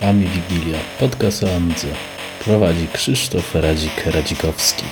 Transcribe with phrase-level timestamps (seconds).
[0.00, 1.88] Ami Wigilia, podcast o Amidze.
[2.44, 4.84] Prowadzi Krzysztof Radzik-Radzikowski.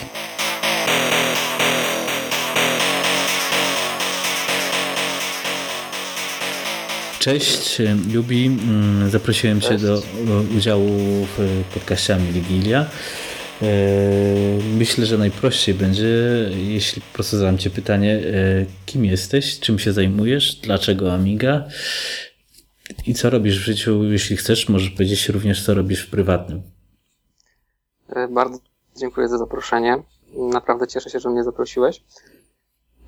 [7.19, 7.79] Cześć,
[8.11, 8.47] Jubi.
[8.47, 9.71] Mm, zaprosiłem Cześć.
[9.71, 10.03] Cię do
[10.57, 12.87] udziału w podcaście Ami Wigilia.
[13.63, 16.07] E, myślę, że najprościej będzie,
[16.57, 21.65] jeśli po prostu zadam Cię pytanie, e, kim jesteś, czym się zajmujesz, dlaczego Amiga
[23.07, 26.63] i co robisz w życiu, jeśli chcesz, możesz powiedzieć również, co robisz w prywatnym.
[28.09, 28.59] E, bardzo
[28.97, 30.03] dziękuję za zaproszenie.
[30.53, 32.03] Naprawdę cieszę się, że mnie zaprosiłeś.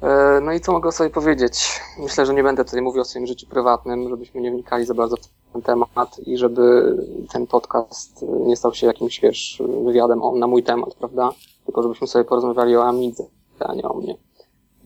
[0.02, 1.80] E, no i co mogę sobie powiedzieć?
[1.98, 5.16] Myślę, że nie będę tutaj mówił o swoim życiu prywatnym, żebyśmy nie wnikali za bardzo
[5.16, 6.96] w ten temat i żeby
[7.32, 11.30] ten podcast nie stał się jakimś, wiesz, wywiadem na mój temat, prawda?
[11.64, 13.24] Tylko żebyśmy sobie porozmawiali o Amidze,
[13.60, 14.16] a nie o mnie.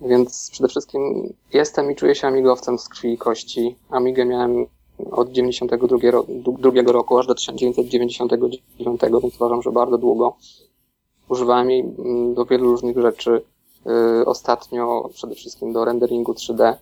[0.02, 3.76] Więc przede wszystkim jestem i czuję się amigowcem z krwi i kości.
[3.90, 4.66] Amigę miałem
[5.10, 6.32] od 92 roku,
[6.86, 10.36] roku aż do 1999, więc uważam, że bardzo długo.
[11.28, 13.42] Używałem jej mm, do wielu różnych rzeczy.
[13.90, 16.74] Y, ostatnio przede wszystkim do renderingu 3D.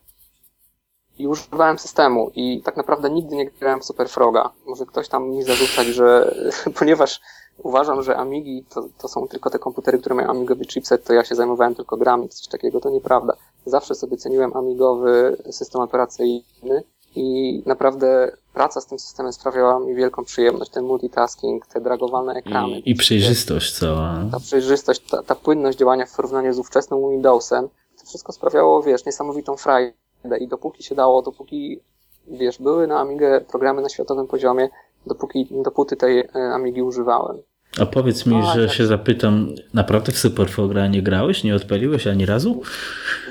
[1.19, 4.51] I używałem systemu i tak naprawdę nigdy nie grałem w Super Froga.
[4.67, 6.35] Może ktoś tam mi zarzucać, że
[6.79, 7.21] ponieważ
[7.59, 11.25] uważam, że Amigi to, to są tylko te komputery, które mają amigowy chipset, to ja
[11.25, 13.37] się zajmowałem tylko grami, coś takiego, to nieprawda.
[13.67, 16.83] Zawsze sobie ceniłem amigowy system operacyjny
[17.17, 20.71] i naprawdę praca z tym systemem sprawiała mi wielką przyjemność.
[20.71, 22.79] Ten multitasking, te dragowane ekrany.
[22.79, 24.25] I, i przejrzystość cała.
[24.33, 27.69] Ta przejrzystość, ta, ta płynność działania w porównaniu z ówczesnym Windowsem,
[28.01, 29.95] to wszystko sprawiało, wiesz, niesamowitą frajdę.
[30.41, 31.81] I dopóki się dało, dopóki,
[32.29, 34.69] wiesz, były na Amigę programy na światowym poziomie,
[35.07, 37.37] dopóki, dopóty tej e, Amigi używałem.
[37.81, 38.77] A powiedz mi, no, że tak.
[38.77, 41.45] się zapytam, naprawdę w Superfogra nie grałeś?
[41.45, 42.63] Nie odpaliłeś ani razu?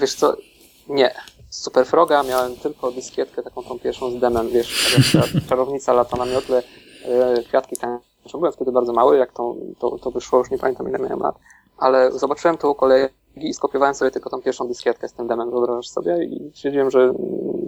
[0.01, 0.37] Wiesz co,
[0.89, 1.15] nie.
[1.63, 4.97] Z Super Froga miałem tylko dyskietkę, taką tą pierwszą z demem, wiesz,
[5.49, 6.63] czarownica lata na miotle,
[7.35, 8.39] yy, kwiatki tańczą.
[8.39, 11.35] Byłem wtedy bardzo mały, jak to, to, to wyszło, już nie pamiętam ile miałem lat,
[11.77, 15.51] ale zobaczyłem to u kolei i skopiowałem sobie tylko tą pierwszą dyskietkę z tym demem,
[15.51, 16.23] wyobrażasz sobie?
[16.23, 17.13] I stwierdziłem, że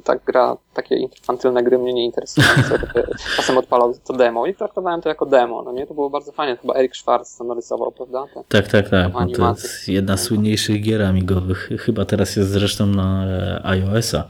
[0.03, 2.47] tak gra, takie infantylne gry mnie nie interesują.
[3.35, 5.87] Czasem odpalał to demo i traktowałem to jako demo, no nie?
[5.87, 6.57] To było bardzo fajne.
[6.57, 8.25] Chyba Erik Schwartz to narysował, prawda?
[8.33, 9.13] Te, tak, tak, tak.
[9.13, 11.69] No to jest jedna z słynniejszych gier amigowych.
[11.79, 14.23] Chyba teraz jest zresztą na e, iOS-a,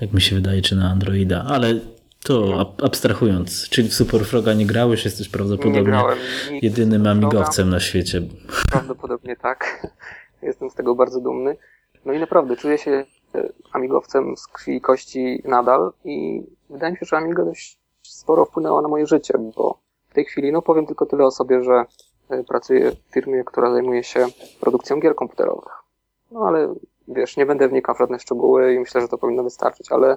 [0.00, 1.74] tak mi się wydaje, czy na Androida, ale
[2.24, 6.02] to abstrahując, czyli w Super Froga nie grałeś, jesteś prawdopodobnie
[6.62, 8.22] jedynym amigowcem na świecie.
[8.70, 9.86] Prawdopodobnie tak.
[10.42, 11.56] Jestem z tego bardzo dumny.
[12.04, 13.04] No i naprawdę czuję się
[13.34, 18.44] e, amigowcem z krwi i kości nadal i wydaje mi się, że Amiga dość sporo
[18.44, 21.84] wpłynęła na moje życie, bo w tej chwili, no powiem tylko tyle o sobie, że
[22.28, 24.26] e, pracuję w firmie, która zajmuje się
[24.60, 25.72] produkcją gier komputerowych.
[26.30, 26.74] No ale
[27.08, 30.16] wiesz, nie będę wnikał w żadne szczegóły i myślę, że to powinno wystarczyć, ale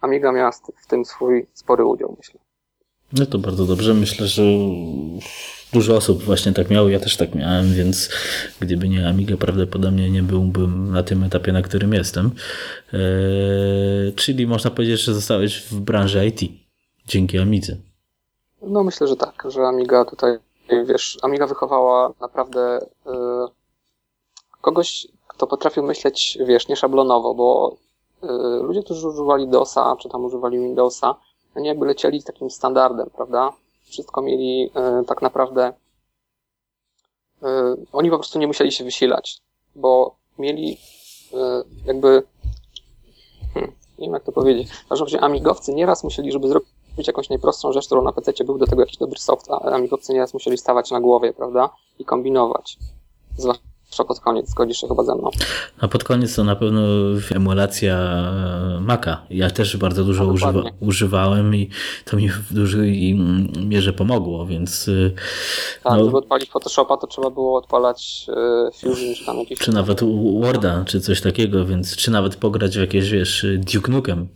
[0.00, 2.40] Amiga miała w tym swój spory udział, myślę.
[3.12, 3.94] No to bardzo dobrze.
[3.94, 4.42] Myślę, że
[5.76, 6.88] dużo osób właśnie tak miało.
[6.88, 8.10] Ja też tak miałem, więc
[8.60, 12.30] gdyby nie Amiga, prawdopodobnie nie byłbym na tym etapie, na którym jestem.
[12.92, 16.40] Eee, czyli można powiedzieć, że zostałeś w branży IT
[17.06, 17.76] dzięki Amidze.
[18.62, 20.38] No myślę, że tak, że Amiga tutaj,
[20.86, 23.12] wiesz, Amiga wychowała naprawdę yy,
[24.60, 27.76] kogoś, kto potrafił myśleć, wiesz, nieszablonowo, bo
[28.22, 31.14] yy, ludzie, którzy używali DOSa, czy tam używali Windowsa,
[31.56, 33.52] oni jakby lecieli takim standardem, prawda?
[33.86, 35.72] Wszystko mieli e, tak naprawdę.
[37.42, 39.40] E, oni po prostu nie musieli się wysilać,
[39.74, 40.78] bo mieli
[41.34, 42.22] e, jakby.
[43.54, 44.70] Hmm, nie wiem jak to powiedzieć.
[44.70, 46.68] W każdym amigowcy nieraz musieli, żeby zrobić
[47.06, 50.34] jakąś najprostszą rzecz, którą na PC był do tego jakiś dobry soft, a amigowcy nieraz
[50.34, 51.70] musieli stawać na głowie, prawda?
[51.98, 52.78] I kombinować.
[53.38, 53.65] Zwłaszcza
[54.08, 55.30] pod koniec, zgodzisz się chyba ze mną.
[55.80, 56.80] A pod koniec to na pewno
[57.34, 59.22] emulacja e, Maca.
[59.30, 61.70] Ja też bardzo dużo no, używa, używałem i
[62.04, 63.14] to mi w dużej
[63.66, 64.88] mierze pomogło, więc...
[64.88, 65.10] E,
[65.82, 69.58] tak, no, żeby odpalić Photoshopa, to trzeba było odpalać e, Fusion, czy tam jakieś...
[69.58, 70.00] Czy nawet
[70.40, 74.28] Worda, czy coś takiego, więc czy nawet pograć w jakieś, wiesz, Duke Nukem.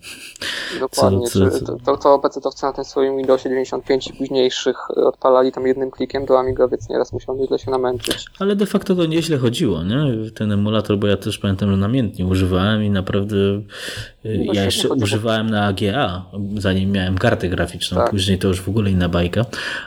[0.81, 1.27] Dokładnie.
[1.27, 5.91] Co, co, to, to PC-towcy na tym swoim Windowsie 95 i późniejszych odpalali tam jednym
[5.91, 8.25] klikiem, to Amigowiec nieraz musiał nieźle się namęczyć.
[8.39, 10.31] Ale de facto to nieźle chodziło, nie?
[10.31, 13.37] Ten emulator, bo ja też pamiętam, że namiętnie używałem i naprawdę
[14.25, 16.25] no ja jeszcze używałem na AGA,
[16.57, 18.11] zanim miałem kartę graficzną, tak.
[18.11, 19.45] później to już w ogóle inna bajka,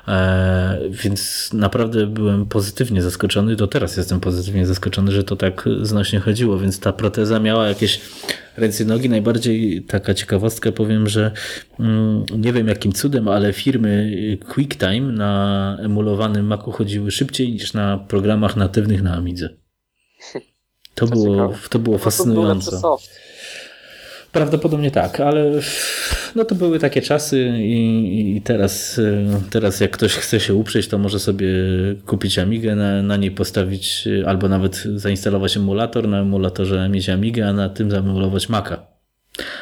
[0.08, 6.20] e, więc naprawdę byłem pozytywnie zaskoczony, do teraz jestem pozytywnie zaskoczony, że to tak znośnie
[6.20, 8.02] chodziło, więc ta proteza miała jakieś
[8.58, 9.10] ręce nogi.
[9.10, 11.32] Najbardziej taka ciekawostka powiem, że
[11.80, 14.12] mm, nie wiem jakim cudem, ale firmy
[14.54, 19.50] QuickTime na emulowanym Macu chodziły szybciej niż na programach natywnych na Amidze.
[20.96, 22.82] To, było, to było fascynujące.
[24.34, 25.52] Prawdopodobnie tak, ale
[26.36, 29.02] no to były takie czasy i, i, teraz,
[29.52, 31.48] teraz jak ktoś chce się uprzeć, to może sobie
[32.08, 37.54] kupić Amigę, na, na niej postawić albo nawet zainstalować emulator, na emulatorze mieć Amigę, a
[37.54, 38.86] na tym zaemulować Maca.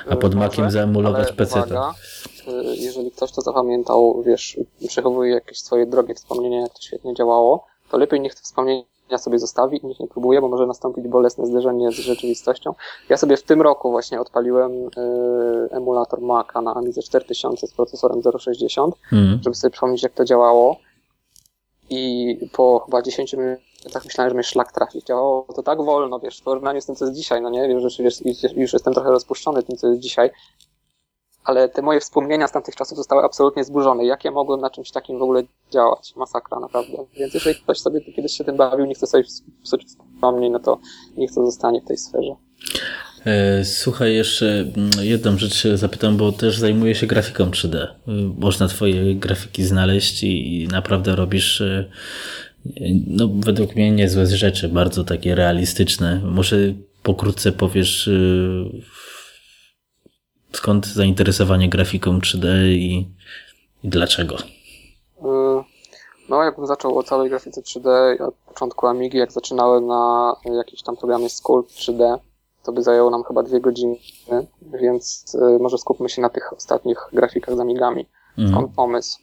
[0.09, 1.59] A pod Maciem zaemulować PC.
[1.59, 4.57] Y, jeżeli ktoś to zapamiętał, wiesz,
[4.87, 8.41] przechowuje jakieś swoje drogie wspomnienia, jak to świetnie działało, to lepiej niech te
[9.17, 12.73] wspomnienia sobie zostawi i niech nie próbuje, bo może nastąpić bolesne zderzenie z rzeczywistością.
[13.09, 14.89] Ja sobie w tym roku właśnie odpaliłem y,
[15.71, 19.39] emulator Maca na Amidze 4000 z procesorem 060, mm.
[19.43, 20.77] żeby sobie przypomnieć, jak to działało.
[21.89, 25.03] I po chyba 10 minutach myślałem, że mnie szlak trafi.
[25.03, 27.67] Działało to tak wolno, wiesz, w porównaniu z tym, co jest dzisiaj, no nie?
[27.67, 28.21] Wiem, że wiesz,
[28.55, 30.29] już jestem trochę rozpuszczony tym, co jest dzisiaj,
[31.43, 34.05] ale te moje wspomnienia z tamtych czasów zostały absolutnie zburzone.
[34.05, 36.13] Jak ja mogłem na czymś takim w ogóle działać?
[36.15, 36.97] Masakra, naprawdę.
[37.13, 39.23] Więc jeżeli ktoś sobie kiedyś się tym bawił, nie chce sobie
[39.63, 40.79] psuć wspomnień, no to
[41.17, 42.35] niech to zostanie w tej sferze.
[43.25, 47.75] E, słuchaj, jeszcze mm, jedną rzecz zapytam, bo też zajmuję się grafiką 3D.
[47.77, 47.87] Y,
[48.37, 51.85] można twoje grafiki znaleźć i naprawdę robisz e,
[53.07, 56.21] no, według mnie niezłe rzeczy, bardzo takie realistyczne.
[56.23, 56.57] Może
[57.03, 58.09] pokrótce powiesz
[60.53, 63.07] skąd zainteresowanie grafiką 3D i,
[63.83, 64.35] i dlaczego?
[64.35, 64.41] Y,
[66.29, 67.89] no, jakbym zaczął o całej grafice 3D
[68.27, 72.17] od początku Amigi, jak zaczynałem na jakimś tam programie Sculpt 3D,
[72.63, 73.95] to by zajęło nam chyba dwie godziny,
[74.73, 78.05] więc y, może skupmy się na tych ostatnich grafikach z Amigami.
[78.37, 78.49] Mhm.
[78.49, 79.19] Skąd pomysł?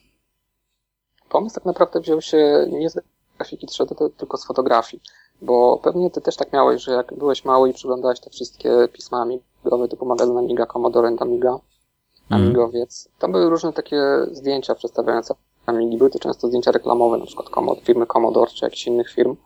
[1.28, 3.00] Pomysł tak naprawdę wziął się nie z
[3.38, 5.02] grafiki 3D, tylko z fotografii.
[5.42, 9.26] Bo pewnie ty też tak miałeś, że jak byłeś mały i przyglądałeś te wszystkie pisma
[9.64, 12.42] amigowe typu magazyn Amiga, Commodore and Amiga, mhm.
[12.42, 14.02] Amigowiec, tam były różne takie
[14.32, 15.34] zdjęcia przedstawiające
[15.68, 15.98] Amigi.
[15.98, 17.48] Były to często zdjęcia reklamowe, na przykład
[17.82, 19.36] firmy Commodore czy jakichś innych firm.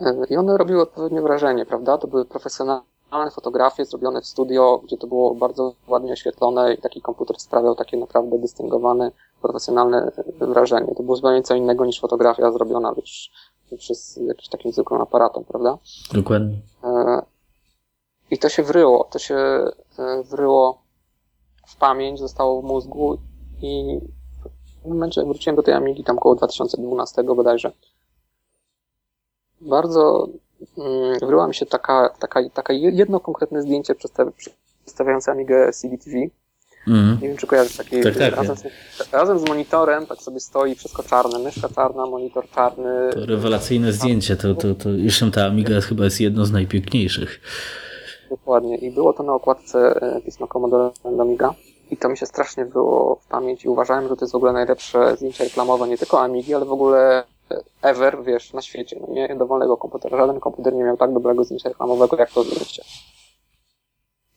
[0.00, 1.98] E, I one robiły odpowiednie wrażenie, prawda?
[1.98, 7.02] To były profesjonalne fotografie zrobione w studio, gdzie to było bardzo ładnie oświetlone i taki
[7.02, 9.10] komputer sprawiał takie naprawdę dystyngowane,
[9.42, 10.94] profesjonalne wrażenie.
[10.94, 13.32] To było zupełnie co innego niż fotografia zrobiona wiesz,
[13.78, 15.78] przez jakiś takim zwykłym aparatem, prawda?
[16.12, 16.56] Dokładnie.
[16.84, 17.22] E,
[18.30, 20.82] I to się wryło, to się e, wryło
[21.66, 23.18] w pamięć, zostało w mózgu
[23.62, 23.98] i
[24.84, 27.72] w momencie, jak wróciłem do tej Amigi, tam około 2012 bodajże,
[29.60, 30.28] bardzo
[30.78, 33.94] mm, wryła mi się taka, taka, taka jedno konkretne zdjęcie
[34.84, 36.16] przedstawiające Amigę CDTV,
[36.86, 37.18] Mm.
[37.22, 38.02] Nie wiem, czy kojarzysz taki.
[38.02, 42.44] Tak, tak, razem, z, razem, z, monitorem tak sobie stoi wszystko czarne, myszka czarna, monitor
[42.54, 43.10] czarny.
[43.12, 47.40] To rewelacyjne zdjęcie, to, to, to jeszcze ta Amiga chyba jest jedno z najpiękniejszych.
[48.36, 48.76] Dokładnie.
[48.76, 50.90] I było to na okładce e, pisma Commodore
[51.20, 51.54] Amiga.
[51.90, 53.68] I to mi się strasznie było w pamięci.
[53.68, 57.24] Uważałem, że to jest w ogóle najlepsze zdjęcie reklamowe nie tylko Amigi, ale w ogóle
[57.82, 59.00] ever, wiesz, na świecie.
[59.00, 60.18] No nie dowolnego komputera.
[60.18, 62.84] Żaden komputer nie miał tak dobrego zdjęcia reklamowego jak to zdjęcie.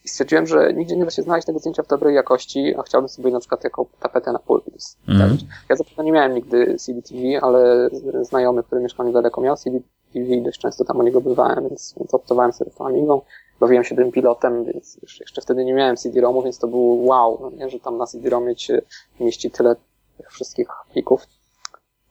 [0.06, 3.10] I stwierdziłem, że nigdzie nie da się znaleźć tego zdjęcia w dobrej jakości, a chciałbym
[3.10, 5.38] sobie na przykład jako tapetę na pulpit mm.
[5.70, 7.90] Ja zapewne nie miałem nigdy CDTV, ale
[8.22, 12.14] znajomy, który mieszkał niedaleko miał CDTV i dość często tam o niego bywałem, więc, więc
[12.14, 13.22] optowałem sobie tą Amigą.
[13.60, 17.50] Bawiłem się tym pilotem, więc jeszcze wtedy nie miałem CD-ROMu, więc to było wow, no
[17.50, 18.82] nie, że tam na CD-ROMie się
[19.20, 19.76] mieści tyle
[20.18, 21.28] tych wszystkich plików,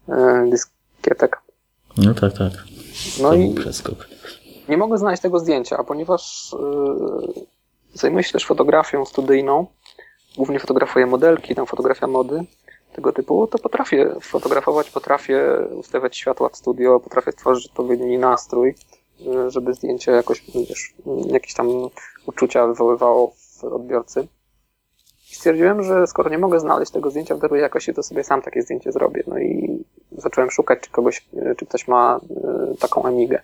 [0.09, 1.43] yy, dyskietek.
[1.97, 2.53] No tak, tak.
[3.23, 4.09] No to i przeskok.
[4.69, 6.55] nie mogę znaleźć tego zdjęcia, ponieważ
[7.37, 7.47] yy,
[7.97, 9.67] Zajmuję się też fotografią studyjną.
[10.37, 12.45] Głównie fotografuję modelki, tam fotografia mody
[12.93, 18.75] tego typu, to potrafię fotografować, potrafię ustawiać światła w studio, potrafię stworzyć odpowiedni nastrój,
[19.49, 20.95] żeby zdjęcie jakoś, wiesz,
[21.27, 21.69] jakieś tam
[22.27, 24.29] uczucia wywoływało w odbiorcy.
[25.33, 28.43] I stwierdziłem, że skoro nie mogę znaleźć tego zdjęcia w dobrej jakości, to sobie sam
[28.43, 29.23] takie zdjęcie zrobię.
[29.27, 32.21] No i zacząłem szukać, czy kogoś, czy ktoś ma
[32.71, 33.43] e, taką Amigę.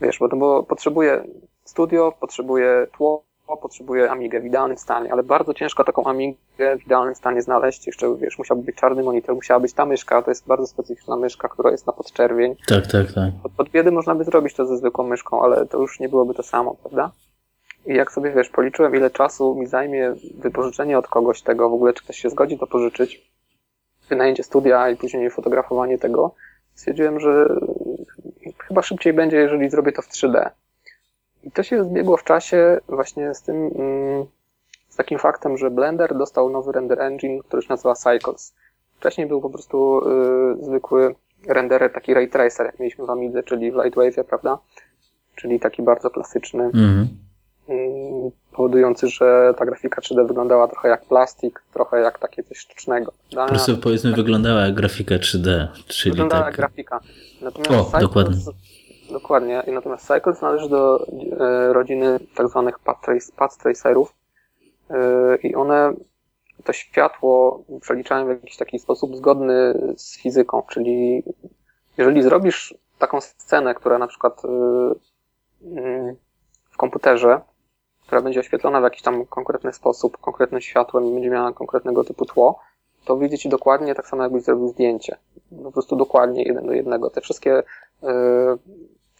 [0.00, 1.24] Wiesz, bo to było, potrzebuję
[1.64, 3.24] studio, potrzebuję tło,
[3.56, 6.36] potrzebuje Amigę w idealnym stanie, ale bardzo ciężko taką Amigę
[6.78, 7.86] w idealnym stanie znaleźć.
[7.86, 11.48] Jeszcze, wiesz, musiałby być czarny monitor, musiała być ta myszka, to jest bardzo specyficzna myszka,
[11.48, 12.56] która jest na podczerwień.
[12.68, 13.30] Tak, tak, tak.
[13.42, 16.34] Od, od biedy można by zrobić to ze zwykłą myszką, ale to już nie byłoby
[16.34, 17.10] to samo, prawda?
[17.86, 21.92] I jak sobie, wiesz, policzyłem, ile czasu mi zajmie wypożyczenie od kogoś tego, w ogóle
[21.92, 23.30] czy ktoś się zgodzi to pożyczyć,
[24.08, 26.34] wynajęcie studia i później fotografowanie tego,
[26.74, 27.56] stwierdziłem, że
[28.58, 30.50] chyba szybciej będzie, jeżeli zrobię to w 3D.
[31.44, 34.26] I to się zbiegło w czasie właśnie z tym, mm,
[34.88, 38.54] z takim faktem, że Blender dostał nowy render engine, który się nazywa Cycles.
[38.98, 40.00] Wcześniej był po prostu
[40.60, 41.14] y, zwykły
[41.48, 44.58] renderer, taki ray tracer, jak mieliśmy w Amidze, czyli w Lightwave, prawda?
[45.34, 47.06] Czyli taki bardzo klasyczny, mm
[47.68, 48.30] -hmm.
[48.52, 53.12] powodujący, że ta grafika 3D wyglądała trochę jak plastik, trochę jak takie coś sztucznego.
[53.34, 56.56] Po prostu powiedzmy wyglądała jak grafika 3D, czyli Wyglądała tak...
[56.56, 57.00] grafika.
[57.42, 58.36] Natomiast o, Cycles, dokładnie
[59.12, 59.62] Dokładnie.
[59.66, 61.06] I natomiast Cycles należy do
[61.40, 64.14] e, rodziny tak zwanych path, trace, path tracerów
[64.90, 65.92] e, i one
[66.64, 71.22] to światło przeliczają w jakiś taki sposób zgodny z fizyką, czyli
[71.98, 74.48] jeżeli zrobisz taką scenę, która na przykład e,
[75.62, 76.16] mm,
[76.70, 77.40] w komputerze,
[78.06, 82.24] która będzie oświetlona w jakiś tam konkretny sposób, konkretnym światłem i będzie miała konkretnego typu
[82.24, 82.60] tło,
[83.04, 85.16] to wyjdzie ci dokładnie tak samo, jakbyś zrobił zdjęcie.
[85.64, 87.10] Po prostu dokładnie jeden do jednego.
[87.10, 87.62] Te wszystkie,
[88.02, 88.10] yy,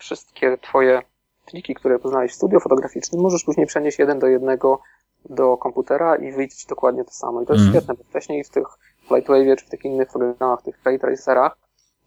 [0.01, 1.03] wszystkie twoje
[1.47, 4.81] triki, które poznałeś w studio fotograficznym, możesz później przenieść jeden do jednego
[5.29, 7.43] do komputera i wyjdzie ci dokładnie to samo.
[7.43, 7.75] I to jest mm.
[7.75, 8.67] świetne, bo wcześniej w tych
[9.11, 11.57] Lightwave czy w tych innych programach, tych ray tracerach,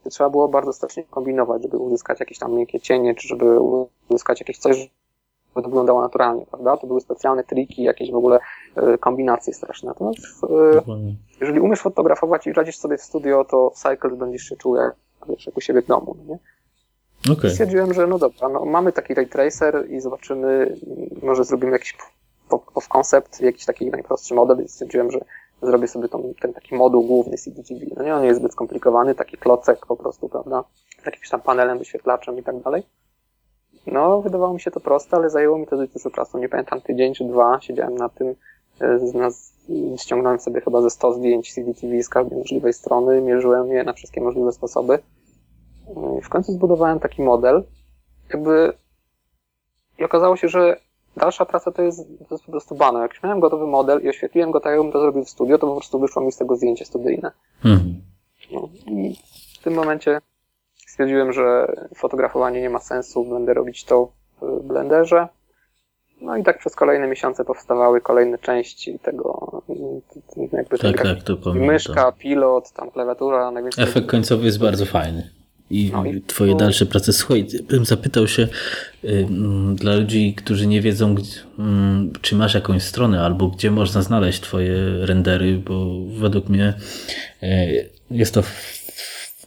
[0.04, 3.60] to trzeba było bardzo strasznie kombinować, żeby uzyskać jakieś tam miękkie cienie, czy żeby
[4.10, 4.90] uzyskać jakieś coś,
[5.54, 6.78] to wyglądało naturalnie, prawda?
[6.78, 8.40] To były specjalne triki, jakieś w ogóle
[8.76, 9.88] e, kombinacje straszne.
[9.88, 10.82] Natomiast e,
[11.42, 14.96] jeżeli umiesz fotografować i radzisz sobie w studio, to Cycle będziesz się czuł jak,
[15.30, 16.40] wiesz, jak u siebie w domu, no nie?
[17.32, 17.50] Okay.
[17.52, 20.78] Stwierdziłem, że no dobra, no mamy taki ray tracer i zobaczymy,
[21.22, 21.98] może zrobimy jakiś
[22.50, 25.20] off concept, jakiś taki najprostszy model, więc stwierdziłem, że
[25.62, 27.80] zrobię sobie tą, ten taki moduł główny CDTV.
[27.98, 30.64] No nie, on jest zbyt skomplikowany, taki klocek po prostu, prawda,
[31.02, 32.84] z jakimś tam panelem, wyświetlaczem i tak dalej.
[33.88, 36.38] No, wydawało mi się to proste, ale zajęło mi to dość dużo czasu.
[36.38, 38.36] Nie pamiętam, tydzień czy dwa siedziałem na tym,
[38.82, 39.00] e,
[39.98, 44.22] ściągnąłem sobie chyba ze 100 zdjęć CDTV z każdej możliwej strony, mierzyłem je na wszystkie
[44.22, 45.00] możliwe sposoby.
[45.98, 47.64] E, w końcu zbudowałem taki model,
[48.34, 48.74] jakby
[50.00, 50.78] i okazało się, że
[51.18, 53.02] dalsza praca to jest, to jest po prostu bana.
[53.02, 55.68] Jak już miałem gotowy model i oświetliłem go tak, jakbym to zrobił w studio, to
[55.68, 57.32] po prostu wyszło mi z tego zdjęcie studyjne.
[57.66, 58.02] Mhm.
[58.52, 59.16] No, I
[59.60, 60.22] w tym momencie
[60.88, 65.28] stwierdziłem, że fotografowanie nie ma sensu, będę robić to w Blenderze.
[66.22, 69.62] No i tak przez kolejne miesiące powstawały kolejne części tego,
[70.52, 71.68] jakby tak, tak, to pamiętam.
[71.68, 73.52] myszka, pilot, tam klawiatura.
[73.78, 75.43] Efekt końcowy jest bardzo fajny.
[75.70, 77.14] I, no i twoje dalsze prace.
[77.14, 78.48] Słuchaj, bym zapytał się
[79.04, 79.28] y,
[79.76, 81.22] dla ludzi, którzy nie wiedzą, y,
[82.22, 86.74] czy masz jakąś stronę albo gdzie można znaleźć twoje rendery, bo według mnie
[87.44, 88.44] y, jest to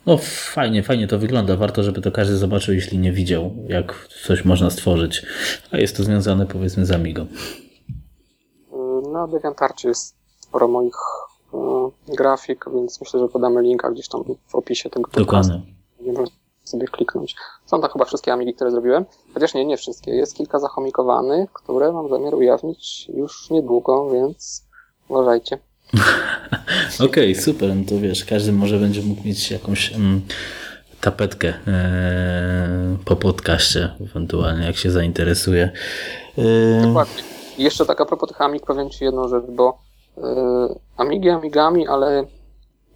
[0.06, 0.18] no
[0.52, 1.56] fajnie, fajnie to wygląda.
[1.56, 5.26] Warto, żeby to każdy zobaczył, jeśli nie widział, jak coś można stworzyć.
[5.70, 7.26] A jest to związane powiedzmy z Amigą.
[9.12, 10.96] Na DeviantArcie jest sporo moich
[11.54, 15.52] y, grafik, więc myślę, że podamy linka gdzieś tam w opisie tego podcastu.
[15.52, 15.75] Dokładnie.
[16.00, 16.26] Będziemy
[16.64, 17.36] sobie kliknąć.
[17.66, 19.04] Są to chyba wszystkie Amigi, które zrobiłem.
[19.34, 20.10] Chociaż nie, nie wszystkie.
[20.10, 24.66] Jest kilka zachomikowanych, które mam zamiar ujawnić już niedługo, więc
[25.08, 25.58] uważajcie.
[26.96, 27.76] Okej, okay, super.
[27.76, 30.22] No to wiesz, każdy może będzie mógł mieć jakąś mm,
[31.00, 35.70] tapetkę e, po podcaście, ewentualnie jak się zainteresuje.
[36.38, 36.82] E...
[36.82, 37.22] Dokładnie.
[37.58, 39.78] I jeszcze tak a propos tych Amig powiem Ci jedną rzecz, bo
[40.18, 40.22] e,
[40.96, 42.24] Amigi Amigami, ale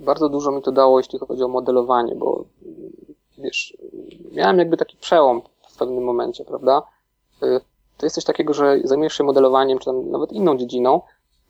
[0.00, 2.44] bardzo dużo mi to dało, jeśli chodzi o modelowanie, bo
[3.38, 3.76] wiesz,
[4.32, 6.82] miałem jakby taki przełom w pewnym momencie, prawda?
[7.42, 7.60] E,
[7.96, 11.00] to jest coś takiego, że zajmujesz się modelowaniem, czy tam nawet inną dziedziną,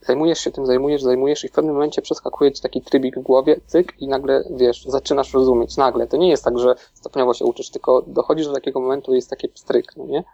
[0.00, 3.60] zajmujesz się tym, zajmujesz, zajmujesz i w pewnym momencie przeskakuje ci taki trybik w głowie,
[3.66, 6.06] cyk i nagle, wiesz, zaczynasz rozumieć, nagle.
[6.06, 9.30] To nie jest tak, że stopniowo się uczysz, tylko dochodzisz do takiego momentu i jest
[9.30, 10.24] taki pstryk, no nie?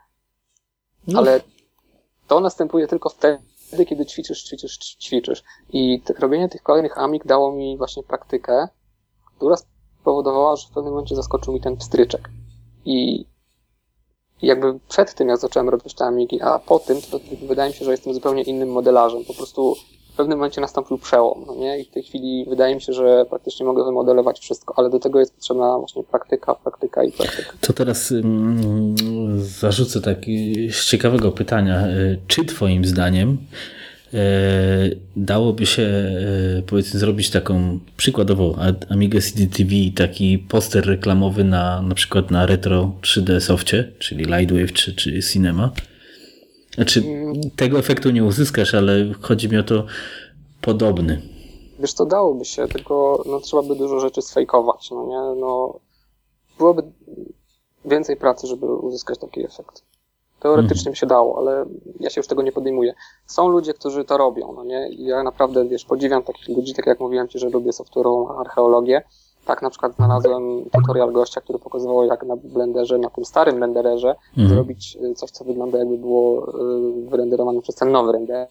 [1.08, 1.18] No.
[1.18, 1.40] Ale
[2.28, 3.38] to następuje tylko wtedy,
[3.88, 5.42] kiedy ćwiczysz, ćwiczysz, ćwiczysz.
[5.72, 8.68] I robienie tych kolejnych amik dało mi właśnie praktykę,
[9.36, 9.56] która
[10.00, 12.30] spowodowała, że w pewnym momencie zaskoczył mi ten pstryczek.
[12.84, 13.26] I
[14.42, 17.84] jakby przed tym, jak zacząłem robić te Amigi, a po tym, to wydaje mi się,
[17.84, 19.24] że jestem zupełnie innym modelarzem.
[19.24, 19.76] Po prostu
[20.16, 21.78] w pewnym momencie nastąpił przełom, no nie?
[21.80, 25.20] I w tej chwili wydaje mi się, że praktycznie mogę wymodelować wszystko, ale do tego
[25.20, 27.52] jest potrzebna właśnie praktyka, praktyka i praktyka.
[27.60, 28.94] To teraz mm,
[29.38, 31.84] zarzucę taki z ciekawego pytania.
[32.26, 33.38] Czy twoim zdaniem
[34.14, 38.58] E, dałoby się e, powiedzmy zrobić taką przykładowo
[38.90, 44.94] Amiga CDTV taki poster reklamowy na na przykład na retro 3D softie, czyli Lightwave czy,
[44.94, 45.72] czy Cinema.
[46.76, 47.02] Znaczy
[47.56, 49.84] tego efektu nie uzyskasz, ale chodzi mi o to
[50.60, 51.22] podobny.
[51.78, 55.40] Wiesz to dałoby się, tylko no, trzeba by dużo rzeczy sfejkować, no nie?
[55.40, 55.80] No,
[56.58, 56.82] byłoby
[57.84, 59.82] więcej pracy, żeby uzyskać taki efekt.
[60.40, 61.64] Teoretycznie by się dało, ale
[62.00, 62.94] ja się już tego nie podejmuję.
[63.26, 64.88] Są ludzie, którzy to robią, no nie?
[64.88, 69.02] I ja naprawdę, wiesz, podziwiam takich ludzi, tak jak mówiłem Ci, że lubię software'ową archeologię.
[69.46, 74.14] Tak na przykład znalazłem tutorial gościa, który pokazywał jak na blenderze, na tym starym rendererze
[74.30, 74.48] mhm.
[74.48, 78.48] zrobić y, coś, co wygląda jakby było y, wyrenderowane przez ten nowy render.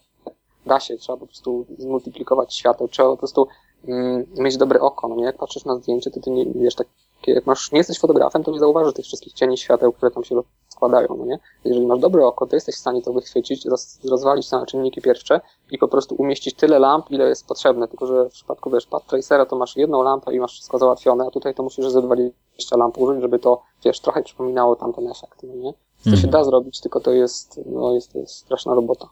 [0.66, 3.48] Da się, trzeba po prostu zmultiplikować światło, trzeba po prostu
[3.88, 5.24] mm, mieć dobre oko, no nie?
[5.24, 6.86] Jak patrzysz na zdjęcie, to ty nie, wiesz, tak
[7.26, 10.42] Jak masz, nie jesteś fotografem, to nie zauważysz tych wszystkich cieni świateł, które tam się
[10.68, 11.38] składają, no nie?
[11.64, 15.40] Jeżeli masz dobre oko, to jesteś w stanie to wychwycić, roz, rozwalić na czynniki pierwsze
[15.70, 19.06] i po prostu umieścić tyle lamp, ile jest potrzebne, tylko że w przypadku, wiesz, pad
[19.06, 22.76] tracera to masz jedną lampę i masz wszystko załatwione, a tutaj to musisz ze 20
[22.76, 25.72] lamp użyć, żeby to, wiesz, trochę przypominało tamten efekt, no nie?
[25.72, 26.22] To mhm.
[26.22, 29.08] się da zrobić, tylko to jest, no jest, to jest straszna robota.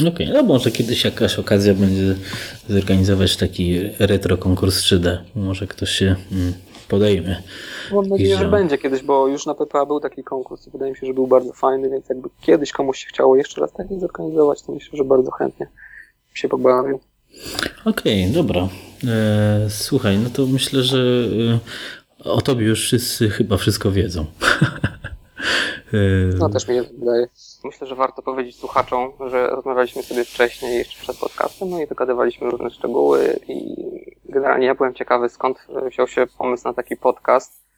[0.00, 2.14] Okej, okay, no może kiedyś jakaś okazja będzie
[2.68, 5.18] zorganizować taki retro konkurs 3D.
[5.34, 6.16] Może ktoś się
[6.88, 7.42] podejmie.
[7.92, 10.98] Mam nadzieję, że będzie kiedyś, bo już na PPA był taki konkurs i wydaje mi
[10.98, 14.62] się, że był bardzo fajny, więc jakby kiedyś komuś się chciało jeszcze raz taki zorganizować,
[14.62, 15.66] to myślę, że bardzo chętnie
[16.34, 17.00] się pobawił.
[17.84, 18.68] Okej, okay, dobra.
[19.08, 20.98] E, słuchaj, no to myślę, że
[22.18, 24.26] e, o tobie już wszyscy chyba wszystko wiedzą.
[26.38, 27.26] No też mi się wydaje.
[27.64, 32.50] Myślę, że warto powiedzieć słuchaczom, że rozmawialiśmy sobie wcześniej, jeszcze przed podcastem, no i dogadywaliśmy
[32.50, 33.76] różne szczegóły i
[34.24, 35.58] generalnie ja byłem ciekawy, skąd
[35.90, 37.68] wziął się pomysł na taki podcast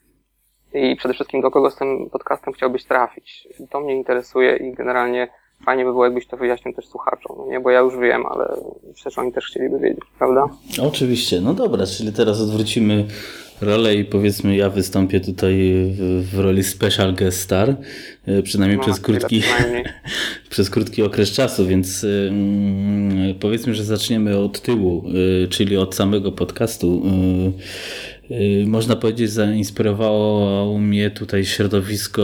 [0.74, 3.48] i przede wszystkim do kogo z tym podcastem chciałbyś trafić.
[3.70, 5.28] To mnie interesuje i generalnie
[5.64, 7.60] fajnie by było, jakbyś to wyjaśnił też słuchaczom, no nie?
[7.60, 8.56] Bo ja już wiem, ale
[8.88, 10.48] myślę, że oni też chcieliby wiedzieć, prawda?
[10.82, 13.06] Oczywiście, no dobra, czyli teraz odwrócimy
[13.60, 17.76] rolę i powiedzmy ja wystąpię tutaj w, w roli special guest star,
[18.26, 19.42] e, przynajmniej no, przez krótki
[20.50, 26.32] przez krótki okres czasu, więc yy, powiedzmy, że zaczniemy od tyłu, yy, czyli od samego
[26.32, 27.02] podcastu.
[28.66, 32.22] Można powiedzieć, zainspirowało mnie tutaj środowisko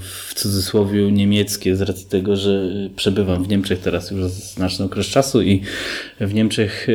[0.00, 5.42] w cudzysłowie niemieckie z racji tego, że przebywam w Niemczech teraz już znaczny okres czasu
[5.42, 5.62] i
[6.20, 6.86] w Niemczech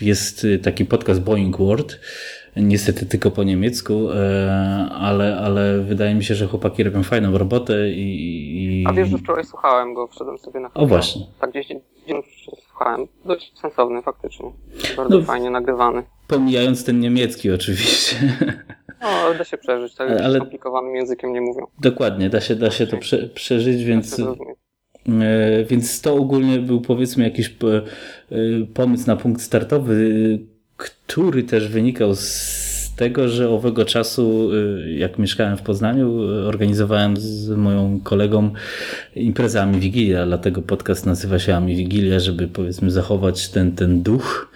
[0.00, 2.00] jest taki podcast Boeing World,
[2.56, 7.90] niestety tylko po niemiecku, e, ale, ale wydaje mi się, że chłopaki robią fajną robotę
[7.90, 8.82] i...
[8.82, 8.84] i...
[8.86, 10.84] A wiesz, że wczoraj słuchałem go, wszedłem sobie na chwilę.
[10.84, 11.26] O właśnie.
[11.40, 11.66] Tak gdzieś
[12.68, 13.06] słuchałem.
[13.24, 14.50] Dość sensowny faktycznie.
[14.96, 16.02] Bardzo no, fajnie nagrywany.
[16.28, 18.16] Pomijając ten niemiecki oczywiście.
[19.02, 20.10] No, da się przeżyć, tak?
[20.10, 21.66] Ale skomplikowanym językiem nie mówią.
[21.80, 24.20] Dokładnie, da się, da się to prze, przeżyć, więc...
[25.08, 27.52] E, więc to ogólnie był powiedzmy jakiś e,
[28.74, 30.38] pomysł na punkt startowy,
[30.76, 34.50] który też wynikał z tego, że owego czasu,
[34.84, 38.50] e, jak mieszkałem w Poznaniu, organizowałem z moją kolegą
[39.16, 44.52] imprezę Ami Wigilia, dlatego podcast nazywa się Ami Wigilia, żeby powiedzmy zachować ten, ten duch.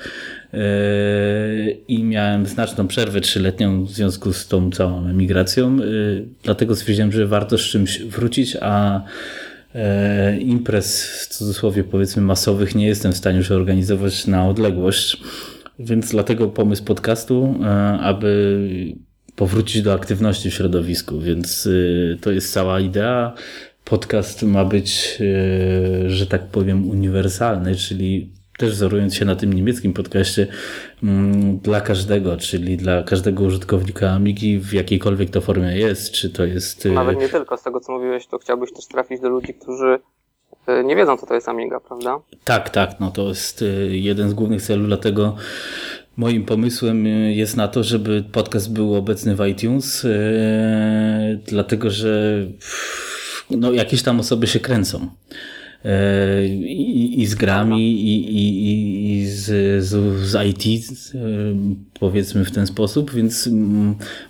[1.89, 5.79] I miałem znaczną przerwę trzyletnią w związku z tą całą emigracją,
[6.43, 9.03] dlatego stwierdziłem, że warto z czymś wrócić, a
[10.41, 15.17] imprez w cudzysłowie powiedzmy masowych nie jestem w stanie już organizować na odległość,
[15.79, 17.69] więc dlatego pomysł podcastu, e,
[18.01, 18.59] aby
[19.37, 23.35] powrócić do aktywności w środowisku, więc e, to jest cała idea.
[23.85, 25.19] Podcast ma być,
[26.07, 30.47] że tak powiem, uniwersalny, czyli też wzorując się na tym niemieckim podcaście,
[31.03, 36.45] mm, dla każdego, czyli dla każdego użytkownika Amigi w jakiejkolwiek to formie jest, czy to
[36.45, 36.87] jest...
[36.87, 39.99] Y, Nawet nie tylko, z tego co mówiłeś, to chciałbyś też trafić do ludzi, którzy
[40.69, 42.21] y, nie wiedzą, co to jest Amiga, prawda?
[42.45, 45.37] Tak, tak, no to jest y, jeden z głównych celów, dlatego
[46.17, 50.07] moim pomysłem jest na to, żeby podcast był obecny w iTunes,
[51.47, 52.43] dlatego że
[53.51, 55.09] no, jakieś tam osoby się kręcą.
[55.85, 59.45] E, i, z grami, i, i, i z,
[59.85, 61.19] z, z IT, e,
[62.01, 63.51] powiedzmy w ten sposób, więc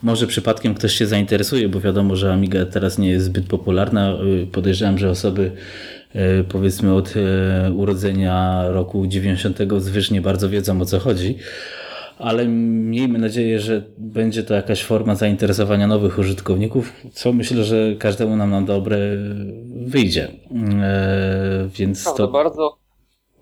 [0.03, 4.13] może przypadkiem ktoś się zainteresuje, bo wiadomo, że Amiga teraz nie jest zbyt popularna.
[4.43, 5.53] E, podejrzewam, że osoby
[6.49, 7.15] powiedzmy od
[7.77, 11.39] urodzenia roku 90 zwyżnie bardzo wiedzą o co chodzi
[12.19, 18.37] ale miejmy nadzieję, że będzie to jakaś forma zainteresowania nowych użytkowników, co myślę, że każdemu
[18.37, 18.99] nam na dobre
[19.87, 20.29] wyjdzie.
[20.83, 22.77] E, więc Prawda, to bardzo,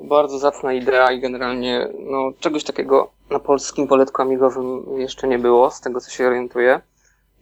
[0.01, 5.71] bardzo zacna idea i generalnie no, czegoś takiego na polskim poletku amigowym jeszcze nie było,
[5.71, 6.81] z tego co się orientuję.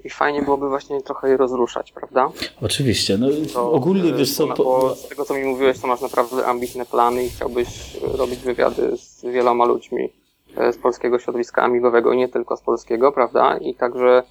[0.05, 2.31] I fajnie byłoby właśnie trochę je rozruszać, prawda?
[2.63, 3.19] Oczywiście.
[3.19, 4.47] No, to, ogólnie wiesz co...
[4.49, 4.95] Po...
[4.95, 9.23] Z tego co mi mówiłeś, to masz naprawdę ambitne plany i chciałbyś robić wywiady z
[9.23, 10.14] wieloma ludźmi E,
[10.73, 13.57] z polskiego środowiska amigowego, nie tylko z polskiego, prawda?
[13.57, 14.23] I także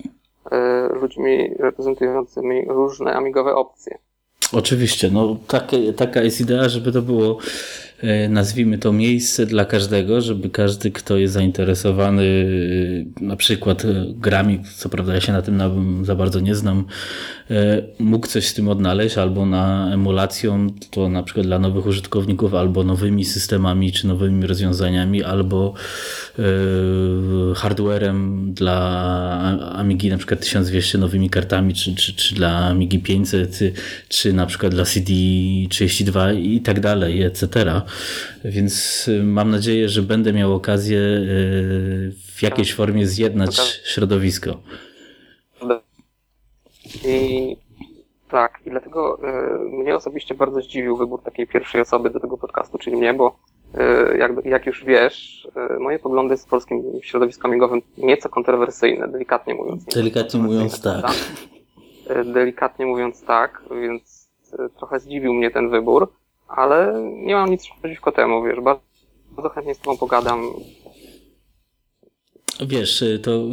[0.52, 3.98] e, ludźmi reprezentującymi różne amigowe opcje.
[4.54, 7.38] Oczywiście, no takie, taka jest idea, żeby to było
[8.04, 12.24] E, nazwijmy to miejsce dla każdego, żeby każdy, kto jest zainteresowany
[13.22, 15.62] e, na przykład e, grami, co prawda ja się na tym
[16.06, 16.86] za bardzo nie znam,
[18.00, 22.84] mógł coś z tym odnaleźć, albo na emulacją, to na przykład dla nowych użytkowników, albo
[22.84, 25.74] nowymi systemami, czy nowymi rozwiązaniami, albo
[27.56, 33.74] hardwarem dla Amigi na przykład 1200 nowymi kartami, czy, czy, czy dla Amigi 500, czy,
[34.10, 37.82] czy na przykład dla CD32 i tak dalej, etc.
[38.46, 41.00] Więc y, mam nadzieję, że będę miał okazję
[42.36, 44.62] w jakiejś formie zjednać środowisko.
[47.06, 47.58] I
[48.34, 52.78] tak, i dlatego y, mnie osobiście bardzo zdziwił wybór takiej pierwszej osoby do tego podcastu,
[52.78, 53.36] czyli mnie, bo
[54.14, 59.56] y, jak, jak już wiesz, y, moje poglądy z polskim środowiskiem amigowym nieco kontrowersyjne, delikatnie
[59.56, 59.86] mówiąc.
[59.86, 61.06] Delikatnie mówiąc tak.
[62.26, 64.30] Delikatnie mówiąc tak, więc
[64.78, 66.12] trochę zdziwił mnie ten wybór,
[66.48, 70.42] ale nie mam nic przeciwko temu, wiesz, bardzo chętnie z tobą pogadam,
[72.62, 73.46] Wiesz, y, to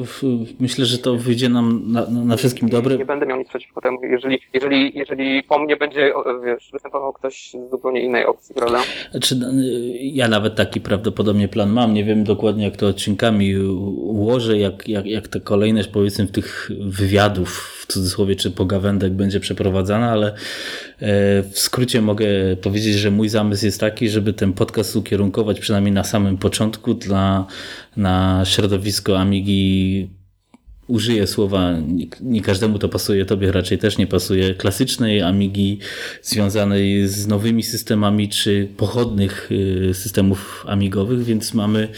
[0.61, 2.97] myślę, że to wyjdzie nam na, na wszystkim dobre.
[2.97, 6.13] Nie będę miał nic przeciwko temu, jeżeli, jeżeli, jeżeli po mnie będzie,
[6.45, 8.83] wiesz, występował ktoś z zupełnie innej opcji, prawda?
[9.11, 9.37] Znaczy,
[10.01, 11.95] ja nawet taki prawdopodobnie plan mam.
[11.95, 16.71] Nie wiem dokładnie, jak to odcinkami ułożę, jak, jak, jak ta kolejność, powiedzmy, w tych
[16.81, 20.35] wywiadów, cudzysłowie, czy pogawędek będzie przeprowadzana, ale e,
[21.43, 22.27] w skrócie mogę
[22.63, 27.47] powiedzieć, że mój zamysł jest taki, żeby ten podcast ukierunkować przynajmniej na samym początku dla
[27.97, 30.11] na środowisko Amigi.
[30.87, 31.75] Użyję słowa,
[32.21, 35.79] nie, każdemu to pasuje, tobie raczej też nie pasuje, klasycznej Amigi
[36.23, 41.89] związanej z nowymi systemami czy pochodnych y, systemów amigowych, więc mamy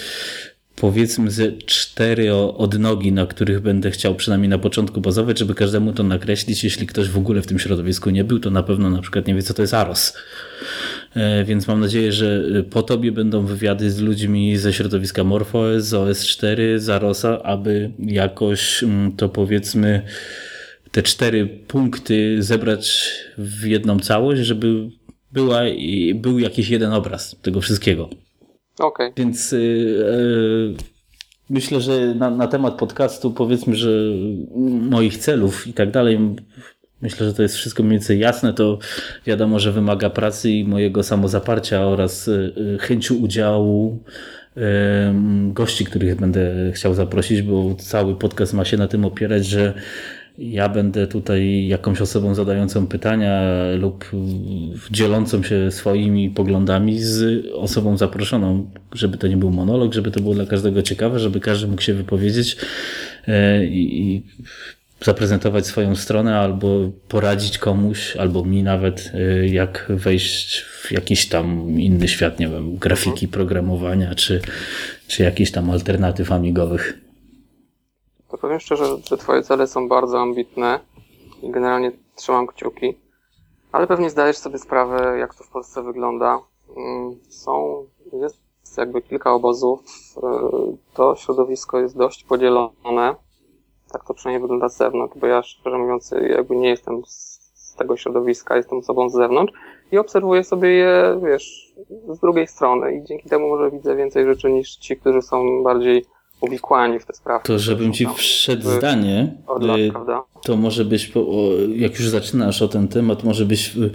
[0.77, 6.03] powiedzmy ze cztery odnogi, na których będę chciał przynajmniej na początku bazować, żeby każdemu to
[6.03, 6.65] nakreślić.
[6.65, 9.35] Jeśli ktoś w ogóle w tym środowisku nie był, to na pewno na przykład nie
[9.35, 10.15] wie, co to jest AROS.
[11.15, 15.93] E, więc mam nadzieję, że po tobie będą wywiady z ludźmi ze środowiska MorphOS, z
[15.93, 20.03] OS4, z AROSa, aby jakoś mm, to powiedzmy
[20.91, 24.91] te cztery punkty zebrać w jedną całość, żeby
[25.33, 25.61] była,
[26.15, 28.11] był jakiś jeden obraz tego wszystkiego.
[28.79, 29.13] Okay.
[29.17, 30.75] Więc yy,
[31.51, 33.91] myślę, że na, na temat podcastu powiedzmy, że
[34.91, 36.19] moich celów i tak dalej
[37.03, 38.53] Myślę, że to jest wszystko mniej więcej jasne.
[38.53, 38.79] To
[39.27, 43.99] wiadomo, że wymaga pracy i mojego samozaparcia oraz y, y, chęciu udziału
[45.49, 49.75] gości, których będę chciał zaprosić, bo cały podcast ma się na tym opierać, że
[50.38, 53.42] ja będę tutaj jakąś osobą zadającą pytania
[53.79, 54.11] lub
[54.90, 60.35] dzielącą się swoimi poglądami z osobą zaproszoną, żeby to nie był monolog, żeby to było
[60.35, 62.57] dla każdego ciekawe, żeby każdy mógł się wypowiedzieć
[63.29, 64.23] e, i
[65.05, 71.81] zaprezentować swoją stronę albo poradzić komuś, albo mi nawet, y, jak wejść w jakiś tam
[71.81, 74.40] inny świat, nie wiem, grafiki, programowania, czy,
[75.09, 77.02] czy jakichś tam alternatyw amigowych.
[78.43, 80.81] Powiem szczerze, że twoje cele są bardzo ambitne
[81.43, 82.99] i generalnie trzymam kciuki,
[83.73, 86.41] ale pewnie zdajesz sobie sprawę, jak to w Polsce wygląda.
[86.77, 88.39] Mm, są, jest
[88.77, 89.81] jakby kilka obozów,
[90.17, 90.21] y,
[90.95, 93.15] to środowisko jest dość podzielone.
[93.93, 97.97] Tak to przynajmniej wygląda z zewnątrz, bo ja szczerze mówiąc jakby nie jestem z tego
[97.97, 99.53] środowiska, jestem osobą z zewnątrz
[99.93, 101.75] i obserwuję sobie je, wiesz,
[102.09, 102.97] z drugiej strony.
[102.97, 106.05] I dzięki temu może widzę więcej rzeczy niż ci, którzy są bardziej
[106.43, 107.45] uwikłani w te sprawy.
[107.45, 109.93] To żebym ci wszedł zdanie, lat, y,
[110.43, 111.13] to może byś,
[111.75, 113.91] jak już zaczynasz o ten temat, może byś y,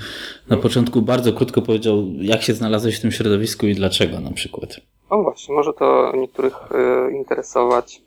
[0.50, 4.70] na początku bardzo krótko powiedział, jak się znalazłeś w tym środowisku i dlaczego na przykład.
[5.10, 8.02] O właśnie, może to niektórych y, interesować.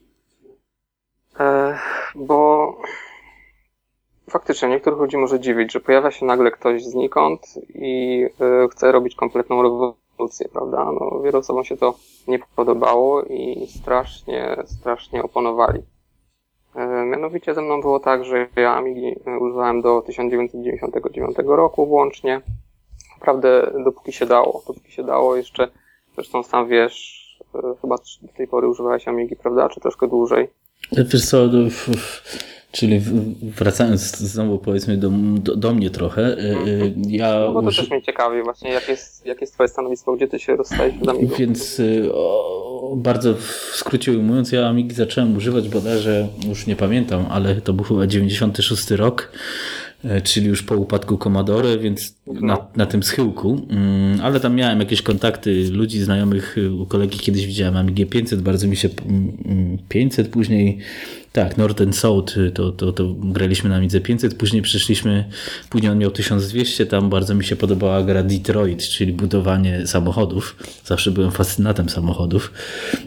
[1.40, 1.78] E,
[2.14, 2.74] bo
[4.30, 7.40] faktycznie niektórych ludzi może dziwić, że pojawia się nagle ktoś znikąd
[7.74, 8.26] i
[8.70, 10.00] chce robić kompletną rewolucję,
[10.52, 10.92] prawda?
[11.00, 11.94] No, wielu osobom się to
[12.28, 15.82] nie podobało i strasznie, strasznie oponowali.
[16.74, 22.40] E, mianowicie ze mną było tak, że ja Amigi używałem do 1999 roku włącznie.
[23.18, 25.68] Naprawdę dopóki się dało, dopóki się dało jeszcze,
[26.14, 27.20] zresztą sam wiesz,
[27.80, 29.68] chyba do tej pory używałeś Amigi, prawda?
[29.68, 30.48] Czy troszkę dłużej?
[30.92, 31.48] Wiesz co,
[32.72, 33.00] czyli
[33.42, 37.40] wracając znowu powiedzmy do, do, do mnie trochę, y, y, ja...
[37.40, 40.38] No bo to też mnie ciekawi właśnie, jak jest, jak jest twoje stanowisko, gdzie ty
[40.38, 41.36] się rozstajesz z Amigą?
[41.38, 47.60] Więc o, bardzo w skrócie ujmując, ja Amigi zacząłem używać bodajże, już nie pamiętam, ale
[47.60, 49.32] to był chyba 96 rok,
[50.24, 52.40] czyli już po upadku Commodore, więc no.
[52.40, 57.46] na, na tym schyłku, mm, ale tam miałem jakieś kontakty ludzi, znajomych, u kolegi kiedyś
[57.46, 58.88] widziałem Amigę 500, bardzo mi się
[59.88, 60.78] 500, mm, później
[61.32, 65.24] tak, Northern South to, to, to graliśmy na Midze 500, później przeszliśmy,
[65.70, 70.56] później on miał 1200, tam bardzo mi się podobała gra Detroit, czyli budowanie samochodów.
[70.84, 72.52] Zawsze byłem fascynatem samochodów.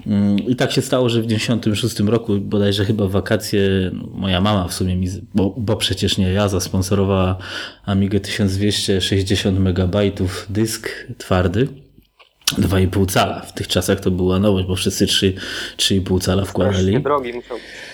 [0.08, 4.74] Mm, I tak się stało, że w 96 roku, bodajże chyba wakacje, moja mama w
[4.74, 7.38] sumie mi, bo, bo przecież nie ja, zasponsorowała
[7.86, 9.96] Amigę 1260 MB
[10.50, 11.68] dysk twardy.
[12.44, 13.40] 2,5 cala.
[13.40, 17.04] W tych czasach to była nowość, bo wszyscy 3,5 cala wkładali.
[17.04, 17.93] drogi musiał być.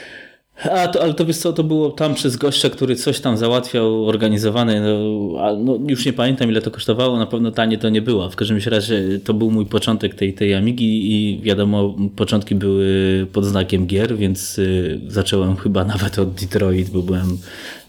[0.63, 4.07] A to, ale to wiesz co, to było tam przez gościa, który coś tam załatwiał,
[4.07, 8.29] organizowany, no, no, już nie pamiętam ile to kosztowało, na pewno tanie to nie było.
[8.29, 13.45] W każdym razie to był mój początek tej, tej Amigi i wiadomo, początki były pod
[13.45, 17.37] znakiem gier, więc y, zacząłem chyba nawet od Detroit, bo byłem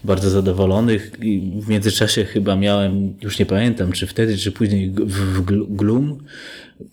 [0.03, 5.41] bardzo zadowolony i w międzyczasie chyba miałem, już nie pamiętam, czy wtedy, czy później w,
[5.75, 6.17] Gloom,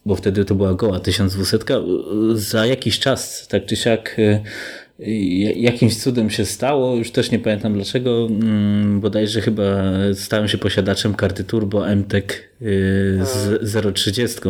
[0.07, 1.59] bo wtedy to była goła 1200,
[2.35, 4.41] za jakiś czas, tak czy siak y,
[5.57, 9.65] jakimś cudem się stało, już też nie pamiętam dlaczego, mm, bodajże chyba
[10.15, 12.33] stałem się posiadaczem karty Turbo MTEK
[12.63, 14.41] y, z 030.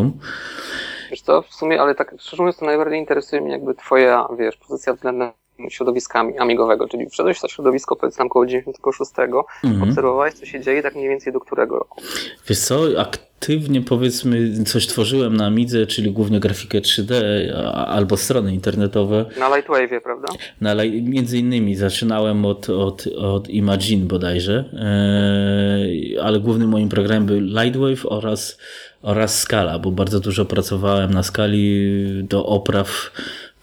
[1.10, 4.56] Wiesz co, w sumie, ale tak szczerze mówiąc, to najbardziej interesuje mnie jakby twoja, wiesz,
[4.56, 5.30] pozycja względem
[5.68, 9.10] środowiskami amigowego, czyli wszedłeś w to środowisko powiedzmy tam koło 96,
[9.64, 9.90] mhm.
[9.90, 12.02] obserwowałeś co się dzieje tak mniej więcej do którego roku?
[12.48, 13.00] Wiesz co,
[13.38, 17.14] aktywnie powiedzmy coś tworzyłem na Amidze, czyli głównie grafikę 3D
[17.74, 19.24] albo strony internetowe.
[19.38, 20.28] Na Lightwave, prawda?
[20.60, 27.40] Na, między innymi zaczynałem od, od, od Imagine bodajże, e, ale głównym moim programem był
[27.40, 28.58] Lightwave oraz,
[29.02, 33.10] oraz Scala, bo bardzo dużo pracowałem na skali do opraw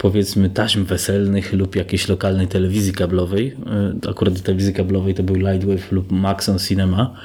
[0.05, 3.55] powiedzmy taśm weselnych lub jakiejś lokalnej telewizji kablowej.
[4.05, 7.15] E, akurat telewizji kablowej to był Lightwave lub Maxon Cinema.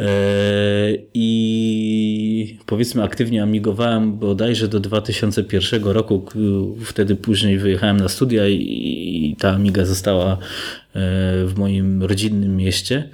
[0.00, 0.06] E,
[1.14, 6.24] I powiedzmy aktywnie amigowałem bodajże do 2001 roku.
[6.84, 10.36] Wtedy później wyjechałem na studia i ta Amiga została e,
[11.44, 13.10] w moim rodzinnym mieście,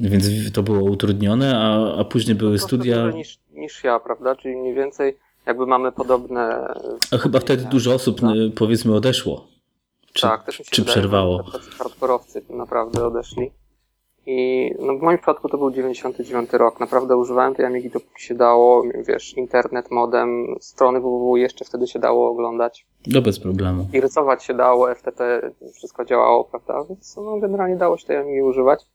[0.00, 3.10] więc to było utrudnione, a, a później były studia.
[3.10, 4.36] Niż, niż ja, prawda?
[4.36, 5.16] Czyli mniej więcej
[5.50, 6.74] jakby mamy podobne.
[7.12, 8.32] A chyba wtedy dużo osób no?
[8.56, 9.46] powiedzmy odeszło.
[10.12, 11.44] Czy, tak, też mi się czy wydaje, przerwało?
[11.78, 13.50] Hardkorowcy naprawdę odeszli.
[14.26, 16.80] I no w moim przypadku to był 99 rok.
[16.80, 18.82] Naprawdę używałem tej Amigi dopóki się dało.
[19.08, 22.86] Wiesz, internet, modem, strony www jeszcze wtedy się dało oglądać.
[23.06, 23.86] No bez problemu.
[23.92, 26.84] I rysować się dało, FTP, wszystko działało, prawda?
[26.88, 28.86] Więc no, generalnie dało się tej Amigi używać.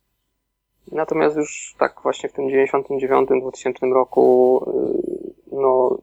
[0.91, 4.63] Natomiast już tak właśnie w tym 99-2000 roku,
[5.52, 5.98] y, no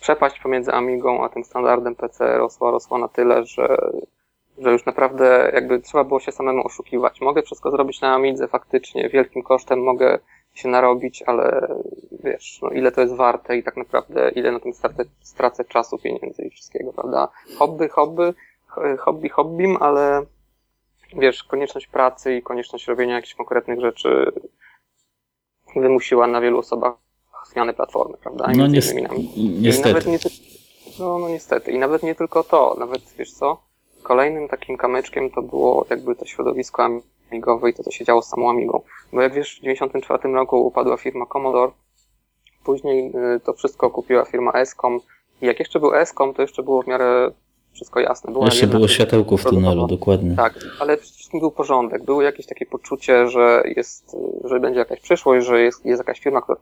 [0.00, 3.90] przepaść pomiędzy Amigą a tym standardem PC rosła, rosła na tyle, że,
[4.58, 7.20] że już naprawdę jakby trzeba było się samemu oszukiwać.
[7.20, 10.18] Mogę wszystko zrobić na Amidze faktycznie, wielkim kosztem mogę
[10.54, 11.68] się narobić, ale
[12.24, 15.98] wiesz, no ile to jest warte i tak naprawdę ile na tym stracę, stracę czasu,
[15.98, 17.28] pieniędzy i wszystkiego, prawda?
[17.58, 18.34] Hobby, hobby,
[18.98, 20.22] hobby hobbym, ale
[21.16, 24.32] wiesz, konieczność pracy i konieczność robienia jakichś konkretnych rzeczy
[25.76, 27.07] wymusiła na wielu osobach
[27.46, 28.52] zmiany platformy, prawda?
[28.52, 29.16] I no niestety.
[29.36, 30.18] I nie,
[30.98, 31.72] no, no niestety.
[31.72, 33.62] I nawet nie tylko to, nawet wiesz co?
[34.02, 36.88] Kolejnym takim kamyczkiem to było jakby to środowisko
[37.30, 38.80] amigowe i to, co się działo z samą Amigą.
[39.12, 41.72] Bo jak wiesz, w 1994 roku upadła firma Commodore,
[42.64, 45.00] później y, to wszystko kupiła firma Escom
[45.42, 47.30] i jak jeszcze był Escom, to jeszcze było w miarę
[47.72, 48.32] wszystko jasne.
[48.32, 50.36] Była jeszcze było światełko w tunelu, dokładnie.
[50.36, 52.04] Tak, ale wszystkim był porządek.
[52.04, 56.42] Było jakieś takie poczucie, że jest, że będzie jakaś przyszłość, że jest, jest jakaś firma,
[56.42, 56.58] która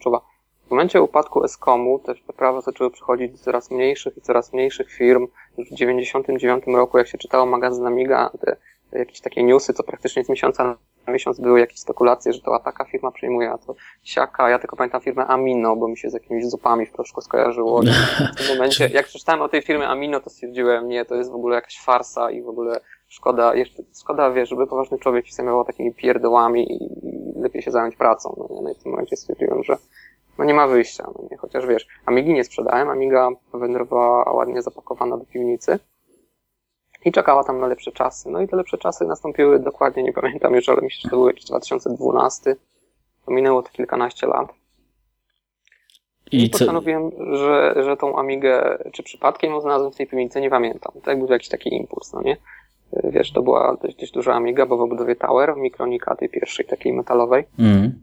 [0.00, 0.20] czuwa.
[0.66, 4.92] W momencie upadku Eskomu też te prawa zaczęły przychodzić do coraz mniejszych i coraz mniejszych
[4.92, 5.26] firm.
[5.58, 8.56] Już w 99 roku, jak się czytało magazyn Amiga, te,
[8.92, 10.64] jakieś takie newsy, co praktycznie z miesiąca
[11.06, 14.50] na miesiąc były jakieś spekulacje, że to taka firma przejmuje, a to siaka.
[14.50, 17.82] Ja tylko pamiętam firmę Amino, bo mi się z jakimiś zupami w proszku skojarzyło.
[18.34, 21.34] w tym momencie, jak przeczytałem o tej firmie Amino, to stwierdziłem, nie, to jest w
[21.34, 22.80] ogóle jakaś farsa i w ogóle
[23.10, 26.88] szkoda, jeszcze, szkoda, wiesz, żeby poważny człowiek się zajmował takimi pierdołami i
[27.40, 28.34] lepiej się zająć pracą.
[28.38, 29.76] No, ja w tym momencie stwierdziłem, że
[30.38, 35.16] no nie ma wyjścia, no nie, chociaż wiesz, Amigi nie sprzedałem, Amiga wędrowała ładnie zapakowana
[35.16, 35.78] do piwnicy
[37.04, 38.30] i czekała tam na lepsze czasy.
[38.30, 41.26] No i te lepsze czasy nastąpiły dokładnie, nie pamiętam już, ale myślę, że to był
[41.26, 42.56] jakiś 2012.
[43.26, 44.48] To minęło to kilkanaście lat.
[46.32, 50.50] I, I postanowiłem, że, że tą Amigę, czy przypadkiem ją znalazłem w tej piwnicy, nie
[50.50, 50.92] pamiętam.
[51.04, 52.36] To był jakiś taki impuls, no nie?
[52.92, 57.44] Wiesz, to była dość, duża Amiga, bo w obudowie Tower, mikronika tej pierwszej takiej metalowej.
[57.58, 58.02] Mm.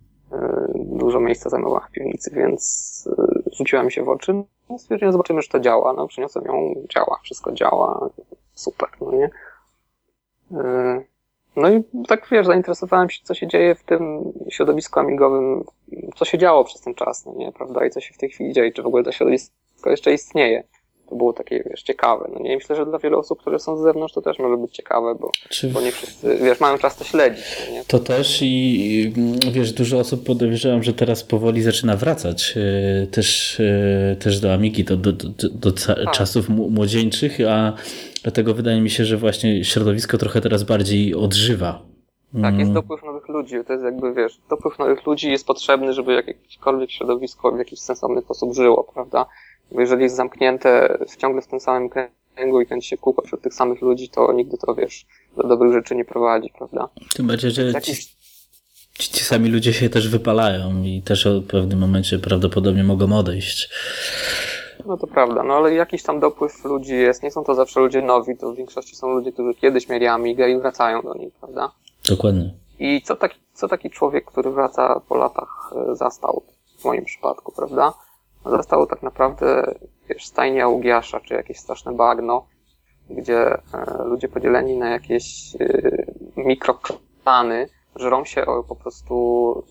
[0.76, 4.44] Dużo miejsca zajmowała w piwnicy, więc e, rzuciła mi się w oczy.
[4.70, 5.94] No, stwierdziłem, zobaczymy, że to działa.
[5.94, 8.10] No, przyniosłem ją, działa, wszystko działa.
[8.54, 9.30] Super, no nie?
[10.52, 11.02] E,
[11.56, 15.64] no i tak wiesz, zainteresowałem się, co się dzieje w tym środowisku amigowym,
[16.16, 17.86] co się działo przez ten czas, no nie, prawda?
[17.86, 20.64] I co się w tej chwili dzieje, czy w ogóle to środowisko jeszcze istnieje
[21.10, 22.30] to było takie, wiesz, ciekawe.
[22.34, 24.76] No nie myślę, że dla wielu osób, które są z zewnątrz, to też może być
[24.76, 25.68] ciekawe, bo, Czy...
[25.68, 27.46] bo nie wszyscy, wiesz, mają czas to śledzić.
[27.68, 27.84] No nie?
[27.86, 29.14] To też i
[29.52, 34.84] wiesz, dużo osób podejrzewam, że teraz powoli zaczyna wracać e, też, e, też do Amigi,
[34.84, 36.12] do, do, do, do tak.
[36.12, 37.74] czasów młodzieńczych, a
[38.24, 41.82] dlatego wydaje mi się, że właśnie środowisko trochę teraz bardziej odżywa.
[42.42, 42.74] Tak, jest mm.
[42.74, 43.56] dopływ nowych ludzi.
[43.68, 48.22] To jest jakby, wiesz, dopływ nowych ludzi jest potrzebny, żeby jakiekolwiek środowisko w jakiś sensowny
[48.22, 49.26] sposób żyło, prawda?
[49.72, 51.90] Bo jeżeli jest zamknięte ciągle w tym samym
[52.36, 55.06] kręgu i kręci się w kółko wśród tych samych ludzi, to nigdy to, wiesz,
[55.38, 56.90] do dobrych rzeczy nie prowadzi, prawda?
[57.16, 58.06] Tym bardziej, że Jakiś...
[58.94, 63.70] ci, ci sami ludzie się też wypalają i też w pewnym momencie prawdopodobnie mogą odejść.
[64.86, 67.24] No to prawda, no ale jakiś tam dopływ ludzi jest.
[67.24, 70.50] Nie są to zawsze ludzie nowi, to w większości są ludzie, którzy kiedyś mieli Amigę
[70.50, 71.72] i wracają do niej, prawda?
[72.10, 72.54] Dokładnie.
[72.80, 76.44] I co taki, co taki człowiek, który wraca po latach, e, zastał
[76.78, 77.94] w moim przypadku, prawda?
[78.50, 79.76] Zastał tak naprawdę,
[80.10, 82.48] wiesz, stajnia Ugiasza, czy jakieś straszne bagno,
[83.10, 83.62] gdzie e,
[84.06, 86.06] ludzie podzieleni na jakieś e,
[86.38, 89.64] mikroklany żrą się o po prostu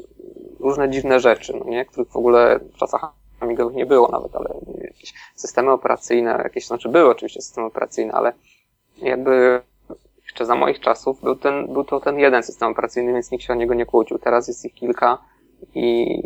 [0.60, 1.84] różne dziwne rzeczy, no nie?
[1.84, 6.88] których w ogóle w czasach amigowych nie było nawet, ale jakieś systemy operacyjne, jakieś, znaczy
[6.88, 8.32] były oczywiście systemy operacyjne, ale
[8.96, 9.62] jakby
[10.24, 13.52] jeszcze za moich czasów był, ten, był to ten jeden system operacyjny, więc nikt się
[13.52, 14.18] o niego nie kłócił.
[14.18, 15.18] Teraz jest ich kilka
[15.74, 16.18] i,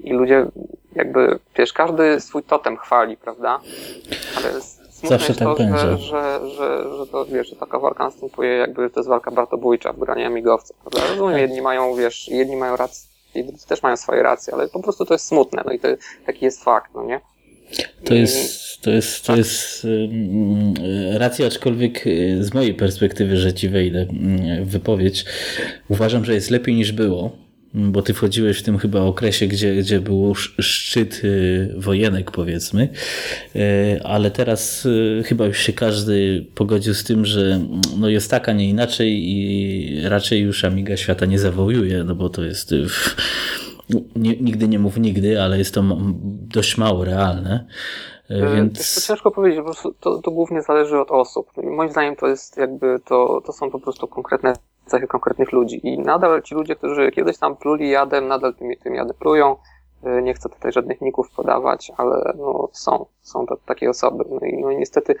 [0.00, 0.46] i ludzie
[0.98, 3.60] jakby, wiesz, każdy swój totem chwali, prawda?
[4.36, 8.04] Ale smutne Zawsze jest to, tak że, że, że, że, to, wiesz, że taka walka
[8.04, 11.10] następuje jakby, to jest walka bratobójcza w graniu amigowców, prawda?
[11.10, 11.40] Rozumiem, tak.
[11.40, 15.14] jedni mają, wiesz, jedni mają rację, drudzy też mają swoje racje, ale po prostu to
[15.14, 15.88] jest smutne, no i to,
[16.26, 17.20] taki jest fakt, no nie?
[18.04, 19.86] To jest, to jest, to jest
[21.12, 24.06] racja, aczkolwiek y, z mojej perspektywy, że ci wejdę
[24.62, 25.24] w wypowiedź,
[25.88, 30.00] uważam, że jest lepiej niż było, bo ty wchodziłeś w tym chyba okresie, gdzie, gdzie
[30.00, 32.88] był szczyt y, wojenek, powiedzmy,
[33.56, 34.88] y, ale teraz
[35.24, 37.60] chyba już się każdy pogodził z tym, że
[37.98, 42.28] no jest tak, a nie inaczej i raczej już Amiga świata nie zawołuje, no bo
[42.28, 42.74] to jest
[44.16, 45.84] nie, nigdy nie mów nigdy, ale jest to
[46.54, 47.66] dość mało realne.
[48.30, 48.94] Więc...
[48.94, 51.50] To ciężko powiedzieć, bo to, to głównie zależy od osób.
[51.62, 54.52] I moim zdaniem to jest jakby, to, to są po prostu konkretne
[54.88, 55.86] cechy konkretnych ludzi.
[55.86, 59.56] I nadal ci ludzie, którzy kiedyś tam pluli jadem, nadal tym, tym jadem plują.
[60.04, 64.24] E, nie chcę tutaj żadnych ników podawać, ale no, są, są to, takie osoby.
[64.30, 65.14] No i, no i niestety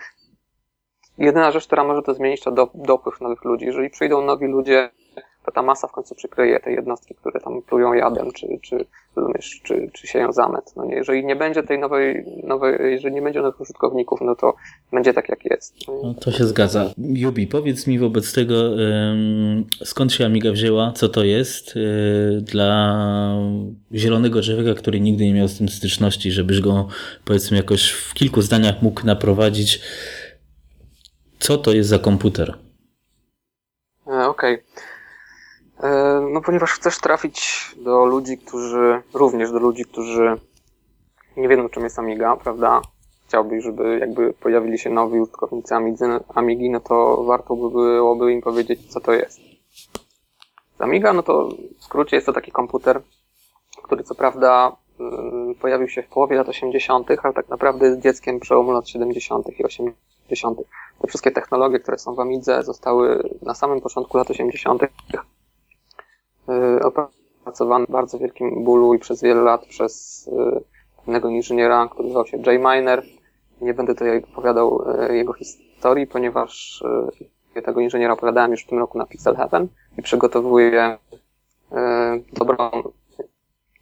[1.18, 3.66] jedyna rzecz, która może to zmienić, to do, dopływ nowych ludzi.
[3.66, 4.90] Jeżeli przyjdą nowi ludzie,
[5.44, 8.84] to ta masa w końcu przykryje te jednostki, które tam plują jadem, czy, czy,
[9.16, 10.72] rozumiesz, czy, czy sieją zamet.
[10.76, 14.54] No nie, jeżeli nie będzie tej nowej, nowej, jeżeli nie będzie nowych użytkowników, no to
[14.92, 15.74] będzie tak jak jest.
[15.88, 16.90] No, to się zgadza.
[16.98, 18.54] Jubi, powiedz mi wobec tego,
[19.84, 22.98] skąd się Amiga wzięła, co to jest y, dla
[23.94, 26.88] zielonego człowieka, który nigdy nie miał z tym styczności, żebyś go
[27.24, 29.80] powiedzmy jakoś w kilku zdaniach mógł naprowadzić,
[31.38, 32.54] co to jest za komputer?
[34.06, 34.54] E, okej.
[34.54, 34.87] Okay.
[35.82, 40.40] E, no ponieważ chcesz trafić do ludzi, którzy, również do ludzi, którzy
[41.36, 42.80] nie wiedzą czym jest Amiga, prawda?
[43.26, 45.74] Chciałbyś, żeby jakby pojawili się nowi użytkownicy
[46.34, 49.40] Amigi, no to warto by byłoby im powiedzieć, co to jest.
[50.78, 53.02] Amiga, no to w skrócie jest to taki komputer,
[53.82, 58.40] który co prawda mm, pojawił się w połowie lat 80., ale tak naprawdę jest dzieckiem
[58.40, 59.58] przełomu lat 70.
[59.58, 60.58] i 80.
[61.00, 64.82] Te wszystkie technologie, które są w Amidze, zostały na samym początku lat 80.
[66.48, 70.60] Y, opracowany w bardzo wielkim bólu i przez wiele lat przez y,
[70.96, 73.02] pewnego inżyniera, który nazywał się Jay Miner.
[73.60, 76.84] Nie będę tutaj opowiadał y, jego historii, ponieważ
[77.64, 80.98] tego inżyniera opowiadałem już w tym roku na Pixel Heaven i przygotowuję
[82.32, 82.70] dobrą,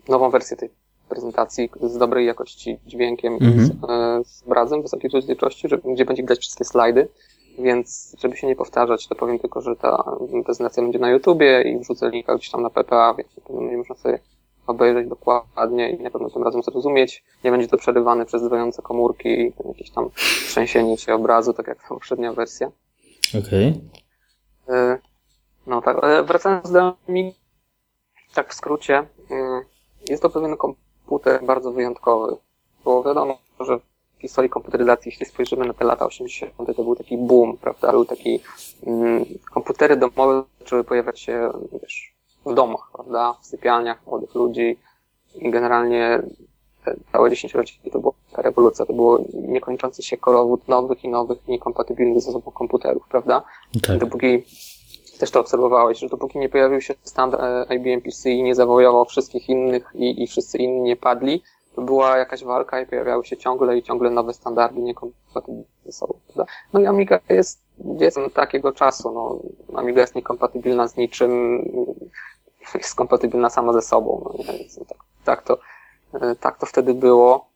[0.09, 0.71] nową wersję tej
[1.09, 3.63] prezentacji z dobrej jakości dźwiękiem mm -hmm.
[3.63, 4.25] i z, mhm.
[4.25, 7.09] z obrazem wysokiej rozdzielczości, gdzie będzie widać wszystkie slajdy.
[7.59, 10.05] Więc, żeby się nie powtarzać, to powiem tylko, że ta
[10.45, 14.19] prezentacja będzie na YouTubie i wrzucę linka gdzieś tam na PPA, więc będzie można sobie
[14.67, 17.25] obejrzeć dokładnie i na pewno tym razem zrozumieć.
[17.45, 20.11] Nie będzie to przerywane przez dzwoniące komórki i jakieś tam
[20.49, 22.71] trzęsienie się obrazu, tak jak poprzednia wersja.
[23.29, 23.81] Okej.
[24.67, 24.99] Okay.
[25.67, 27.35] No tak, wracając do mi,
[28.35, 29.35] tak w skrócie, y,
[30.09, 32.37] jest to pewien komputer bardzo wyjątkowy,
[32.85, 33.81] bo wiadomo, że
[34.29, 37.93] historii komputeryzacji, jeśli spojrzymy na te lata 80., to był taki boom, prawda?
[37.93, 38.41] Był taki,
[38.87, 41.51] mm, komputery domowe zaczęły pojawiać się,
[41.83, 42.15] wiesz,
[42.47, 43.35] w domach, prawda?
[43.43, 44.79] W sypialniach młodych ludzi
[45.35, 46.23] i generalnie
[47.13, 52.23] całe dziesięciolecie to była ta rewolucja, to było niekończący się korowód nowych i nowych, niekompatybilnych
[52.23, 53.43] ze sobą komputerów, prawda?
[53.83, 53.99] Tak.
[53.99, 54.43] Dopóki
[55.19, 59.05] też to obserwowałeś, że dopóki nie pojawił się standard e, IBM PC i nie zawojował
[59.05, 61.43] wszystkich innych i, i wszyscy inni nie padli,
[61.77, 66.21] była jakaś walka i pojawiały się ciągle i ciągle nowe standardy niekompatybilne ze sobą.
[66.27, 66.53] Prawda?
[66.73, 69.13] No i Amiga jest dzieckiem takiego czasu.
[69.13, 69.41] No,
[69.79, 71.63] Amiga jest niekompatybilna z niczym,
[72.75, 74.35] jest kompatybilna sama ze sobą.
[74.39, 75.59] No, więc tak, tak, to,
[76.41, 77.49] tak to wtedy było.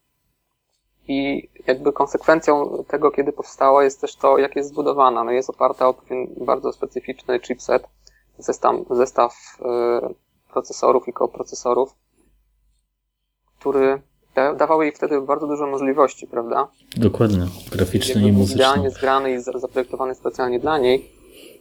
[1.09, 5.25] I jakby konsekwencją tego, kiedy powstała, jest też to, jak jest zbudowana.
[5.25, 7.89] No jest oparta o pewien bardzo specyficzny chipset,
[8.39, 9.59] zestaw, zestaw
[10.53, 11.95] procesorów i koprocesorów,
[13.59, 14.03] który
[14.35, 16.69] dawały jej wtedy bardzo dużo możliwości, prawda?
[16.97, 18.57] Dokładnie, graficzne i muzyczne.
[18.57, 21.11] Idealnie zgrany i zaprojektowany specjalnie dla niej,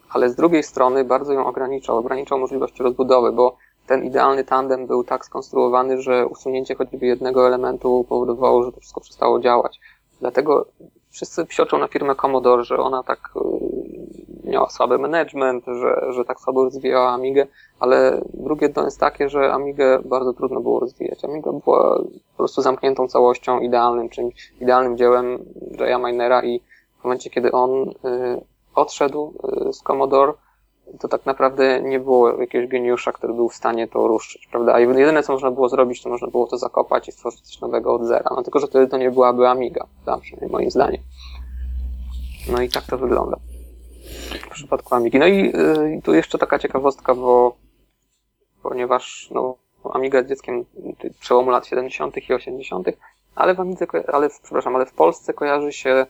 [0.10, 3.58] ale z drugiej strony bardzo ją ograniczał, ograniczał możliwości rozbudowy, bo
[3.88, 9.02] ten idealny tandem był tak skonstruowany, że usunięcie choćby jednego elementu powodowało, że to wszystko
[9.02, 9.80] przestało działać.
[10.20, 10.66] Dlatego
[11.10, 13.40] wszyscy psioczą na firmę Commodore, że ona tak y,
[14.50, 17.48] miała słaby management, że, że tak słabo rozwijała Amigę,
[17.80, 21.26] ale drugie dno jest takie, że Amigę bardzo trudno było rozwijać.
[21.26, 21.98] Amiga była
[22.32, 25.46] po prostu zamkniętą całością, idealnym czymś, idealnym dziełem
[25.80, 26.62] Jaya Minera i
[27.00, 27.94] w momencie, kiedy on y,
[28.76, 29.34] odszedł
[29.70, 30.34] y, z Commodore,
[31.00, 34.80] to tak naprawdę nie było jakiegoś geniusza, który był w stanie to ruszyć, prawda?
[34.80, 38.06] Jedyne, co można było zrobić, to można było to zakopać i stworzyć coś nowego od
[38.06, 38.32] zera.
[38.36, 40.22] No tylko, że wtedy to nie byłaby Amiga, prawda?
[40.22, 41.02] przynajmniej moim zdaniem.
[42.52, 43.38] No i tak to wygląda
[44.38, 45.20] w przypadku Amigi.
[45.20, 47.58] No i y, tu jeszcze taka ciekawostka, bo
[48.64, 49.56] ponieważ no,
[49.94, 50.66] Amiga jest dzieckiem
[51.20, 52.30] przełomu lat 70.
[52.30, 52.88] i 80.,
[53.36, 56.06] ale w Amidze, ale w, przepraszam, ale w Polsce kojarzy się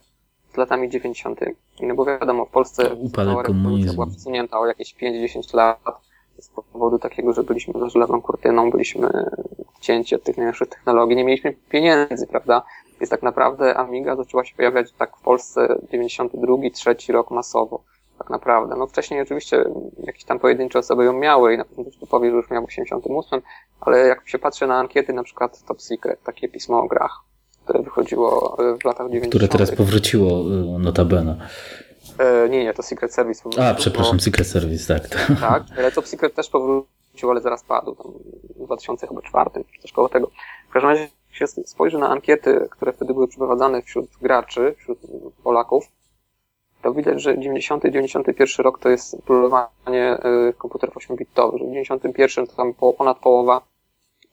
[0.53, 1.39] z latami 90.
[1.81, 5.79] No bo wiadomo, w Polsce upadek komunizmu była przesunięta o jakieś 5-10 lat
[6.37, 9.09] z powodu takiego, że byliśmy za żelazną kurtyną, byliśmy
[9.81, 12.61] cięci od tych najnowszych technologii, nie mieliśmy pieniędzy, prawda?
[12.99, 17.83] Więc tak naprawdę Amiga zaczęła się pojawiać tak w Polsce 92, trzeci rok masowo.
[18.19, 18.75] Tak naprawdę.
[18.75, 19.65] No wcześniej oczywiście
[20.03, 21.65] jakieś tam pojedyncze osoby ją miały i na
[21.99, 23.41] tu powie, że już miał w 88,
[23.81, 27.19] ale jak się patrzy na ankiety, na przykład Top Secret, takie pismo o grach,
[27.63, 29.31] które wychodziło e, w latach 90.
[29.31, 31.47] Które teraz powróciło e, notabene.
[32.17, 33.49] E, nie, nie, to Secret Service.
[33.61, 34.23] A, przepraszam, bo...
[34.23, 35.09] Secret Service, tak.
[35.41, 38.11] Tak, ale Top Secret też powrócił, ale zaraz padł, tam
[38.55, 40.31] w 2004, czy coś koło tego.
[40.69, 44.99] W każdym razie, jak się spojrzy na ankiety, które wtedy były przeprowadzane wśród graczy, wśród
[45.43, 45.85] Polaków,
[46.89, 50.17] to widać, że 90-91 rok to jest próbowanie
[50.57, 53.61] komputerów 8-bitowych, że w 91 to tam ponad połowa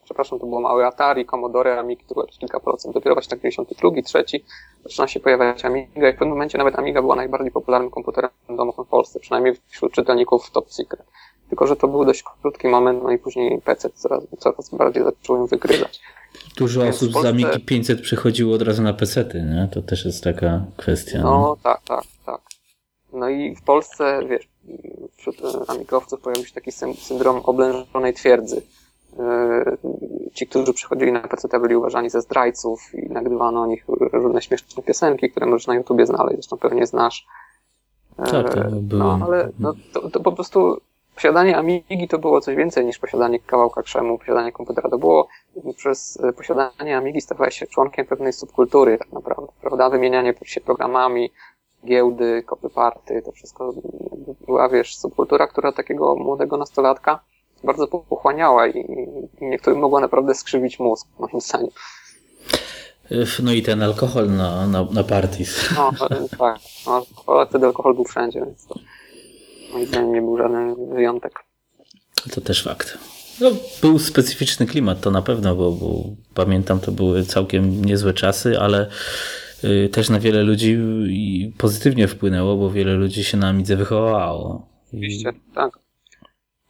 [0.04, 2.94] przepraszam, to było małe Atari, Commodore, Amigi to było kilka procent.
[2.94, 4.44] Dopiero właśnie tak 92, trzeci
[4.84, 8.84] zaczyna się pojawiać Amiga i w pewnym momencie nawet Amiga była najbardziej popularnym komputerem domowym
[8.84, 11.06] w Polsce, przynajmniej wśród czytelników Top Secret.
[11.48, 15.36] Tylko, że to był dość krótki moment, no i później PC coraz, coraz bardziej zaczął
[15.36, 16.00] ją wygrywać.
[16.56, 17.28] Dużo Więc osób Polsce...
[17.28, 19.68] z Amigi 500 przechodziło od razu na PC-ty, nie?
[19.72, 21.18] To też jest taka kwestia.
[21.22, 22.40] No, no tak, tak, tak.
[23.12, 24.48] No i w Polsce, wiesz,
[25.16, 25.36] wśród
[25.68, 28.62] amigowców pojawił się taki syndrom oblężonej twierdzy
[29.18, 29.76] E,
[30.34, 34.82] ci, którzy przychodzili na PC byli uważani za zdrajców i nagrywano o nich różne śmieszne
[34.82, 37.26] piosenki, które możesz na YouTubie znaleźć, zresztą pewnie znasz.
[38.18, 39.16] E, tak, to było.
[39.16, 40.76] No, ale no, to, to po prostu
[41.14, 44.90] posiadanie Amigi to było coś więcej niż posiadanie kawałka krzemu, posiadanie komputera.
[44.90, 45.28] To było
[45.76, 49.90] przez posiadanie Amigi stawałeś się członkiem pewnej subkultury tak naprawdę, prawda?
[49.90, 51.32] Wymienianie się programami,
[51.86, 53.74] giełdy, kopy party, to wszystko
[54.46, 57.20] była, wiesz, subkultura, która takiego młodego nastolatka
[57.64, 58.78] bardzo pochłaniała i,
[59.40, 61.70] i niektórym mogła naprawdę skrzywić mózg, moim zdaniem.
[63.42, 65.70] No i ten alkohol na, na, na parties.
[65.76, 65.92] No,
[66.38, 66.58] tak.
[66.86, 68.74] No, ale wtedy alkohol był wszędzie, więc to
[69.72, 71.44] moim zdaniem nie był żaden wyjątek.
[72.34, 72.98] To też fakt.
[73.40, 73.50] No,
[73.82, 78.90] był specyficzny klimat, to na pewno, bo, bo pamiętam, to były całkiem niezłe czasy, ale
[79.92, 80.78] też na wiele ludzi
[81.58, 84.66] pozytywnie wpłynęło, bo wiele ludzi się na Amidze wychowało.
[84.86, 85.78] Oczywiście, tak.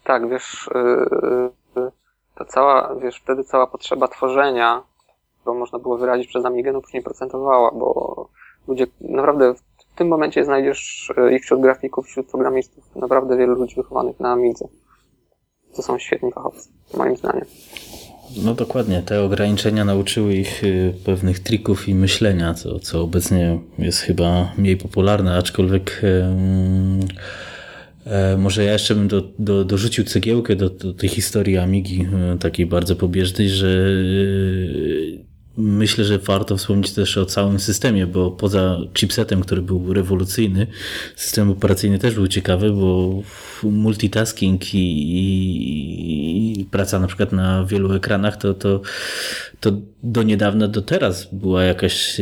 [0.05, 1.91] Tak, wiesz, yy,
[2.37, 4.83] ta cała, wiesz, wtedy cała potrzeba tworzenia,
[5.41, 8.29] którą można było wyrazić przez Amigę, no później procentowała, bo
[8.69, 13.77] ludzie, naprawdę w tym momencie znajdziesz y, i wśród grafików, wśród programistów naprawdę wielu ludzi
[13.77, 14.69] wychowanych na Amidze.
[15.77, 17.45] To są świetni fachowcy, moim zdaniem.
[18.45, 23.99] No dokładnie, te ograniczenia nauczyły ich y, pewnych trików i myślenia, co, co obecnie jest
[23.99, 26.03] chyba mniej popularne, aczkolwiek
[28.07, 32.39] E, może ja jeszcze bym do, do, dorzucił cegiełkę do, do tej historii Amigi, e,
[32.39, 35.26] takiej bardzo pobieżnej, że e,
[35.57, 40.67] myślę, że warto wspomnieć też o całym systemie, bo poza chipsetem, który był rewolucyjny,
[41.17, 43.23] system operacyjny też był ciekawy, bo
[43.63, 48.81] multitasking i, i, i praca na przykład na wielu ekranach, to, to,
[49.61, 52.21] to do niedawna, do teraz była jakaś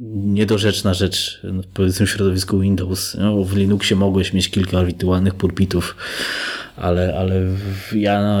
[0.00, 3.16] niedorzeczna rzecz w powiedzmy środowisku Windows.
[3.20, 5.96] No, w Linuxie mogłeś mieć kilka wirtualnych pulpitów,
[6.76, 7.42] ale, ale
[7.94, 8.40] ja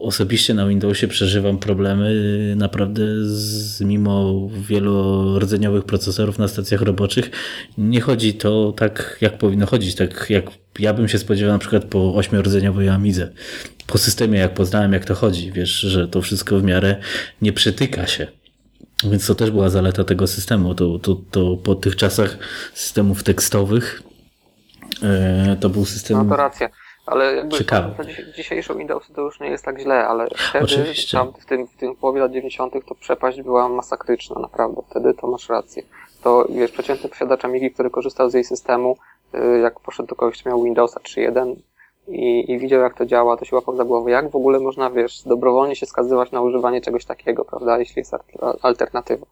[0.00, 2.14] osobiście na Windowsie przeżywam problemy
[2.56, 7.30] naprawdę z, mimo wielordzeniowych procesorów na stacjach roboczych.
[7.78, 10.44] Nie chodzi to tak, jak powinno chodzić, tak jak
[10.78, 13.32] ja bym się spodziewał na przykład po ośmiordzeniowej Amidze.
[13.86, 16.96] Po systemie, jak poznałem, jak to chodzi, wiesz, że to wszystko w miarę
[17.42, 18.26] nie przetyka się.
[19.04, 20.74] Więc to też była zaleta tego systemu.
[20.74, 22.38] To, to, to po tych czasach
[22.74, 24.02] systemów tekstowych
[25.02, 26.18] e, to był system.
[26.18, 26.68] No to racja.
[27.06, 27.94] Ale jakby Ciekawe.
[28.36, 31.18] dzisiejsze Windows to już nie jest tak źle, ale wtedy Oczywiście.
[31.18, 32.74] tam w tym, w tym połowie lat 90.
[32.86, 34.82] to przepaść była masakryczna, naprawdę.
[34.90, 35.82] Wtedy to masz rację.
[36.22, 38.96] To wiesz, przeciętny posiadacz Amigi, który korzystał z jej systemu,
[39.34, 41.54] y, jak poszedł do kogoś, kto miał Windowsa 3.1
[42.08, 44.10] i, i widział, jak to działa, to się łapał za głowę.
[44.10, 48.14] Jak w ogóle można, wiesz, dobrowolnie się skazywać na używanie czegoś takiego, prawda, jeśli jest
[48.62, 49.26] alternatywa.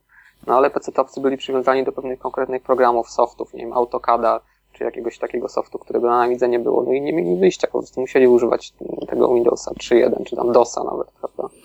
[0.46, 4.40] No ale PC-towcy byli przywiązani do pewnych konkretnych programów, softów, nie wiem, AutoCADa,
[4.72, 6.82] czy jakiegoś takiego softu, którego na Amidze nie było.
[6.82, 8.72] No i nie mieli wyjścia, po prostu musieli używać
[9.08, 11.56] tego Windowsa 3.1, czy tam DOSa nawet, prawda?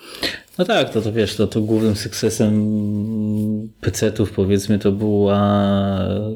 [0.58, 2.54] No tak, to, to wiesz, to, to głównym sukcesem
[3.82, 5.40] PC-ów powiedzmy to była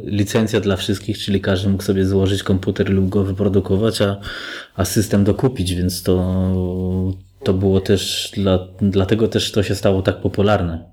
[0.04, 4.18] licencja dla wszystkich, czyli każdy mógł sobie złożyć komputer lub go wyprodukować, a,
[4.76, 6.42] a system dokupić, więc to,
[7.44, 10.91] to było też, dla, dlatego też to się stało tak popularne.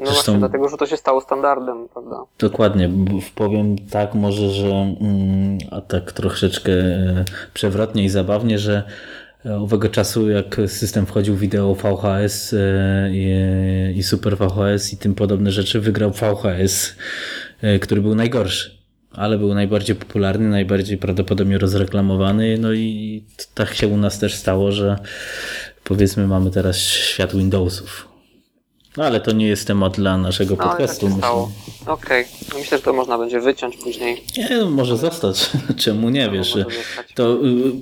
[0.00, 2.16] No Zresztą, właśnie dlatego, że to się stało standardem, prawda?
[2.38, 2.90] Dokładnie.
[3.34, 4.70] Powiem tak może, że
[5.00, 7.24] mm, a tak troszeczkę e,
[7.54, 8.82] przewrotnie i zabawnie, że
[9.46, 15.14] e, owego czasu, jak system wchodził wideo VHS e, i, i Super VHS i tym
[15.14, 16.96] podobne rzeczy, wygrał VHS,
[17.80, 18.78] który był najgorszy
[19.12, 23.24] ale był najbardziej popularny, najbardziej prawdopodobnie rozreklamowany, no i
[23.54, 24.98] tak się u nas też stało, że
[25.84, 28.08] powiedzmy mamy teraz świat Windowsów.
[28.98, 31.08] No ale to nie jest temat dla naszego no, podcastu.
[31.20, 32.58] Tak Okej, okay.
[32.58, 34.24] Myślę, że to można będzie wyciąć później.
[34.38, 35.50] Nie, no, może zostać.
[35.84, 36.54] Czemu nie, wiesz?
[37.14, 37.72] To y,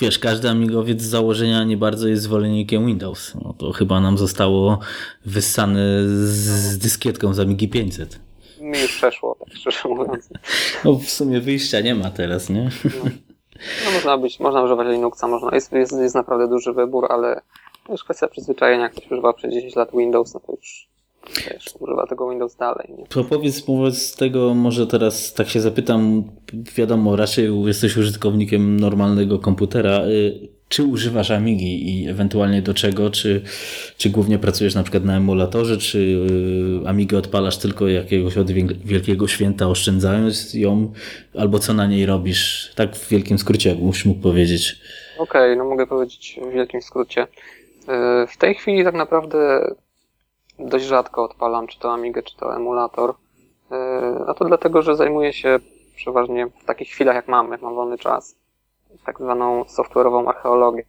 [0.00, 3.34] wiesz, każdy amigowiec z założenia nie bardzo jest zwolennikiem Windows.
[3.44, 4.78] No, to chyba nam zostało
[5.26, 8.20] wyssane z dyskietką z Amigi 500.
[8.60, 10.28] Mi już przeszło, tak szczerze mówiąc.
[10.84, 12.70] No w sumie wyjścia nie ma teraz, nie?
[12.84, 13.10] No,
[13.84, 17.40] no można być, można używać Linuxa, można, jest, jest, jest naprawdę duży wybór, ale
[17.86, 20.88] to już kwestia przyzwyczajenia, jak ktoś używa przez 10 lat Windows, no to już
[21.36, 22.94] wiesz, używa tego Windows dalej.
[22.98, 23.06] Nie?
[23.06, 26.24] To powiedz wobec tego, może teraz tak się zapytam,
[26.76, 30.06] wiadomo, raczej jesteś użytkownikiem normalnego komputera.
[30.06, 33.10] Y, czy używasz Amigi i ewentualnie do czego?
[33.10, 33.42] Czy,
[33.98, 35.98] czy głównie pracujesz na przykład na emulatorze, czy
[36.84, 38.50] y, Amigę odpalasz tylko jakiegoś od
[38.84, 40.92] wielkiego święta, oszczędzając ją,
[41.34, 42.72] albo co na niej robisz?
[42.74, 44.78] Tak w wielkim skrócie, jakbyś mógł powiedzieć.
[45.18, 47.26] Okej, okay, no mogę powiedzieć w wielkim skrócie.
[47.88, 49.74] E, w tej chwili tak naprawdę
[50.58, 53.14] dość rzadko odpalam czy to Amigę, czy to emulator.
[53.72, 55.58] E, a to dlatego, że zajmuję się
[55.96, 58.36] przeważnie w takich chwilach jak mam, jak mam wolny czas,
[59.06, 60.82] tak zwaną software'ową archeologią.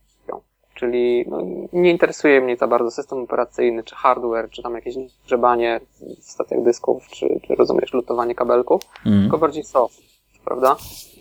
[0.75, 1.41] Czyli no,
[1.73, 5.79] nie interesuje mnie za bardzo system operacyjny, czy hardware, czy tam jakieś grzebanie
[6.19, 9.21] w stacjach dysków, czy, czy rozumiesz, lutowanie kabelków, mm.
[9.21, 10.01] tylko bardziej soft,
[10.45, 10.75] prawda?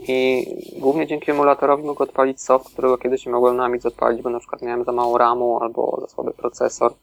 [0.09, 0.47] I
[0.79, 4.39] głównie dzięki emulatorowi mogę odpalić soft, którego kiedyś nie mogłem na Amidze odpalić, bo na
[4.39, 6.95] przykład miałem za mało RAMu albo za słaby procesor.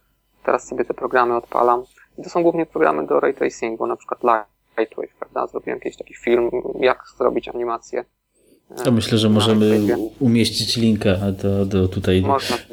[0.46, 1.84] Teraz sobie te programy odpalam.
[2.18, 5.48] I to są głównie programy do ray tracingu, na przykład Lightwave, prawda?
[5.48, 6.50] Zrobiłem kiedyś taki film,
[6.80, 8.06] jak zrobić animację.
[8.84, 9.80] To myślę, że możemy
[10.20, 12.24] umieścić linka do, do tutaj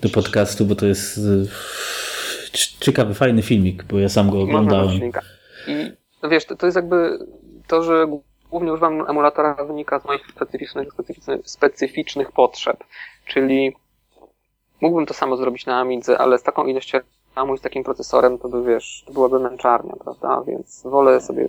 [0.03, 1.21] do podcastu, bo to jest
[2.81, 5.01] ciekawy, fajny filmik, bo ja sam go oglądałem.
[5.67, 5.93] I
[6.23, 7.19] no wiesz, to, to jest jakby
[7.67, 8.07] to, że
[8.51, 12.85] głównie używam emulatora wynika z moich specyficznych, specyficznych, specyficznych potrzeb.
[13.27, 13.77] Czyli
[14.81, 16.99] mógłbym to samo zrobić na Amidze, ale z taką ilością
[17.37, 20.43] RAMu i z takim procesorem to by, wiesz, to byłaby męczarnia, prawda?
[20.47, 21.49] Więc wolę sobie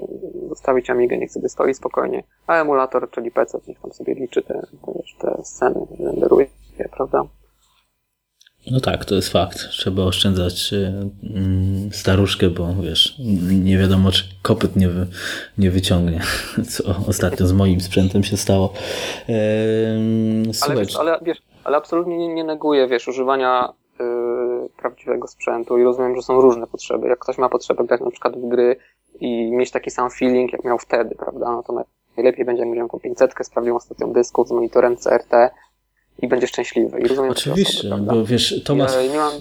[0.50, 4.54] zostawić Amigę, niech sobie stoi spokojnie, a emulator, czyli PC, niech tam sobie liczy te,
[4.86, 6.48] te, te sceny, renderuje,
[6.92, 7.24] prawda?
[8.72, 9.58] No tak, to jest fakt.
[9.58, 10.94] Trzeba oszczędzać y,
[11.36, 13.16] mm, staruszkę, bo wiesz,
[13.64, 15.08] nie wiadomo, czy kopyt nie, wy,
[15.58, 16.22] nie wyciągnie,
[16.72, 18.74] co ostatnio z moim sprzętem się stało.
[20.62, 25.84] Ale, wiesz, ale, wiesz, ale absolutnie nie, nie neguję, wiesz, używania y, prawdziwego sprzętu i
[25.84, 27.08] rozumiem, że są różne potrzeby.
[27.08, 28.76] Jak ktoś ma potrzebę grać na przykład w gry
[29.20, 31.86] i mieć taki sam feeling, jak miał wtedy, prawda, no to
[32.18, 35.52] najlepiej będzie, jak miał jakąś 500, sprawdził stacją dysków z monitorem CRT,
[36.22, 37.00] i będzie szczęśliwy.
[37.00, 38.94] I rozumiem Oczywiście, osoby, bo wiesz, Tomasz...
[38.94, 39.34] Ja nie mam,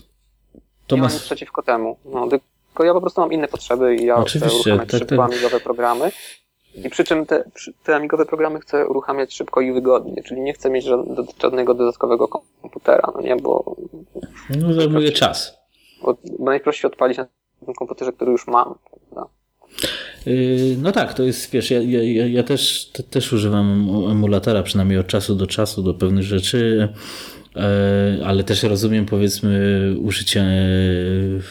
[0.87, 1.13] Tomasz...
[1.13, 1.97] nic przeciwko temu.
[2.05, 5.17] No, tylko ja po prostu mam inne potrzeby i ja Oczywiście, chcę uruchamiać tak, szybko
[5.17, 5.33] tak.
[5.33, 6.11] amigowe programy.
[6.75, 7.45] I przy czym te,
[7.85, 10.85] te amigowe programy chcę uruchamiać szybko i wygodnie, czyli nie chcę mieć
[11.43, 13.77] żadnego dodatkowego komputera, no nie, bo...
[14.57, 15.59] No zajmuje czas.
[16.03, 17.27] Bo, bo najprościej odpalić na
[17.65, 19.31] tym komputerze, który już mam, prawda?
[20.29, 24.99] Yy, no tak, to jest, wiesz, ja, ja, ja też, te, też używam emulatora, przynajmniej
[24.99, 26.89] od czasu do czasu, do pewnych rzeczy,
[27.57, 27.63] yy,
[28.25, 30.47] ale też rozumiem, powiedzmy, użycie,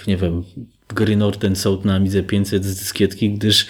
[0.07, 0.43] nie wiem,
[0.89, 3.67] gry Norton South na Amidze 500 z dyskietki, gdyż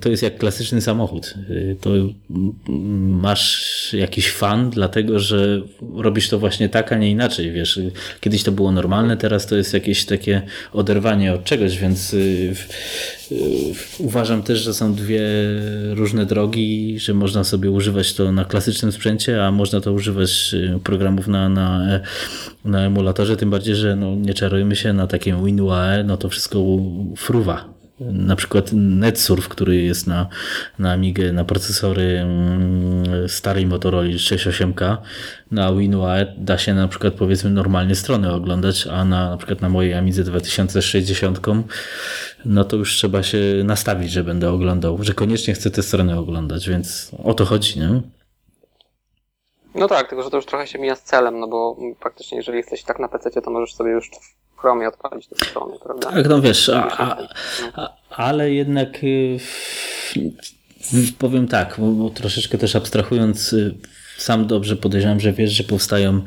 [0.00, 1.34] to jest jak klasyczny samochód.
[1.80, 1.90] To
[2.98, 5.62] masz jakiś fan, dlatego że
[5.94, 7.80] robisz to właśnie tak, a nie inaczej, wiesz.
[8.20, 12.16] Kiedyś to było normalne, teraz to jest jakieś takie oderwanie od czegoś, więc
[13.98, 15.22] uważam też, że są dwie
[15.94, 21.28] różne drogi, że można sobie używać to na klasycznym sprzęcie, a można to używać programów
[21.28, 22.00] na, na,
[22.64, 26.58] na emulatorze, tym bardziej, że no, nie czarujmy się na takim WinUAE, no to wszystko
[27.16, 30.26] fruwa na przykład NetSurf, który jest na,
[30.78, 34.96] na Amigę, na procesory mm, starej Motorola 68K,
[35.50, 39.68] na WinUAE da się na przykład powiedzmy normalnie strony oglądać, a na, na przykład na
[39.68, 41.40] mojej Amidze 2060
[42.44, 46.68] no to już trzeba się nastawić, że będę oglądał, że koniecznie chcę te strony oglądać,
[46.68, 48.00] więc o to chodzi, nie?
[49.76, 52.58] No tak, tylko że to już trochę się mija z celem, no bo faktycznie jeżeli
[52.58, 54.10] jesteś tak na PC, to możesz sobie już
[54.56, 56.10] w Chromie odpalić te strony, prawda?
[56.10, 57.16] Tak, no wiesz, a, a,
[57.74, 59.38] a, ale jednak y,
[61.18, 63.74] powiem tak, bo, bo troszeczkę też abstrahując, y,
[64.18, 66.20] sam dobrze podejrzewam, że wiesz, że powstają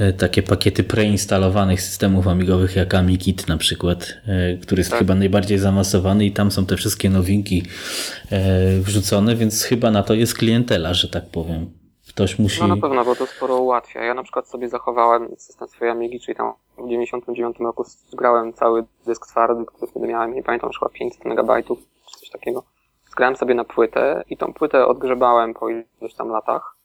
[0.00, 4.14] y, takie pakiety preinstalowanych systemów amigowych jak AmiKit na przykład,
[4.62, 4.98] który jest tak.
[4.98, 7.62] chyba najbardziej zaawansowany i tam są te wszystkie nowinki
[8.80, 11.79] wrzucone, więc chyba na to jest klientela, że tak powiem.
[12.10, 12.60] Ktoś musi...
[12.60, 14.04] No na pewno, bo to sporo ułatwia.
[14.04, 18.84] Ja na przykład sobie zachowałem system swojej Amigi, czyli tam w 99 roku zgrałem cały
[19.06, 21.78] dysk twardy, który wtedy miałem, nie pamiętam, chyba 500 megabajtów,
[22.12, 22.62] czy coś takiego.
[23.10, 26.76] Zgrałem sobie na płytę i tą płytę odgrzebałem po iluś tam latach.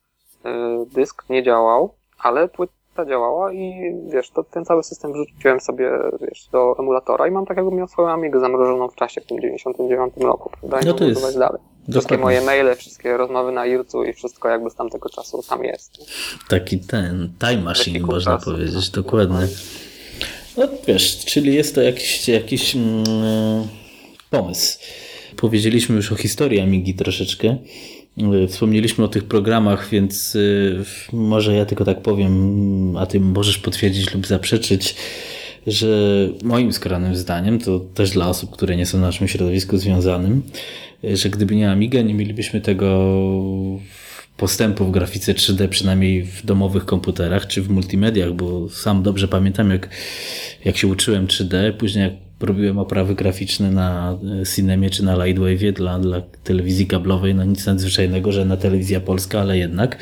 [0.46, 0.50] Y,
[0.86, 2.48] dysk nie działał, ale
[2.96, 5.92] płyta działała i wiesz, to ten cały system wrzuciłem sobie
[6.22, 9.42] wiesz, do emulatora i mam tak jakbym miał swoją Amigę zamrożoną w czasie w tym
[9.42, 10.80] 99 roku, prawda?
[10.80, 11.38] I no to jest...
[11.40, 11.62] dalej.
[11.90, 16.12] Wszystkie moje maile, wszystkie rozmowy na Ircu i wszystko jakby z tamtego czasu tam jest.
[16.50, 18.52] Taki ten time machine można czasu.
[18.52, 19.48] powiedzieć, dokładnie.
[20.58, 23.68] No wiesz, czyli jest to jakiś, jakiś mm,
[24.30, 24.80] pomysł.
[25.38, 27.58] Powiedzieliśmy już o historii Amigi troszeczkę.
[28.48, 34.14] Wspomnieliśmy o tych programach, więc y, może ja tylko tak powiem, a ty możesz potwierdzić
[34.14, 34.96] lub zaprzeczyć,
[35.68, 35.88] że
[36.44, 40.42] moim skromnym zdaniem, to też dla osób, które nie są w naszym środowisku związanym,
[41.04, 43.16] że gdyby nie Amiga, nie mielibyśmy tego
[44.38, 49.72] postępu w grafice 3D, przynajmniej w domowych komputerach czy w multimediach, bo sam dobrze pamiętam,
[49.72, 49.90] jak,
[50.66, 54.18] jak się uczyłem 3D, później jak robiłem oprawy graficzne na
[54.56, 59.42] Cinemie czy na Lightwave dla, dla telewizji kablowej, no nic nadzwyczajnego, że na telewizja polska,
[59.42, 59.98] ale jednak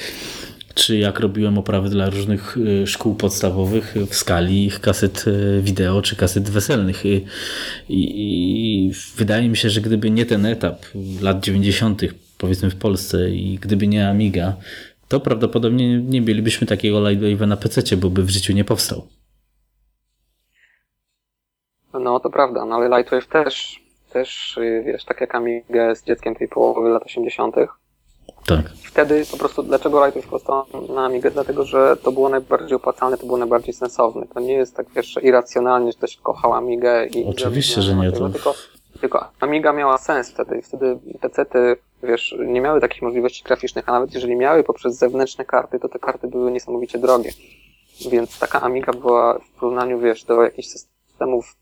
[0.75, 6.01] czy jak robiłem oprawy dla różnych y, szkół podstawowych w skali ich kaset y, wideo
[6.01, 7.05] czy kaset weselnych.
[7.05, 7.25] I,
[7.89, 10.86] i, I, wydaje mi się, że gdyby nie ten etap
[11.21, 12.01] lat 90.,
[12.38, 14.55] powiedzmy w Polsce, i gdyby nie Amiga,
[15.07, 19.07] to prawdopodobnie nie mielibyśmy takiego Lightwave'a na PC, bo by w życiu nie powstał.
[21.99, 26.35] No to prawda, no ale Lightwave też, też y, wiesz, tak jak Amiga jest dzieckiem
[26.35, 27.55] tej połowy lat 80.,
[28.45, 28.69] tak.
[28.83, 31.31] Wtedy po prostu, dlaczego Lightwave powstał na Amigę?
[31.31, 34.25] Dlatego, że to było najbardziej opłacalne, to było najbardziej sensowne.
[34.33, 37.25] To nie jest tak, wiesz, irracjonalnie, że ktoś kochał Amigę i...
[37.25, 38.11] Oczywiście, że nie.
[38.11, 38.29] To...
[38.29, 38.53] Tylko,
[39.01, 40.61] tylko Amiga miała sens wtedy.
[40.61, 45.79] Wtedy PC-ty, wiesz, nie miały takich możliwości graficznych, a nawet jeżeli miały poprzez zewnętrzne karty,
[45.79, 47.31] to te karty były niesamowicie drogie.
[48.11, 51.55] Więc taka Amiga była w porównaniu, wiesz, do jakichś systemów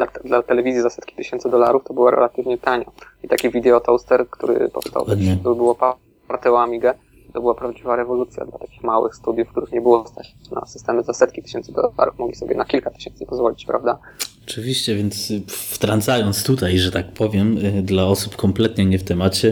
[0.00, 2.92] dla, dla telewizji za setki tysięcy dolarów to było relatywnie tanio.
[3.24, 5.06] I taki video toaster, który powstał,
[5.44, 6.94] to było oparte o Amigę,
[7.32, 11.12] to była prawdziwa rewolucja dla takich małych studiów, których nie było stać na systemy za
[11.12, 12.18] setki tysięcy dolarów.
[12.18, 13.98] Mogli sobie na kilka tysięcy pozwolić, prawda?
[14.44, 19.48] Oczywiście, więc wtrącając tutaj, że tak powiem, y, dla osób kompletnie nie w temacie,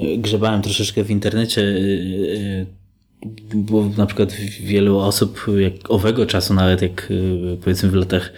[0.00, 2.66] y, grzebałem troszeczkę w internecie, y,
[3.54, 7.12] bo na przykład wielu osób jak owego czasu, nawet jak
[7.60, 8.32] powiedzmy w latach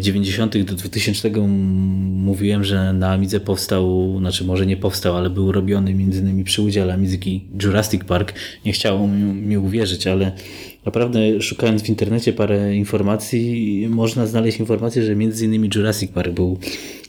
[0.00, 0.58] 90.
[0.58, 1.30] do 2000
[2.22, 6.62] mówiłem, że na Amidze powstał, znaczy może nie powstał, ale był robiony między innymi przy
[6.62, 8.32] udziale Amidzki Jurassic Park.
[8.64, 10.32] Nie chciało mi, mi uwierzyć, ale
[10.84, 16.58] naprawdę szukając w internecie parę informacji, można znaleźć informację, że między innymi Jurassic Park był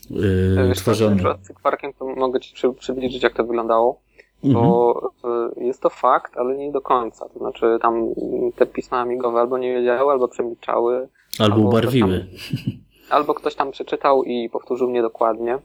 [0.10, 1.22] yy, tworzony.
[1.22, 4.04] Jurassic Parkiem to mogę Ci przybliżyć, jak to wyglądało.
[4.44, 5.66] Bo mhm.
[5.66, 7.30] jest to fakt, ale nie do końca.
[7.30, 8.08] To znaczy tam
[8.56, 11.08] te pisma amigowe albo nie wiedziały, albo przemilczały,
[11.40, 12.20] Albo, albo ubarwiły.
[12.20, 12.78] Tam,
[13.10, 15.60] albo ktoś tam przeczytał i powtórzył niedokładnie.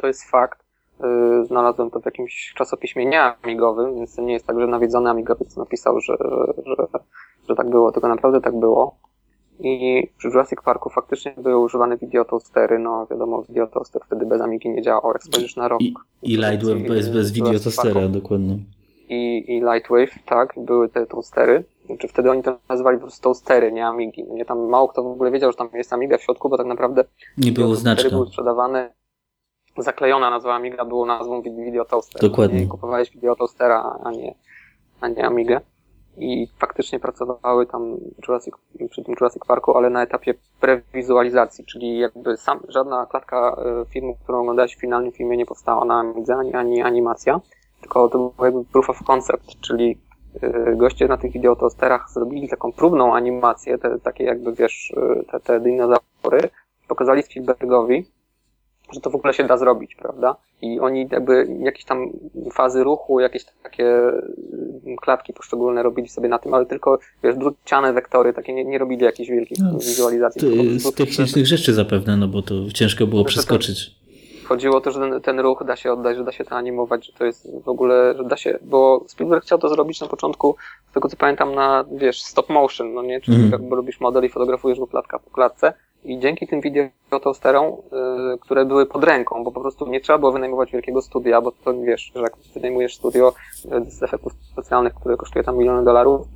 [0.00, 0.58] To jest fakt.
[1.00, 5.56] Yy, znalazłem to w jakimś czasopiśmie nieamigowym, więc to nie jest tak, że nawiedzony amigowiec
[5.56, 6.16] napisał, że,
[6.66, 6.86] że,
[7.48, 8.98] że tak było, tylko naprawdę tak było.
[9.60, 14.82] I przy Jurassic Parku faktycznie były używane videotoastery, no wiadomo, videotoaster wtedy bez Amigi nie
[14.82, 15.80] działał, jak spojrzysz na rok.
[15.80, 18.58] I, i Lightwave bez, bez videotoastera, dokładnie.
[19.08, 21.64] I, I Lightwave, tak, były te toastery.
[21.88, 24.24] Znaczy wtedy oni to nazywali po prostu toastery, nie Amigi.
[24.24, 26.66] Nie tam mało kto w ogóle wiedział, że tam jest Amiga w środku, bo tak
[26.66, 27.04] naprawdę
[27.38, 28.10] nie było znaczka.
[28.10, 28.90] były sprzedawane
[29.78, 32.22] zaklejona nazwa Amiga było nazwą Video Toaster.
[32.22, 32.62] Dokładnie.
[32.62, 34.34] I kupowałeś Video Toastera, a nie,
[35.00, 35.60] a nie Amigę.
[36.16, 37.96] I faktycznie pracowały tam
[38.28, 38.54] Jurassic,
[38.90, 44.16] przy tym Jurassic Parku, ale na etapie prewizualizacji, czyli jakby sam, żadna klatka e, filmu,
[44.22, 47.40] którą oglądałeś w finalnym filmie nie powstała na Amidze, ani, ani animacja,
[47.80, 49.98] tylko to był jakby proof of concept, czyli
[50.76, 55.60] goście na tych videotosterach zrobili taką próbną animację, te, takie jakby wiesz, e, te, te
[55.60, 56.50] dinozaury,
[56.88, 58.06] pokazali Spielbergowi,
[58.92, 60.36] że to w ogóle się da zrobić, prawda?
[60.62, 62.10] I oni jakby jakieś tam
[62.52, 67.92] fazy ruchu, jakieś takie mm, klatki poszczególne robili sobie na tym, ale tylko, wiesz, druciane
[67.92, 70.78] wektory, takie nie, nie robili jakichś wielkich no, wizualizacji.
[70.78, 73.97] Z, z technicznych rzeczy zapewne, no bo to ciężko było przeskoczyć.
[74.48, 77.06] Chodziło o to, że ten, ten, ruch da się oddać, że da się to animować,
[77.06, 80.56] że to jest w ogóle, że da się, bo Spielberg chciał to zrobić na początku,
[80.90, 83.20] z tego co pamiętam, na, wiesz, stop motion, no nie?
[83.20, 83.50] Czyli mm.
[83.50, 85.72] jakby robisz model i fotografujesz go klatka po klatce,
[86.04, 90.32] i dzięki tym videotoasterom, yy, które były pod ręką, bo po prostu nie trzeba było
[90.32, 93.32] wynajmować wielkiego studia, bo to wiesz, że jak wynajmujesz studio
[93.64, 96.26] yy, z efektów specjalnych, które kosztuje tam miliony dolarów,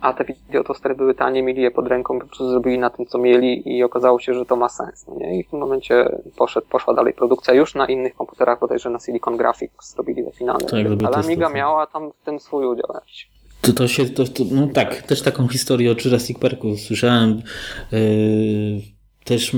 [0.00, 3.18] a te videotoastery były tanie, mieli je pod ręką, po prostu zrobili na tym, co
[3.18, 5.06] mieli i okazało się, że to ma sens.
[5.08, 5.38] No nie?
[5.38, 9.36] I w tym momencie poszedł, poszła dalej produkcja już na innych komputerach, bodajże na Silicon
[9.36, 10.66] Graphics zrobili te finalne.
[10.66, 12.86] Tak, ale Amiga miała tam w tym swój udział.
[13.60, 17.42] To, to się, to, to, no tak, też taką historię o Jurassic Parku słyszałem.
[17.92, 17.98] Yy,
[19.24, 19.52] też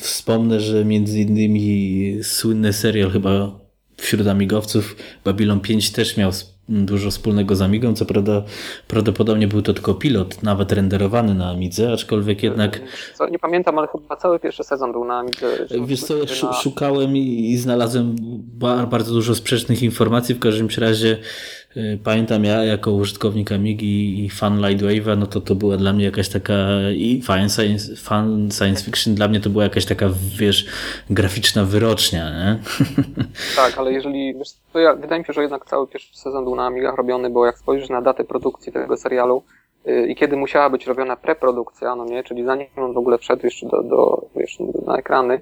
[0.00, 3.60] wspomnę, że między innymi słynny serial chyba
[3.96, 6.32] wśród amigowców Babylon 5 też miał
[6.68, 8.42] dużo wspólnego z Amigą, co prawda
[8.88, 12.80] prawdopodobnie był to tylko pilot, nawet renderowany na Amidze, aczkolwiek jednak...
[13.14, 15.46] Co, nie pamiętam, ale chyba cały pierwszy sezon był na Amidze.
[15.86, 18.16] Wiesz co, ja szukałem i, znalazłem
[18.90, 21.18] bardzo dużo sprzecznych informacji, w każdym razie
[22.04, 26.28] pamiętam ja jako użytkownik Amigi i fan Lightwave'a, no to to była dla mnie jakaś
[26.28, 26.54] taka
[26.90, 30.06] i fan science, fan science fiction dla mnie to była jakaś taka,
[30.38, 30.66] wiesz,
[31.10, 32.58] graficzna wyrocznia, nie?
[33.56, 36.54] Tak, ale jeżeli, wiesz, to ja, wydaje mi się, że jednak cały pierwszy sezon był
[36.54, 39.42] na Amigach robiony, bo jak spojrzysz na datę produkcji tego serialu
[39.84, 43.46] yy, i kiedy musiała być robiona preprodukcja, no nie, czyli zanim on w ogóle wszedł
[43.46, 45.40] jeszcze do, do wiesz, na ekrany,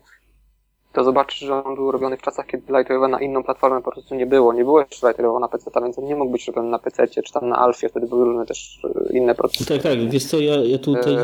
[0.95, 4.15] to zobaczysz, że on był robiony w czasach, kiedy Lightwave na inną platformę po prostu
[4.15, 4.53] nie było.
[4.53, 7.33] Nie było jeszcze Lightwave'a na PC, więc on nie mógł być robiony na PC, czy
[7.33, 9.67] tam na Alfie, wtedy były różne też e, inne procesy.
[9.67, 11.15] Tak, tak, wiesz co, ja, ja tutaj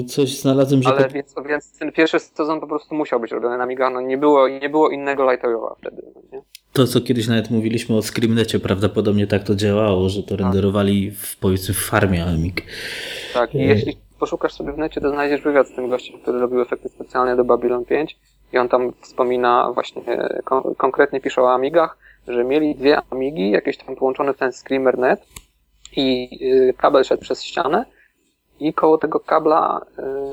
[0.00, 0.04] e...
[0.04, 0.88] coś znalazłem, że...
[0.88, 1.12] Ale tak...
[1.12, 4.68] więc, więc ten pierwszy sezon po prostu musiał być robiony na Migano, nie było, nie
[4.68, 6.42] było innego Lightwave'a wtedy, no nie?
[6.72, 10.40] To, co kiedyś nawet mówiliśmy o Screamnecie, prawdopodobnie tak to działało, że to tak.
[10.40, 12.62] renderowali w, powiedzmy w farmie Amig.
[13.34, 13.64] Tak, i e...
[13.64, 17.36] jeśli poszukasz sobie w necie, to znajdziesz wywiad z tym gościem, który robił efekty specjalne
[17.36, 18.16] do Babylon 5
[18.54, 20.02] i on tam wspomina właśnie,
[20.44, 21.98] kon konkretnie pisze o Amigach,
[22.28, 25.26] że mieli dwie Amigi, jakieś tam połączone w ten ScreamerNet
[25.96, 27.84] i y, kabel szedł przez ścianę
[28.60, 29.80] i koło tego kabla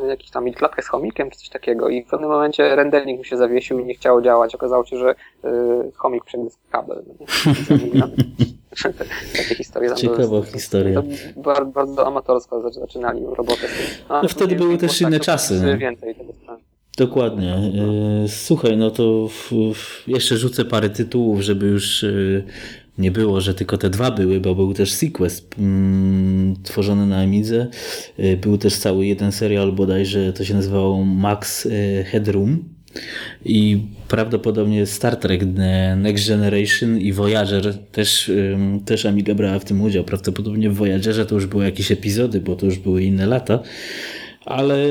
[0.03, 3.23] y, jakiś tam klatka z chomikiem czy coś takiego i w pewnym momencie rendernik mu
[3.23, 4.55] się zawiesił i nie chciało działać.
[4.55, 5.15] Okazało się, że
[5.45, 7.03] y, chomik przegryzł kabel.
[9.37, 10.45] Takie historie tam Ciekawa były.
[10.45, 11.03] historia.
[11.35, 13.67] bardzo, bardzo amatorsko zaczynali robotę.
[14.09, 15.77] No, wtedy były też inne czasy.
[15.77, 16.33] Więcej tego
[16.97, 17.53] Dokładnie.
[17.53, 19.29] E, słuchaj, no to
[20.07, 22.13] jeszcze rzucę parę tytułów, żeby już e,
[22.97, 27.67] nie było, że tylko te dwa były, bo był też Sequest mm, tworzony na Amidze.
[28.17, 31.67] E, był też cały jeden serial bodajże, to się nazywało Max
[32.05, 32.63] Headroom.
[33.45, 35.41] I prawdopodobnie Star Trek
[35.97, 38.31] Next Generation i Voyager też,
[38.85, 40.03] też Amiga brała w tym udział.
[40.03, 43.59] Prawdopodobnie w Voyagerze to już były jakieś epizody, bo to już były inne lata.
[44.45, 44.89] Ale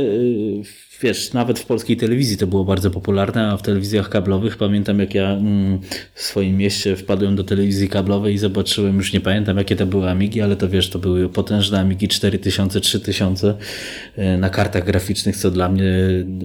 [1.03, 5.15] wiesz, nawet w polskiej telewizji to było bardzo popularne, a w telewizjach kablowych pamiętam jak
[5.15, 5.81] ja mm,
[6.15, 10.11] w swoim mieście wpadłem do telewizji kablowej i zobaczyłem, już nie pamiętam jakie to były
[10.11, 13.55] Amigi, ale to wiesz, to były potężne Amigi 4000, 3000
[14.17, 15.93] e, na kartach graficznych, co dla mnie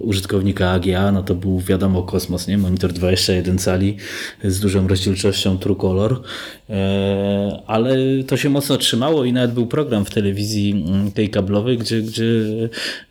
[0.02, 2.58] użytkownika AGA, no to był wiadomo kosmos, nie?
[2.58, 3.96] Monitor 21 cali
[4.44, 6.22] z dużą rozdzielczością True Color,
[6.70, 7.96] e, ale
[8.26, 12.24] to się mocno trzymało i nawet był program w telewizji mm, tej kablowej, gdzie, gdzie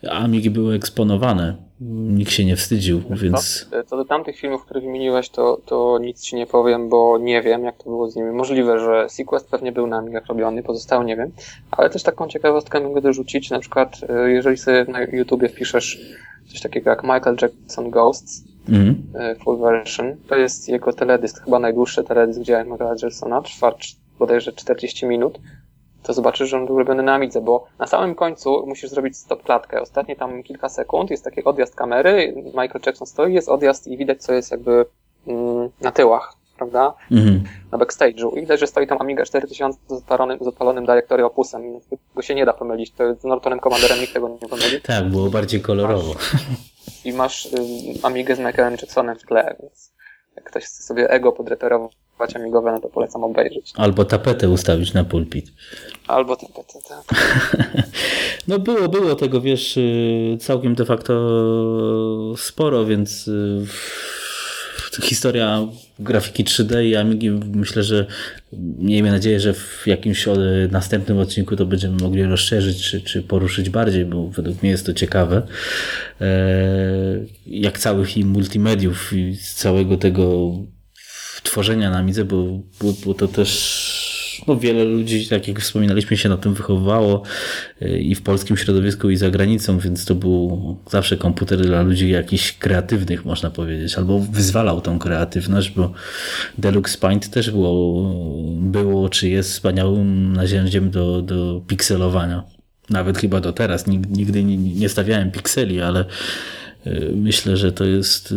[0.09, 1.34] Amigi były eksponowane
[1.81, 3.67] Nikt się nie wstydził, więc...
[3.71, 7.41] Co, co do tamtych filmów, które wymieniłeś, to, to nic ci nie powiem, bo nie
[7.41, 8.31] wiem, jak to było z nimi.
[8.31, 11.31] Możliwe, że Sequest pewnie był na Amigach robiony, pozostałe nie wiem.
[11.71, 15.99] Ale też taką ciekawostkę mogę dorzucić, na przykład e, jeżeli sobie na YouTubie wpiszesz
[16.47, 19.03] coś takiego jak Michael Jackson Ghosts, mm.
[19.43, 23.75] full version, to jest jego teledysk, chyba najdłuższy teledysk dzieła Michaela Jacksona, trwa
[24.19, 25.39] bodajże 40 minut
[26.05, 29.43] to zobaczysz, że on był robiony na Amidze, bo na samym końcu musisz zrobić stop
[29.43, 29.81] klatkę.
[29.81, 34.23] Ostatnie tam kilka sekund jest taki odjazd kamery, Michael Jackson stoi, jest odjazd i widać,
[34.23, 34.85] co jest jakby
[35.27, 36.93] mm, na tyłach, prawda?
[37.11, 37.39] Mm-hmm.
[37.71, 38.37] Na backstage'u.
[38.37, 41.61] I widać, że stoi tam Amiga 4000 z odpalonym, z odpalonym Directory Opusem.
[42.15, 42.91] Go się nie da pomylić.
[42.91, 44.81] To z Nortonem Commanderem nikt tego nie pomyli.
[44.81, 46.13] Tak, było bardziej kolorowo.
[46.13, 47.49] Masz, I masz y,
[48.03, 49.91] Amigę z Michaelem Jacksonem w tle, więc
[50.35, 52.04] Jak ktoś chce sobie ego podreperować
[52.35, 53.73] amigowe, no to polecam obejrzeć.
[53.75, 55.51] Albo tapetę ustawić na pulpit.
[56.07, 57.03] Albo tapetę, tak.
[58.47, 61.13] no było, było tego, wiesz, y, całkiem de facto
[62.37, 63.65] sporo, więc y,
[65.01, 65.67] historia
[65.99, 68.05] grafiki 3D i Amigi myślę, że
[68.79, 70.25] miejmy nadzieję, że w jakimś
[70.71, 74.93] następnym odcinku to będziemy mogli rozszerzyć czy, czy poruszyć bardziej, bo według mnie jest to
[74.93, 75.47] ciekawe.
[76.21, 76.25] E,
[77.47, 80.51] jak całych i multimediów i całego tego
[81.45, 82.43] tworzenia na Amidze, bo,
[82.81, 84.15] bo, bo to też
[84.47, 87.23] no wiele ludzi, tak jak wspominaliśmy, się na tym wychowywało
[87.81, 92.09] y, i w polskim środowisku, i za granicą, więc to był zawsze komputer dla ludzi
[92.09, 95.93] jakichś kreatywnych, można powiedzieć, albo wyzwalał tą kreatywność, bo
[96.57, 98.13] Deluxe Paint też było,
[98.59, 102.43] było czy jest wspaniałym narzędziem do, do pikselowania.
[102.89, 103.87] Nawet chyba do teraz.
[103.87, 106.05] Nigdy nie stawiałem pikseli, ale
[106.87, 108.33] y, myślę, że to jest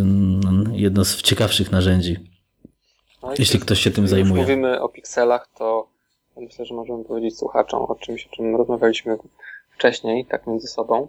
[0.72, 2.16] jedno z ciekawszych narzędzi.
[3.28, 4.40] No jeśli ktoś się tym zajmuje.
[4.40, 5.88] Jak mówimy o pikselach, to
[6.36, 9.18] myślę, że możemy powiedzieć słuchaczom o czymś, o czym rozmawialiśmy
[9.70, 11.08] wcześniej, tak między sobą.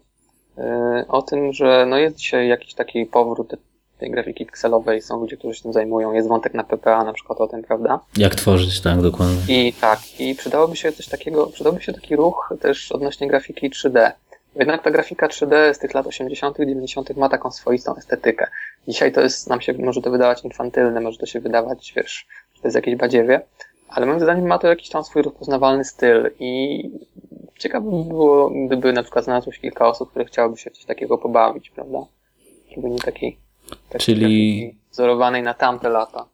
[0.58, 3.56] E, o tym, że no jest dzisiaj jakiś taki powrót
[4.00, 7.42] tej grafiki pikselowej, są ludzie, którzy się tym zajmują, jest wątek na PPA na przykład
[7.42, 8.00] o tym, prawda?
[8.18, 9.68] Jak tworzyć, tak, dokładnie.
[9.68, 14.12] I tak, i przydałoby się coś takiego, przydałby się taki ruch też odnośnie grafiki 3D.
[14.56, 17.18] Jednak ta grafika 3D z tych lat 80., 90.
[17.18, 18.48] ma taką swoistą estetykę.
[18.88, 22.62] Dzisiaj to jest, nam się może to wydawać infantylne, może to się wydawać, wiesz, że
[22.62, 23.42] to jest jakieś badziewie,
[23.90, 26.84] ale moim zdaniem ma to jakiś tam swój rozpoznawalny styl i
[27.60, 30.86] ciekawe by było, gdyby na przykład znalazło się kilka osób, które chciałyby się w coś
[30.86, 32.00] takiego pobawić, prawda?
[32.76, 33.38] Żeby nie taki,
[33.90, 36.26] taki Czyli wzorowanej na tamte lata.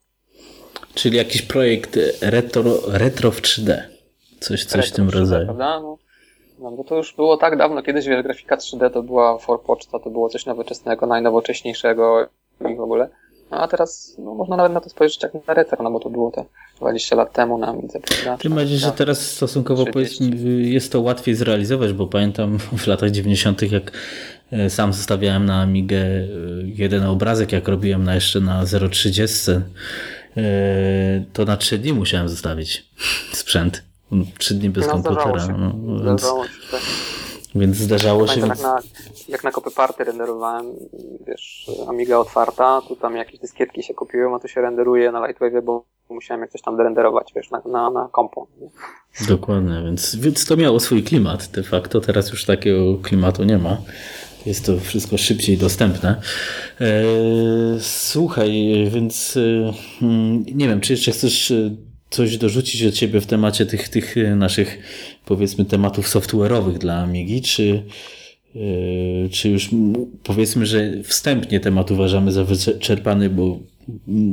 [0.94, 3.82] Czyli jakiś projekt retro, retro w 3D.
[4.40, 5.46] Coś, coś w tym rodzaju.
[5.46, 5.80] Prawda?
[5.80, 5.98] No,
[6.60, 10.10] no, bo to już było tak dawno, kiedyś wiesz, grafika 3D to była forpoczta, to
[10.10, 12.28] było coś nowoczesnego, najnowocześniejszego
[12.72, 13.10] i w ogóle.
[13.52, 16.10] No a teraz no, można nawet na to spojrzeć jak na retro, no bo to
[16.10, 16.46] było te
[16.80, 18.00] 20 lat temu na Amidze.
[18.40, 23.72] Tym bardziej, że teraz stosunkowo powiedzmy jest to łatwiej zrealizować, bo pamiętam w latach 90.
[23.72, 23.92] jak
[24.52, 26.28] e, sam zostawiałem na Amigę e,
[26.64, 29.62] jeden obrazek, jak robiłem na jeszcze na 0.30,
[30.38, 30.42] e,
[31.34, 32.86] to na 3 dni musiałem zostawić
[33.34, 33.95] sprzęt.
[34.38, 35.48] 3 dni bez no, komputera.
[35.58, 36.28] No, więc, się,
[36.72, 36.82] tak.
[37.56, 38.42] więc zdarzało się.
[38.42, 38.62] Więc...
[38.62, 38.80] Na,
[39.28, 40.66] jak na kopy party renderowałem,
[41.28, 45.64] wiesz, Amiga otwarta, tu tam jakieś dyskietki się kupiłem, a to się renderuje na Lightwave,
[45.64, 48.48] bo musiałem jak coś tam renderować, wiesz, na, na, na kompo.
[49.28, 53.78] Dokładnie, więc, więc to miało swój klimat de facto, teraz już takiego klimatu nie ma.
[54.46, 56.22] Jest to wszystko szybciej dostępne.
[56.82, 57.04] E,
[57.80, 58.52] słuchaj,
[58.92, 61.76] więc e, hmm, nie wiem, czy jeszcze chcesz e,
[62.16, 64.80] coś dorzucić od ciebie w temacie tych, tych naszych,
[65.26, 67.84] powiedzmy, tematów software'owych dla Amigi, czy,
[69.32, 69.70] czy już
[70.24, 73.60] powiedzmy, że wstępnie temat uważamy za wyczerpany, bo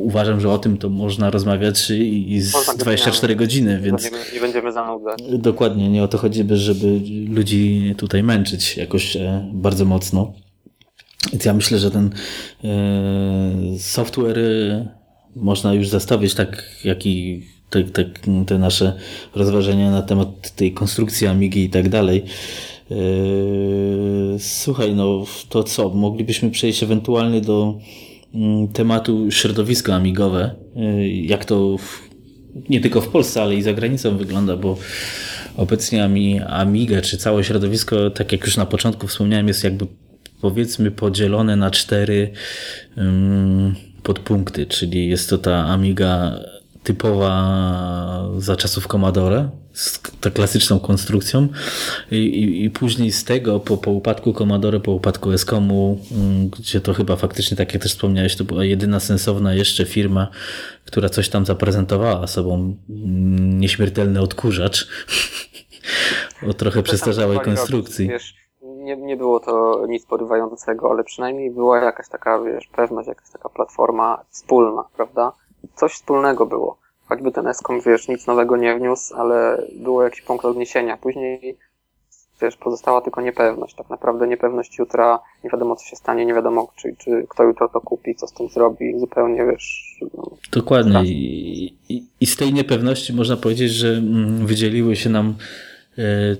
[0.01, 4.11] uważam, że o tym to można rozmawiać i z można 24 godziny, więc...
[4.35, 5.18] Nie będziemy zanudzać.
[5.39, 10.33] Dokładnie, nie o to chodzi, żeby ludzi tutaj męczyć jakoś e, bardzo mocno.
[11.33, 12.11] Więc ja myślę, że ten
[12.64, 14.89] e, software e,
[15.37, 18.05] można już zastawić tak, jak i te, te,
[18.47, 18.97] te nasze
[19.35, 22.25] rozważania na temat tej konstrukcji Amigi i tak dalej.
[24.39, 25.89] Słuchaj, no to co?
[25.89, 27.79] Moglibyśmy przejść ewentualnie do
[28.35, 32.09] Mm, tematu środowisko amigowe, y, jak to w,
[32.68, 34.79] nie tylko w Polsce, ale i za granicą wygląda, bo
[35.57, 36.05] obecnie
[36.49, 39.87] Amiga, czy całe środowisko, tak jak już na początku wspomniałem, jest jakby
[40.41, 42.31] powiedzmy podzielone na cztery
[42.97, 46.41] um, podpunkty, czyli jest to ta Amiga
[46.83, 51.49] typowa za czasów Commodore, z tą klasyczną konstrukcją
[52.11, 56.80] I, i, i, później z tego po, po upadku Commodore, po upadku Escomu, mm, gdzie
[56.80, 60.28] to chyba faktycznie, tak jak też wspomniałeś, to była jedyna sensowna jeszcze firma,
[60.85, 62.55] która coś tam zaprezentowała sobą
[62.91, 64.89] mm, nieśmiertelny odkurzacz
[66.49, 68.09] o trochę przestarzałej konstrukcji.
[68.09, 73.30] Wiesz, nie, nie było to nic porywającego, ale przynajmniej była jakaś taka, wiesz, pewność, jakaś
[73.30, 75.33] taka platforma wspólna, prawda?
[75.76, 76.82] Coś wspólnego było
[77.12, 80.96] choćby ten Eskom, wiesz, nic nowego nie wniósł, ale było jakiś punkt odniesienia.
[80.96, 81.56] Później,
[82.42, 83.74] wiesz, pozostała tylko niepewność.
[83.74, 87.68] Tak naprawdę niepewność jutra, nie wiadomo co się stanie, nie wiadomo czy, czy kto jutro
[87.68, 89.96] to kupi, co z tym zrobi, zupełnie, wiesz...
[90.14, 91.02] No, Dokładnie.
[91.04, 95.34] I, i, I z tej niepewności można powiedzieć, że mm, wydzieliły się nam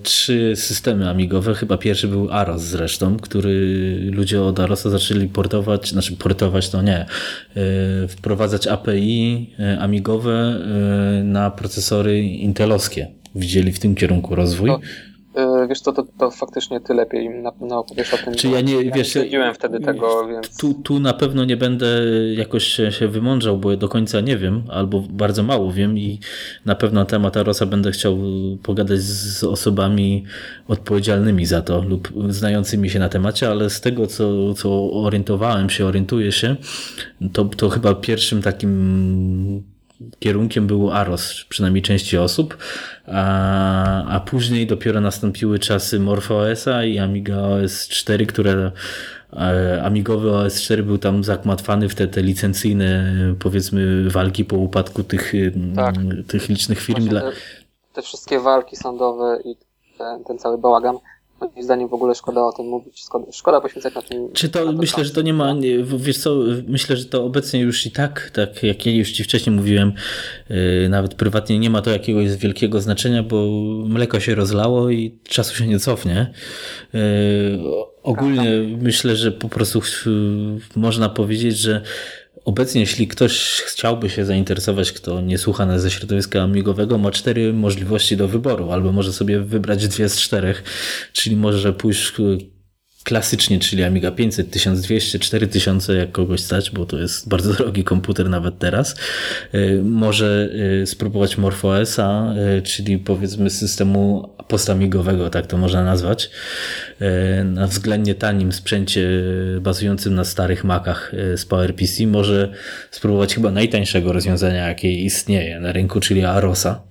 [0.03, 1.55] trzy systemy amigowe.
[1.55, 6.99] Chyba pierwszy był Aros zresztą, który ludzie od Arosa zaczęli portować, znaczy portować to nie,
[6.99, 7.07] e,
[8.09, 10.59] wprowadzać API e, amigowe
[11.25, 13.09] na procesory intelowskie.
[13.35, 14.71] Widzieli w tym kierunku rozwój.
[15.35, 18.35] E, wiesz co, to, to faktycznie ty lepiej na, na opowiesz o tym.
[18.35, 20.57] Czy ja nie, ja wiesz, nie wtedy tego, więc...
[20.57, 21.87] Tu, tu na pewno nie będę
[22.35, 26.19] jakoś się, się wymądrzał, bo do końca nie wiem, albo bardzo mało wiem i
[26.65, 28.19] na pewno na temat Arosa będę chciał
[28.63, 30.25] pogadać z osobami
[30.69, 35.87] odpowiedzialnymi za to lub znającymi się na temacie, ale z tego, co, co orientowałem się,
[35.87, 36.57] orientuję się,
[37.33, 39.72] to, to chyba pierwszym takim
[40.19, 42.57] kierunkiem był Aros, przynajmniej części osób,
[43.07, 48.73] a, a później dopiero nastąpiły czasy MorphOS-a i Amiga OS 4, które
[49.33, 55.05] e, Amigowy OS 4 był tam zakmatwany w te, te licencyjne, powiedzmy, walki po upadku
[55.05, 55.33] tych,
[55.77, 55.95] tak.
[56.29, 57.09] tych licznych firm.
[57.09, 57.33] Te,
[57.93, 59.57] te, wszystkie walki sądowe i
[59.99, 60.97] ten, ten cały bałagan
[61.43, 64.33] Moim zdaniem w ogóle szkoda o tym mówić, szkoda, poświęcać na tym.
[64.33, 65.07] Czy to, to myślę, czas.
[65.07, 65.55] że to nie ma,
[65.97, 66.37] wiesz co,
[66.67, 69.93] myślę, że to obecnie już i tak, tak jak ja już Ci wcześniej mówiłem,
[70.51, 73.47] yy, nawet prywatnie nie ma to jakiegoś wielkiego znaczenia, bo
[73.87, 76.33] mleko się rozlało i czasu się nie cofnie.
[76.93, 77.01] Yy,
[78.03, 78.85] ogólnie Prawda.
[78.85, 79.81] myślę, że po prostu
[80.77, 81.83] można powiedzieć, że
[82.45, 88.17] Obecnie, jeśli ktoś chciałby się zainteresować, kto nie słucha ze środowiska amigowego, ma cztery możliwości
[88.17, 90.63] do wyboru, albo może sobie wybrać dwie z czterech,
[91.13, 92.13] czyli może pójść
[93.05, 98.31] klasycznie, czyli Amiga 500, 1200, 4000, jak kogoś stać, bo to jest bardzo drogi komputer
[98.31, 98.97] nawet teraz.
[99.55, 100.49] Y, może
[100.83, 106.31] y, spróbować MorphOS-a, y, czyli powiedzmy systemu postamigowego, tak to można nazwać,
[107.45, 109.09] na względnie tanim sprzęcie
[109.61, 112.07] bazującym na starych Macach z PowerPC.
[112.07, 112.53] Może
[112.91, 116.83] spróbować chyba najtańszego rozwiązania, jakie istnieje na rynku, czyli Arosa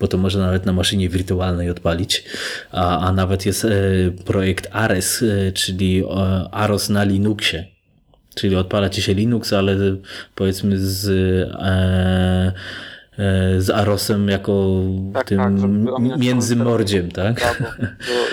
[0.00, 2.24] bo to można nawet na maszynie wirtualnej odpalić,
[2.72, 3.70] a, a nawet jest e,
[4.24, 7.64] projekt Ares, e, czyli e, Aros na Linuxie,
[8.34, 9.76] czyli odpala ci się Linux, ale
[10.34, 11.04] powiedzmy z
[13.58, 14.80] z Arosem jako
[15.12, 17.40] tak, tym tak, międzymordziem, tak?
[17.40, 17.78] tak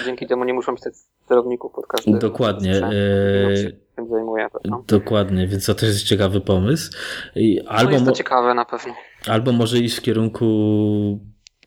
[0.05, 0.93] dzięki temu nie muszą pisać
[1.26, 2.82] sterowników pod każdym Dokładnie.
[4.09, 4.47] Zajmuje,
[4.88, 6.91] Dokładnie, więc to też jest ciekawy pomysł.
[7.68, 8.93] Albo no jest to ciekawe na pewno.
[9.28, 10.45] Albo może iść w kierunku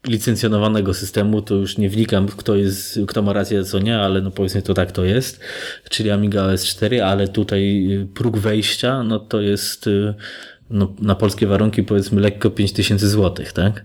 [0.07, 4.31] licencjonowanego systemu, to już nie wnikam, kto jest, kto ma rację, co nie, ale no
[4.31, 5.41] powiedzmy to tak to jest,
[5.91, 9.89] czyli Amiga OS 4, ale tutaj próg wejścia, no to jest
[10.71, 13.85] no, na polskie warunki powiedzmy lekko 5000 zł, tak?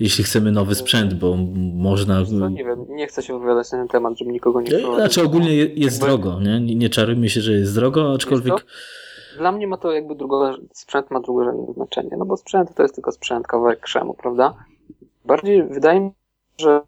[0.00, 1.36] Jeśli chcemy nowy sprzęt, bo
[1.74, 2.22] można...
[2.32, 4.78] No, nie wiem, nie chcę się wypowiadać na ten temat, żeby nikogo nie...
[4.96, 6.06] Znaczy ogólnie jest jakby...
[6.06, 6.60] drogo, nie?
[6.76, 8.54] Nie czarujmy się, że jest drogo, aczkolwiek...
[8.54, 8.66] Jest
[9.38, 10.56] Dla mnie ma to jakby drugo...
[10.72, 14.54] sprzęt ma drugorzędne znaczenie, no bo sprzęt to jest tylko sprzęt, kawałek krzemu, prawda?
[15.26, 16.14] Bardziej wydaje mi się,
[16.58, 16.82] że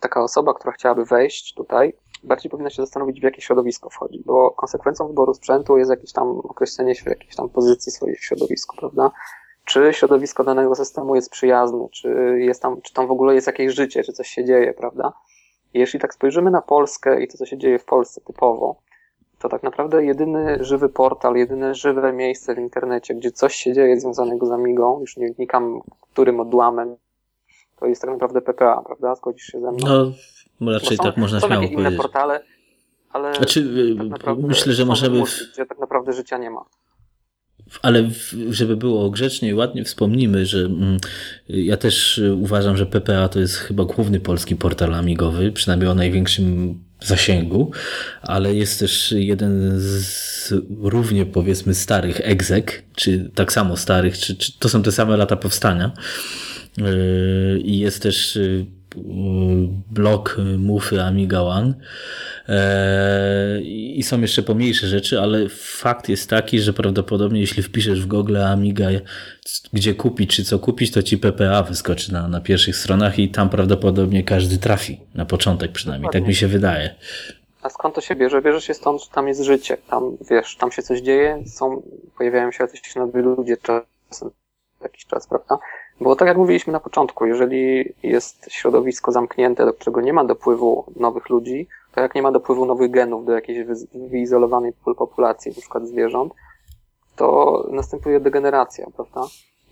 [0.00, 4.50] taka osoba, która chciałaby wejść tutaj, bardziej powinna się zastanowić, w jakie środowisko wchodzi, bo
[4.50, 9.10] konsekwencją wyboru sprzętu jest jakieś tam określenie jakiejś tam pozycji swojej w środowisku, prawda?
[9.64, 13.74] Czy środowisko danego systemu jest przyjazne, czy jest tam, czy tam w ogóle jest jakieś
[13.74, 15.12] życie, czy coś się dzieje, prawda?
[15.74, 18.76] Jeśli tak spojrzymy na Polskę i to, co się dzieje w Polsce typowo,
[19.38, 24.00] to tak naprawdę jedyny żywy portal, jedyne żywe miejsce w internecie, gdzie coś się dzieje
[24.00, 25.80] związanego z Amigą, już nie wnikam
[26.16, 26.96] którym odłamem,
[27.76, 29.14] to jest tak naprawdę PPA, prawda?
[29.14, 30.12] Zgodzisz się ze mną?
[30.60, 32.42] No, raczej są, tak można są śmiało jakieś inne portale,
[33.12, 35.26] ale znaczy, tak myślę, że możemy...
[35.26, 35.52] W...
[35.52, 36.64] Gdzie tak naprawdę życia nie ma.
[37.82, 38.10] Ale
[38.50, 40.98] żeby było grzecznie i ładnie, wspomnimy, że mm,
[41.48, 46.78] ja też uważam, że PPA to jest chyba główny polski portal amigowy, przynajmniej o największym
[47.06, 47.70] zasięgu,
[48.22, 54.58] ale jest też jeden z równie powiedzmy starych egzek, czy tak samo starych, czy, czy
[54.58, 55.92] to są te same lata powstania.
[56.78, 58.38] Yy, I jest też
[59.90, 61.74] blog Mufy Amiga One.
[63.62, 68.36] I są jeszcze pomniejsze rzeczy, ale fakt jest taki, że prawdopodobnie jeśli wpiszesz w Google
[68.36, 68.88] Amiga,
[69.72, 73.48] gdzie kupić czy co kupić, to ci PPA wyskoczy na, na pierwszych stronach i tam
[73.48, 75.00] prawdopodobnie każdy trafi.
[75.14, 76.20] Na początek przynajmniej, Dokładnie.
[76.20, 76.94] tak mi się wydaje.
[77.62, 78.42] A skąd to się bierze?
[78.42, 79.76] Bierze się stąd, że tam jest życie.
[79.90, 81.82] Tam, wiesz, tam się coś dzieje, są,
[82.18, 84.30] pojawiają się jacyś nowi ludzie czasem,
[84.82, 85.58] jakiś czas, prawda?
[86.00, 90.84] Bo tak jak mówiliśmy na początku, jeżeli jest środowisko zamknięte, do którego nie ma dopływu
[90.96, 95.86] nowych ludzi, to jak nie ma dopływu nowych genów do jakiejś wyizolowanej populacji, na przykład
[95.86, 96.32] zwierząt,
[97.16, 99.22] to następuje degeneracja, prawda?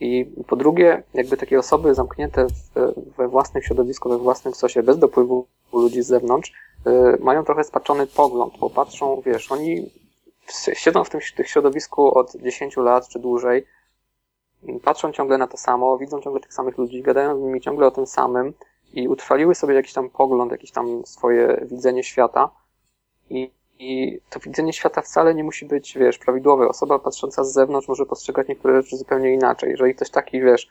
[0.00, 2.46] I po drugie, jakby takie osoby zamknięte
[3.16, 6.52] we własnym środowisku, we własnym sosie, bez dopływu ludzi z zewnątrz,
[6.86, 9.90] y, mają trochę spaczony pogląd, bo patrzą, wiesz, oni
[10.72, 13.66] siedzą w tym, w tym środowisku od 10 lat czy dłużej,
[14.84, 17.90] patrzą ciągle na to samo, widzą ciągle tych samych ludzi, gadają z nimi ciągle o
[17.90, 18.52] tym samym
[18.92, 22.50] i utrwaliły sobie jakiś tam pogląd, jakieś tam swoje widzenie świata
[23.30, 26.68] i, i to widzenie świata wcale nie musi być, wiesz, prawidłowe.
[26.68, 29.70] Osoba patrząca z zewnątrz może postrzegać niektóre rzeczy zupełnie inaczej.
[29.70, 30.68] Jeżeli ktoś taki, wiesz,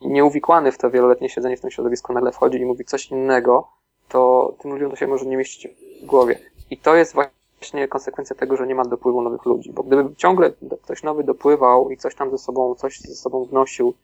[0.00, 3.68] nieuwikłany w to wieloletnie siedzenie w tym środowisku nagle wchodzi i mówi coś innego,
[4.08, 6.38] to tym ludziom to się może nie mieścić w głowie.
[6.70, 7.39] I to jest właśnie
[7.88, 9.72] konsekwencja tego, że nie ma dopływu nowych ludzi.
[9.72, 10.52] Bo gdyby ciągle
[10.82, 13.94] ktoś nowy dopływał i coś tam ze sobą, coś ze sobą wnosił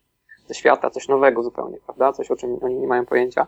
[0.49, 2.13] ze świata, coś nowego zupełnie, prawda?
[2.13, 3.47] Coś, o czym oni nie mają pojęcia,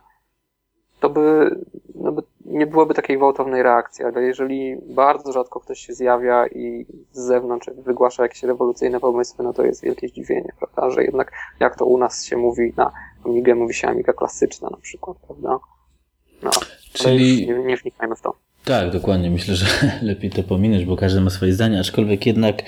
[1.01, 1.57] to by,
[1.95, 6.87] no by nie byłoby takiej gwałtownej reakcji, ale jeżeli bardzo rzadko ktoś się zjawia i
[7.13, 11.77] z zewnątrz wygłasza jakieś rewolucyjne pomysły, no to jest wielkie zdziwienie, prawda, że jednak jak
[11.77, 12.93] to u nas się mówi na
[13.25, 15.59] Amigę, mówi się Amiga klasyczna na przykład, prawda?
[16.43, 16.51] No,
[16.93, 18.35] Czyli nie, nie wnikajmy w to.
[18.69, 19.31] Tak, dokładnie.
[19.31, 19.67] Myślę, że
[20.03, 22.63] lepiej to pominąć, bo każdy ma swoje zdanie, aczkolwiek jednak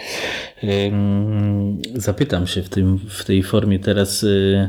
[1.94, 4.22] zapytam się w, tym, w tej formie teraz.
[4.22, 4.68] Yy,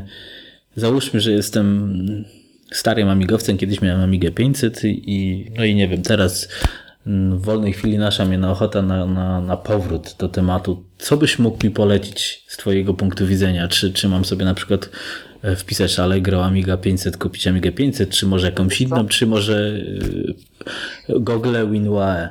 [0.76, 2.24] załóżmy, że jestem
[2.72, 6.48] starym amigowcem, kiedyś miałem Amigę 500 i no i nie wiem, teraz
[7.06, 10.84] w wolnej chwili nasza mnie na ochota na, na, na powrót do tematu.
[10.98, 13.68] Co byś mógł mi polecić z Twojego punktu widzenia?
[13.68, 14.90] Czy, czy mam sobie na przykład
[15.42, 19.80] e, wpisać Allegro Amiga 500, kupić Amigę 500, czy może jakąś inną, czy może
[21.08, 22.28] Google WinUAE?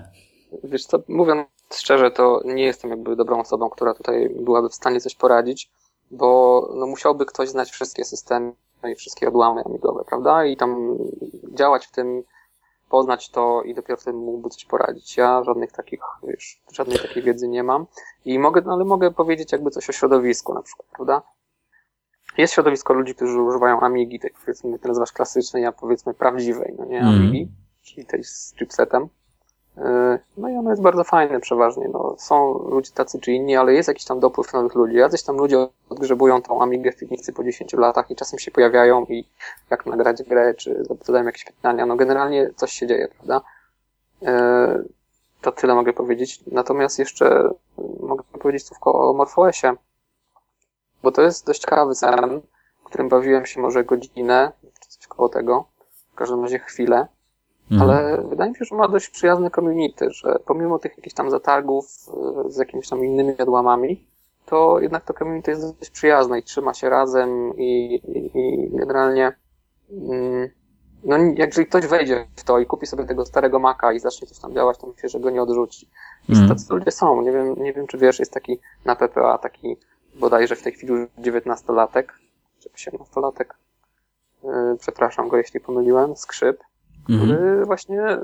[0.63, 5.01] Wiesz co, mówiąc szczerze, to nie jestem jakby dobrą osobą, która tutaj byłaby w stanie
[5.01, 5.71] coś poradzić,
[6.11, 8.53] bo no, musiałby ktoś znać wszystkie systemy
[8.91, 10.45] i wszystkie odłamy amigowe, prawda?
[10.45, 10.97] I tam
[11.53, 12.23] działać w tym,
[12.91, 15.17] poznać to i dopiero wtedy mógłby coś poradzić.
[15.17, 17.85] Ja żadnych takich, wiesz, żadnej takiej wiedzy nie mam.
[18.25, 21.21] I mogę, no, ale mogę powiedzieć jakby coś o środowisku na przykład, prawda?
[22.37, 26.85] Jest środowisko ludzi, którzy używają Amigi, tej powiedzmy, ty nazywasz klasycznej, a powiedzmy prawdziwej, no
[26.85, 27.47] nie, mm.
[27.83, 29.09] Czyli tej z chipsetem.
[29.77, 31.89] E, no i ono jest bardzo fajne przeważnie.
[31.93, 34.95] No, są ludzie tacy czy inni, ale jest jakiś tam dopływ nowych ludzi.
[34.95, 39.05] Jacyś tam ludzie odgrzebują tą Amigę w piwnicy po 10 latach i czasem się pojawiają
[39.05, 39.29] i
[39.69, 41.85] jak nagrać grę, czy zadają jakieś pytania.
[41.85, 43.41] No generalnie coś się dzieje, prawda?
[44.23, 44.83] E,
[45.41, 46.43] to tyle mogę powiedzieć.
[46.47, 47.49] Natomiast jeszcze
[47.99, 49.73] mogę powiedzieć słówko o MorphOSie,
[51.03, 52.41] bo to jest dość ciekawy sen,
[52.91, 55.65] którym bawiłem się może godzinę, czy coś koło tego,
[56.11, 57.07] w każdym razie chwilę.
[57.71, 57.89] Mhm.
[57.89, 61.85] Ale wydaje mi się, że ma dość przyjazne community, że pomimo tych jakichś tam zatargów
[62.45, 64.05] e, z jakimiś tam innymi odłamami,
[64.45, 69.31] to jednak to community jest dość przyjazne i trzyma się razem i, i, i generalnie
[69.91, 70.49] mm,
[71.03, 74.39] no jeżeli ktoś wejdzie w to i kupi sobie tego starego Maca i zacznie coś
[74.39, 75.89] tam działać, to myślę, że go nie odrzuci.
[76.29, 76.49] I mm.
[76.49, 77.21] tacy ludzie są.
[77.21, 79.77] Nie wiem, nie wiem, czy wiesz, jest taki na PPA taki
[80.15, 82.03] bodajże w tej chwili już 19-latek,
[82.59, 83.45] czy 18-latek,
[84.43, 86.63] yy, przepraszam go, jeśli pomyliłem, skrzyp,
[87.17, 87.65] który mhm.
[87.65, 88.17] właśnie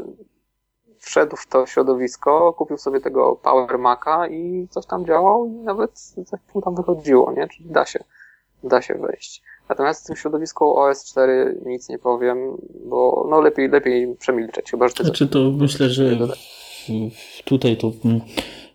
[1.00, 6.00] wszedł w to środowisko, kupił sobie tego Power Maca i coś tam działał i nawet
[6.26, 7.48] coś mu tam wychodziło, nie?
[7.48, 8.04] Czyli da się,
[8.64, 9.42] da się wejść.
[9.70, 12.38] Natomiast w tym środowisku OS4 nic nie powiem,
[12.86, 16.18] bo no lepiej, lepiej przemilczeć, chyba że to Znaczy to myślę, że
[17.46, 17.92] tutaj to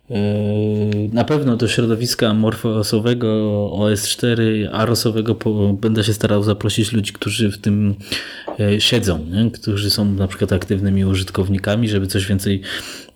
[0.09, 3.27] Yy, na pewno do środowiska morfosowego
[3.73, 4.39] OS4,
[4.71, 5.35] AROSowego
[5.73, 7.95] będę się starał zaprosić ludzi, którzy w tym
[8.42, 8.42] e,
[8.79, 9.51] siedzą, nie?
[9.51, 12.61] którzy są na przykład aktywnymi użytkownikami, żeby coś więcej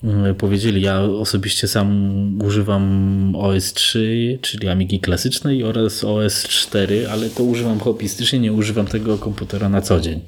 [0.03, 0.81] e, powiedzieli.
[0.81, 3.99] Ja osobiście sam używam OS3,
[4.41, 9.99] czyli Amigi klasycznej oraz OS4, ale to używam hobbystycznie, nie używam tego komputera na co
[9.99, 10.21] dzień.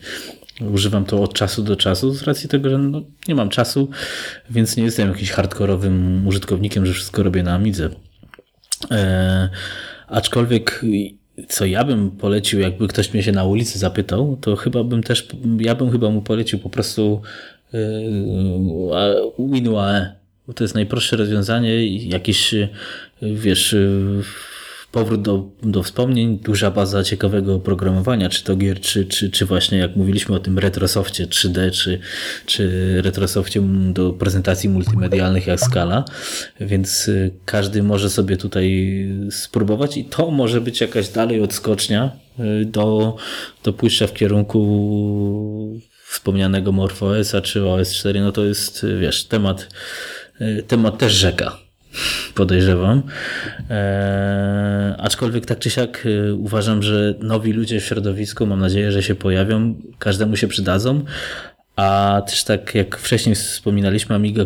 [0.73, 3.89] Używam to od czasu do czasu z racji tego, że no, nie mam czasu,
[4.49, 7.89] więc nie jestem jakimś hardkorowym użytkownikiem, że wszystko robię na Amidze.
[8.91, 9.49] E,
[10.07, 10.81] aczkolwiek
[11.47, 15.27] co ja bym polecił, jakby ktoś mnie się na ulicy zapytał, to chyba bym też,
[15.59, 17.21] ja bym chyba mu polecił po prostu
[17.73, 17.79] e,
[19.39, 20.05] WinUAE,
[20.55, 22.55] to jest najprostsze rozwiązanie, jakieś,
[23.21, 23.75] wiesz,
[24.91, 29.77] powrót do, do wspomnień, duża baza ciekawego oprogramowania, czy to gier, czy, czy, czy właśnie
[29.77, 31.99] jak mówiliśmy o tym Retrosoftie 3D, czy,
[32.45, 33.61] czy Retrosoftie
[33.93, 36.05] do prezentacji multimedialnych jak Skala,
[36.61, 42.65] więc y, każdy może sobie tutaj spróbować i to może być jakaś dalej odskocznia y,
[42.65, 43.15] do,
[43.63, 49.67] do pójścia w kierunku wspomnianego MorphOS-a czy OS4, no to jest, wiesz, temat,
[50.41, 51.68] y, temat też rzeka
[52.35, 53.03] podejrzewam.
[53.69, 59.03] Eee, aczkolwiek tak czy siak e, uważam, że nowi ludzie w środowisku, mam nadzieję, że
[59.03, 61.03] się pojawią, każdemu się przydadzą,
[61.75, 64.45] a też tak jak wcześniej wspominaliśmy, Amiga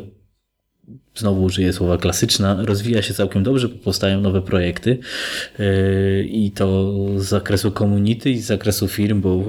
[1.15, 4.99] znowu użyję słowa klasyczna, rozwija się całkiem dobrze, powstają nowe projekty
[5.59, 9.43] e, i to z zakresu community i z zakresu firm, bo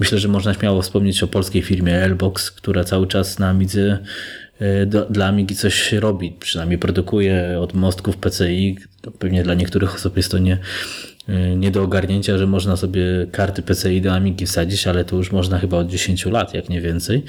[0.00, 3.98] myślę, że można śmiało wspomnieć o polskiej firmie Airbox, która cały czas na Amidze
[4.49, 4.49] E,
[4.86, 8.76] do, dla Amigi coś robi, przynajmniej produkuje od mostków PCI.
[9.18, 10.58] Pewnie dla niektórych osób jest to nie,
[11.28, 15.32] y, nie do ogarnięcia, że można sobie karty PCI do Amigi wsadzić, ale to już
[15.32, 17.24] można chyba od 10 lat, jak nie więcej.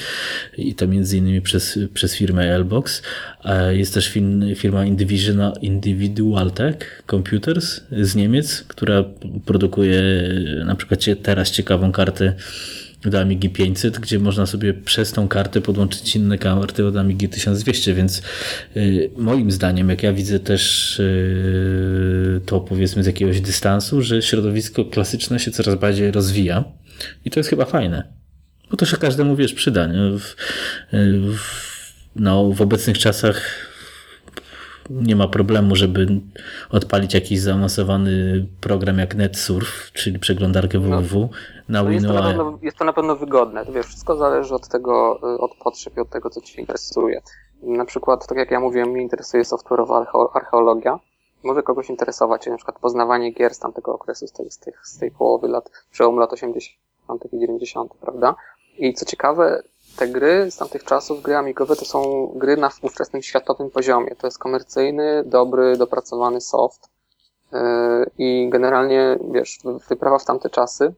[0.57, 3.01] I to między innymi przez, przez firmę Lbox.
[3.69, 4.13] Jest też
[4.55, 4.85] firma
[5.61, 9.03] Individual Tech Computers z Niemiec, która
[9.45, 10.01] produkuje
[10.65, 12.33] na przykład teraz ciekawą kartę
[13.05, 17.93] do Amigi 500, gdzie można sobie przez tą kartę podłączyć inne karty od Amigi 1200,
[17.93, 18.21] więc
[18.75, 24.85] y, moim zdaniem, jak ja widzę też y, to powiedzmy z jakiegoś dystansu, że środowisko
[24.85, 26.63] klasyczne się coraz bardziej rozwija
[27.25, 28.13] i to jest chyba fajne.
[28.71, 29.87] Bo to się każdemu, wiesz, przyda.
[30.17, 30.35] W,
[30.91, 31.37] w,
[32.15, 33.70] no, w obecnych czasach
[34.89, 36.07] nie ma problemu, żeby
[36.69, 41.29] odpalić jakiś zaawansowany program jak NetSurf, czyli przeglądarkę www
[41.69, 43.65] no, na no jest, to na pewno, jest to na pewno wygodne.
[43.65, 47.21] To wiesz, wszystko zależy od tego, y, od potrzeb i od tego, co Cię interesuje.
[47.63, 50.99] Na przykład, tak jak ja mówiłem, mnie interesuje software'owa archeologia.
[51.43, 54.97] Może kogoś interesować, na przykład poznawanie gier z tamtego okresu, z tej, z tej, z
[54.97, 57.33] tej połowy lat, przełomu lat 80.
[57.33, 58.35] i 90., prawda?
[58.77, 59.63] I co ciekawe,
[59.95, 64.15] te gry z tamtych czasów, gry amigowe, to są gry na ówczesnym światowym poziomie.
[64.15, 66.89] To jest komercyjny, dobry, dopracowany soft.
[67.51, 67.59] Yy,
[68.17, 69.59] I generalnie, wiesz,
[69.89, 70.93] wyprawa w tamte czasy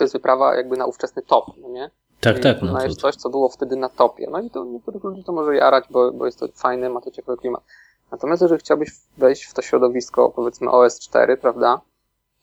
[0.00, 1.90] to jest wyprawa jakby na ówczesny top, no nie?
[2.20, 2.62] Tak, I tak.
[2.62, 2.94] No to...
[2.94, 4.26] coś, co było wtedy na topie.
[4.30, 7.10] No i to niektórych ludzi to może jarać, bo, bo jest to fajne, ma to
[7.10, 7.62] ciekawy klimat.
[8.12, 11.80] Natomiast jeżeli chciałbyś wejść w to środowisko, powiedzmy OS4, prawda,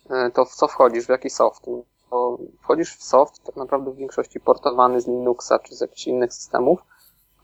[0.10, 1.66] yy, to w co wchodzisz, w jaki soft?
[2.12, 6.34] Bo wchodzisz w soft tak naprawdę w większości portowany z Linuxa czy z jakichś innych
[6.34, 6.80] systemów,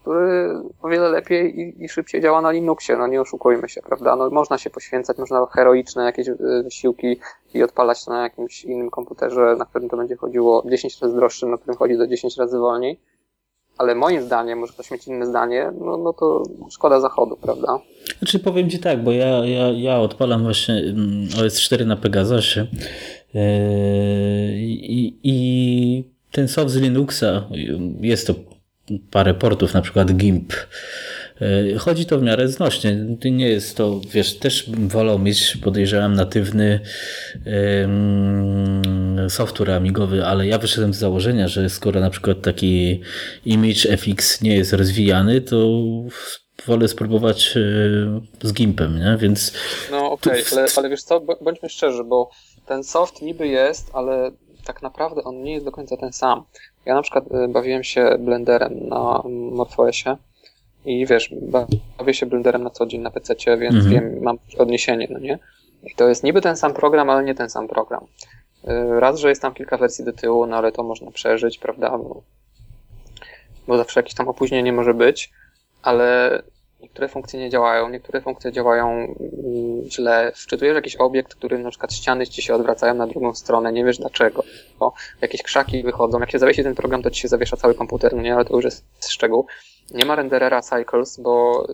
[0.01, 4.15] który o wiele lepiej i, i, szybciej działa na Linuxie, no nie oszukujmy się, prawda?
[4.15, 7.19] No można się poświęcać, można heroiczne jakieś e, wysiłki
[7.53, 11.57] i odpalać na jakimś innym komputerze, na którym to będzie chodziło 10 razy droższym, na
[11.57, 12.99] którym chodzi do 10 razy wolniej,
[13.77, 17.79] ale moim zdaniem, może ktoś mieć inne zdanie, no, no to szkoda zachodu, prawda?
[18.19, 22.67] Znaczy powiem Ci tak, bo ja, ja, ja odpalam właśnie mm, OS4 na Pegasusie
[23.33, 27.49] I, I, ten soft z Linuxa,
[28.01, 28.35] jest to
[29.11, 30.53] parę portów, na przykład GIMP.
[31.41, 32.95] Yy, chodzi to w miarę znośnie.
[33.25, 36.79] Nie jest to, wiesz, też bym wolał mieć, podejrzewam, natywny
[39.29, 43.01] software amigowy, ale ja wyszedłem z założenia, że skoro na przykład taki
[43.45, 45.81] image FX nie jest rozwijany, to
[46.65, 49.17] wolę spróbować yy, z GIMPem, nie?
[49.19, 49.53] Więc...
[49.91, 52.29] No okej, okay, ale, ale wiesz co, bądźmy szczerzy, bo
[52.65, 54.31] ten soft niby jest, ale
[54.65, 56.43] tak naprawdę on nie jest do końca ten sam.
[56.85, 60.17] Ja na przykład y, bawiłem się blenderem na MorphOSie
[60.85, 61.33] i wiesz,
[61.97, 63.89] bawię się blenderem na co dzień na PC, więc mhm.
[63.91, 65.39] wiem, mam odniesienie, no nie?
[65.83, 68.05] I to jest niby ten sam program, ale nie ten sam program.
[68.67, 71.97] Y, raz, że jest tam kilka wersji do tyłu, no ale to można przeżyć, prawda?
[71.97, 72.21] Bo,
[73.67, 75.31] bo zawsze jakieś tam opóźnienie może być,
[75.81, 76.41] ale
[76.83, 80.31] niektóre funkcje nie działają, niektóre funkcje działają mm, źle.
[80.35, 83.97] Wczytujesz jakiś obiekt, który na przykład ściany ci się odwracają na drugą stronę, nie wiesz
[83.97, 84.43] dlaczego.
[84.79, 86.19] Bo jakieś krzaki wychodzą.
[86.19, 88.55] Jak się zawiesi ten program, to ci się zawiesza cały komputer, no nie, ale to
[88.55, 89.45] już jest szczegół.
[89.91, 91.65] Nie ma renderera cycles, bo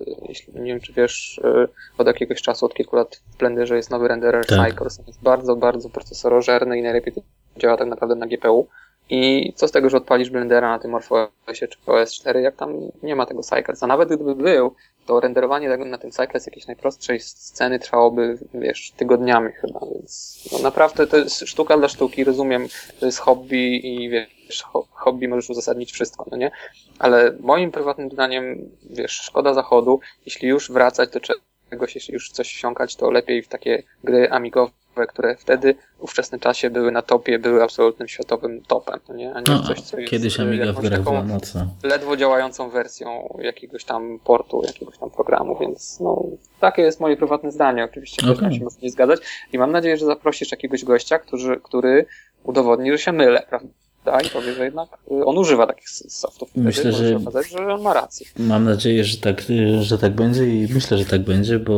[0.55, 1.67] y, nie wiem czy wiesz, y,
[1.97, 4.69] od jakiegoś czasu, od kilku lat w Blenderze jest nowy renderer tak.
[4.69, 5.01] cycles.
[5.07, 7.13] Jest bardzo, bardzo procesorożerny i najlepiej
[7.57, 8.67] działa tak naprawdę na GPU.
[9.09, 12.73] I co z tego, że odpalisz Blendera na tym MorphOSie czy OS4, jak tam
[13.03, 13.83] nie ma tego Cycles.
[13.83, 14.75] A nawet gdyby był,
[15.05, 21.07] to renderowanie na tym Cycles jakiejś najprostszej sceny trwałoby, wiesz, tygodniami chyba, więc no naprawdę
[21.07, 22.67] to jest sztuka dla sztuki, rozumiem,
[22.99, 26.51] to jest hobby i wiesz, hobby możesz uzasadnić wszystko, no nie?
[26.99, 32.47] Ale moim prywatnym zdaniem, wiesz, szkoda zachodu, jeśli już wracać do czegoś, jeśli już coś
[32.47, 34.71] wsiąkać, to lepiej w takie gry amigowe,
[35.07, 39.33] które wtedy w ówczesnym czasie były na topie, były absolutnym światowym topem, no nie?
[39.33, 41.67] a nie no, coś, co jest kiedyś Amiga w grach była mocno.
[41.83, 46.23] ledwo działającą wersją jakiegoś tam portu, jakiegoś tam programu, więc no,
[46.59, 47.83] takie jest moje prywatne zdanie.
[47.83, 48.53] Oczywiście okay.
[48.53, 49.19] się nie zgadzać
[49.53, 52.05] i mam nadzieję, że zaprosisz jakiegoś gościa, który, który
[52.43, 53.69] udowodni, że się mylę, prawda?
[54.11, 56.49] Da i powie, że jednak y, on używa takich softów.
[56.55, 58.27] Myślę, że okazać, że on ma rację.
[58.39, 59.43] Mam nadzieję, że tak,
[59.81, 61.75] że tak będzie i myślę, że tak będzie, bo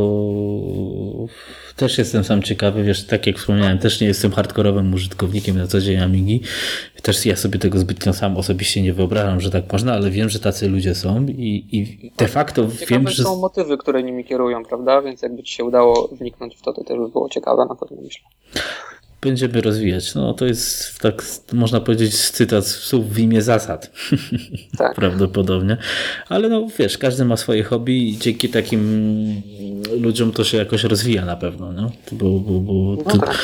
[1.75, 5.81] też jestem sam ciekawy, wiesz, tak jak wspomniałem, też nie jestem hardkorowym użytkownikiem na co
[5.81, 6.41] dzień Amigi.
[7.01, 10.39] Też ja sobie tego zbytnio sam osobiście nie wyobrażam, że tak można, ale wiem, że
[10.39, 13.23] tacy ludzie są i, i de facto ciekawe wiem, że...
[13.23, 15.01] są motywy, które nimi kierują, prawda?
[15.01, 18.01] Więc jakby ci się udało wniknąć w to, to też by było ciekawe, na pewno
[18.01, 18.25] myślę
[19.21, 20.15] będziemy rozwijać.
[20.15, 21.23] No to jest tak,
[21.53, 23.91] można powiedzieć, cytat słów w imię zasad.
[24.77, 24.95] Tak.
[24.95, 25.77] Prawdopodobnie.
[26.29, 29.41] Ale no wiesz, każdy ma swoje hobby i dzięki takim
[29.99, 31.91] ludziom to się jakoś rozwija na pewno, no?
[32.11, 33.37] Bo, bo, bo no tak.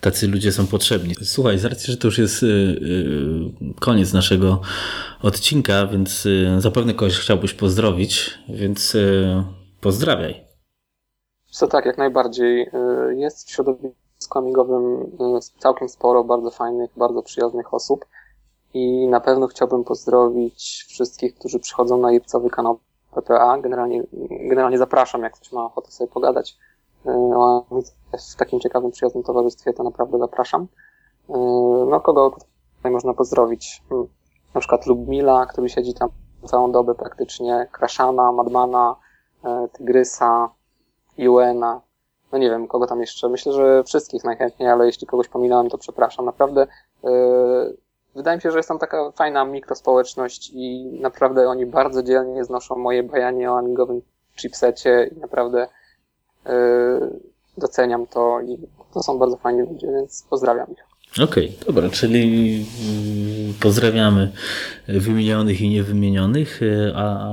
[0.00, 1.14] tacy ludzie są potrzebni.
[1.22, 4.60] Słuchaj, z racji, że to już jest y, y, koniec naszego
[5.22, 8.96] odcinka, więc y, zapewne kogoś chciałbyś pozdrowić, więc
[9.80, 10.44] pozdrawiaj.
[11.50, 12.66] Co tak, jak najbardziej.
[13.16, 15.16] Jest w środowisku środowisku amigowym
[15.58, 18.06] całkiem sporo bardzo fajnych, bardzo przyjaznych osób
[18.74, 22.78] i na pewno chciałbym pozdrowić wszystkich, którzy przychodzą na lipcowy kanał
[23.14, 23.58] PPA.
[23.58, 26.56] Generalnie, generalnie zapraszam, jak ktoś ma ochotę sobie pogadać
[28.18, 30.66] w takim ciekawym, przyjaznym towarzystwie, to naprawdę zapraszam.
[31.88, 32.36] No, kogo
[32.76, 33.82] tutaj można pozdrowić?
[33.88, 34.08] Hmm,
[34.54, 36.08] na przykład Lubmila, który siedzi tam
[36.44, 38.96] całą dobę praktycznie, Kraszana, Madmana,
[39.72, 40.50] Tygrysa,
[41.18, 41.80] Juena,
[42.32, 43.28] no nie wiem, kogo tam jeszcze.
[43.28, 46.24] Myślę, że wszystkich najchętniej, ale jeśli kogoś pominąłem, to przepraszam.
[46.24, 46.66] Naprawdę
[47.04, 47.76] yy,
[48.14, 52.76] wydaje mi się, że jest tam taka fajna mikrospołeczność i naprawdę oni bardzo dzielnie znoszą
[52.76, 54.02] moje bajanie o amigowym
[54.36, 55.68] chipsecie i naprawdę
[56.46, 56.52] yy,
[57.58, 58.58] doceniam to i
[58.94, 60.95] to są bardzo fajni ludzie, więc pozdrawiam ich.
[61.18, 64.30] Okej, okay, dobra, czyli mm, pozdrawiamy
[64.88, 67.28] wymienionych i niewymienionych, e, a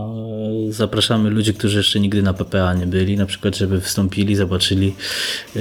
[0.69, 4.95] zapraszamy ludzi, którzy jeszcze nigdy na PPA nie byli, na przykład, żeby wstąpili, zobaczyli
[5.55, 5.60] e,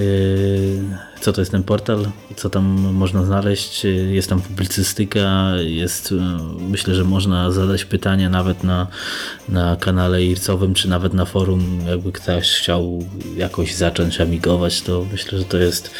[1.23, 3.87] co to jest ten portal, co tam można znaleźć.
[4.11, 6.15] Jest tam publicystyka, jest,
[6.69, 8.87] myślę, że można zadać pytania nawet na,
[9.49, 13.05] na kanale ircowym, czy nawet na forum, jakby ktoś chciał
[13.37, 15.91] jakoś zacząć amigować, to myślę, że to jest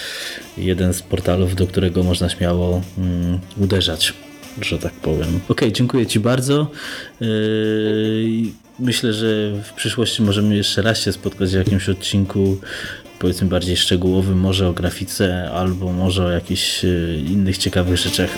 [0.57, 4.15] jeden z portalów, do którego można śmiało um, uderzać,
[4.61, 5.41] że tak powiem.
[5.49, 6.71] Ok, dziękuję Ci bardzo.
[7.21, 7.29] Yy,
[8.79, 12.59] myślę, że w przyszłości możemy jeszcze raz się spotkać w jakimś odcinku
[13.23, 18.31] powiedzmy bardziej szczegółowym, może o grafice, albo może o jakichś e, innych ciekawych rzeczach.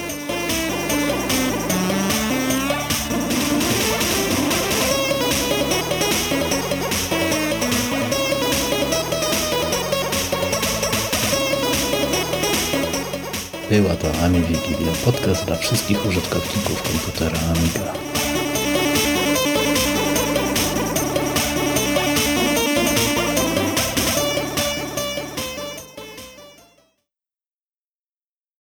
[13.71, 18.14] Była to Ami Wigilia, podcast dla wszystkich użytkowników komputera Amiga.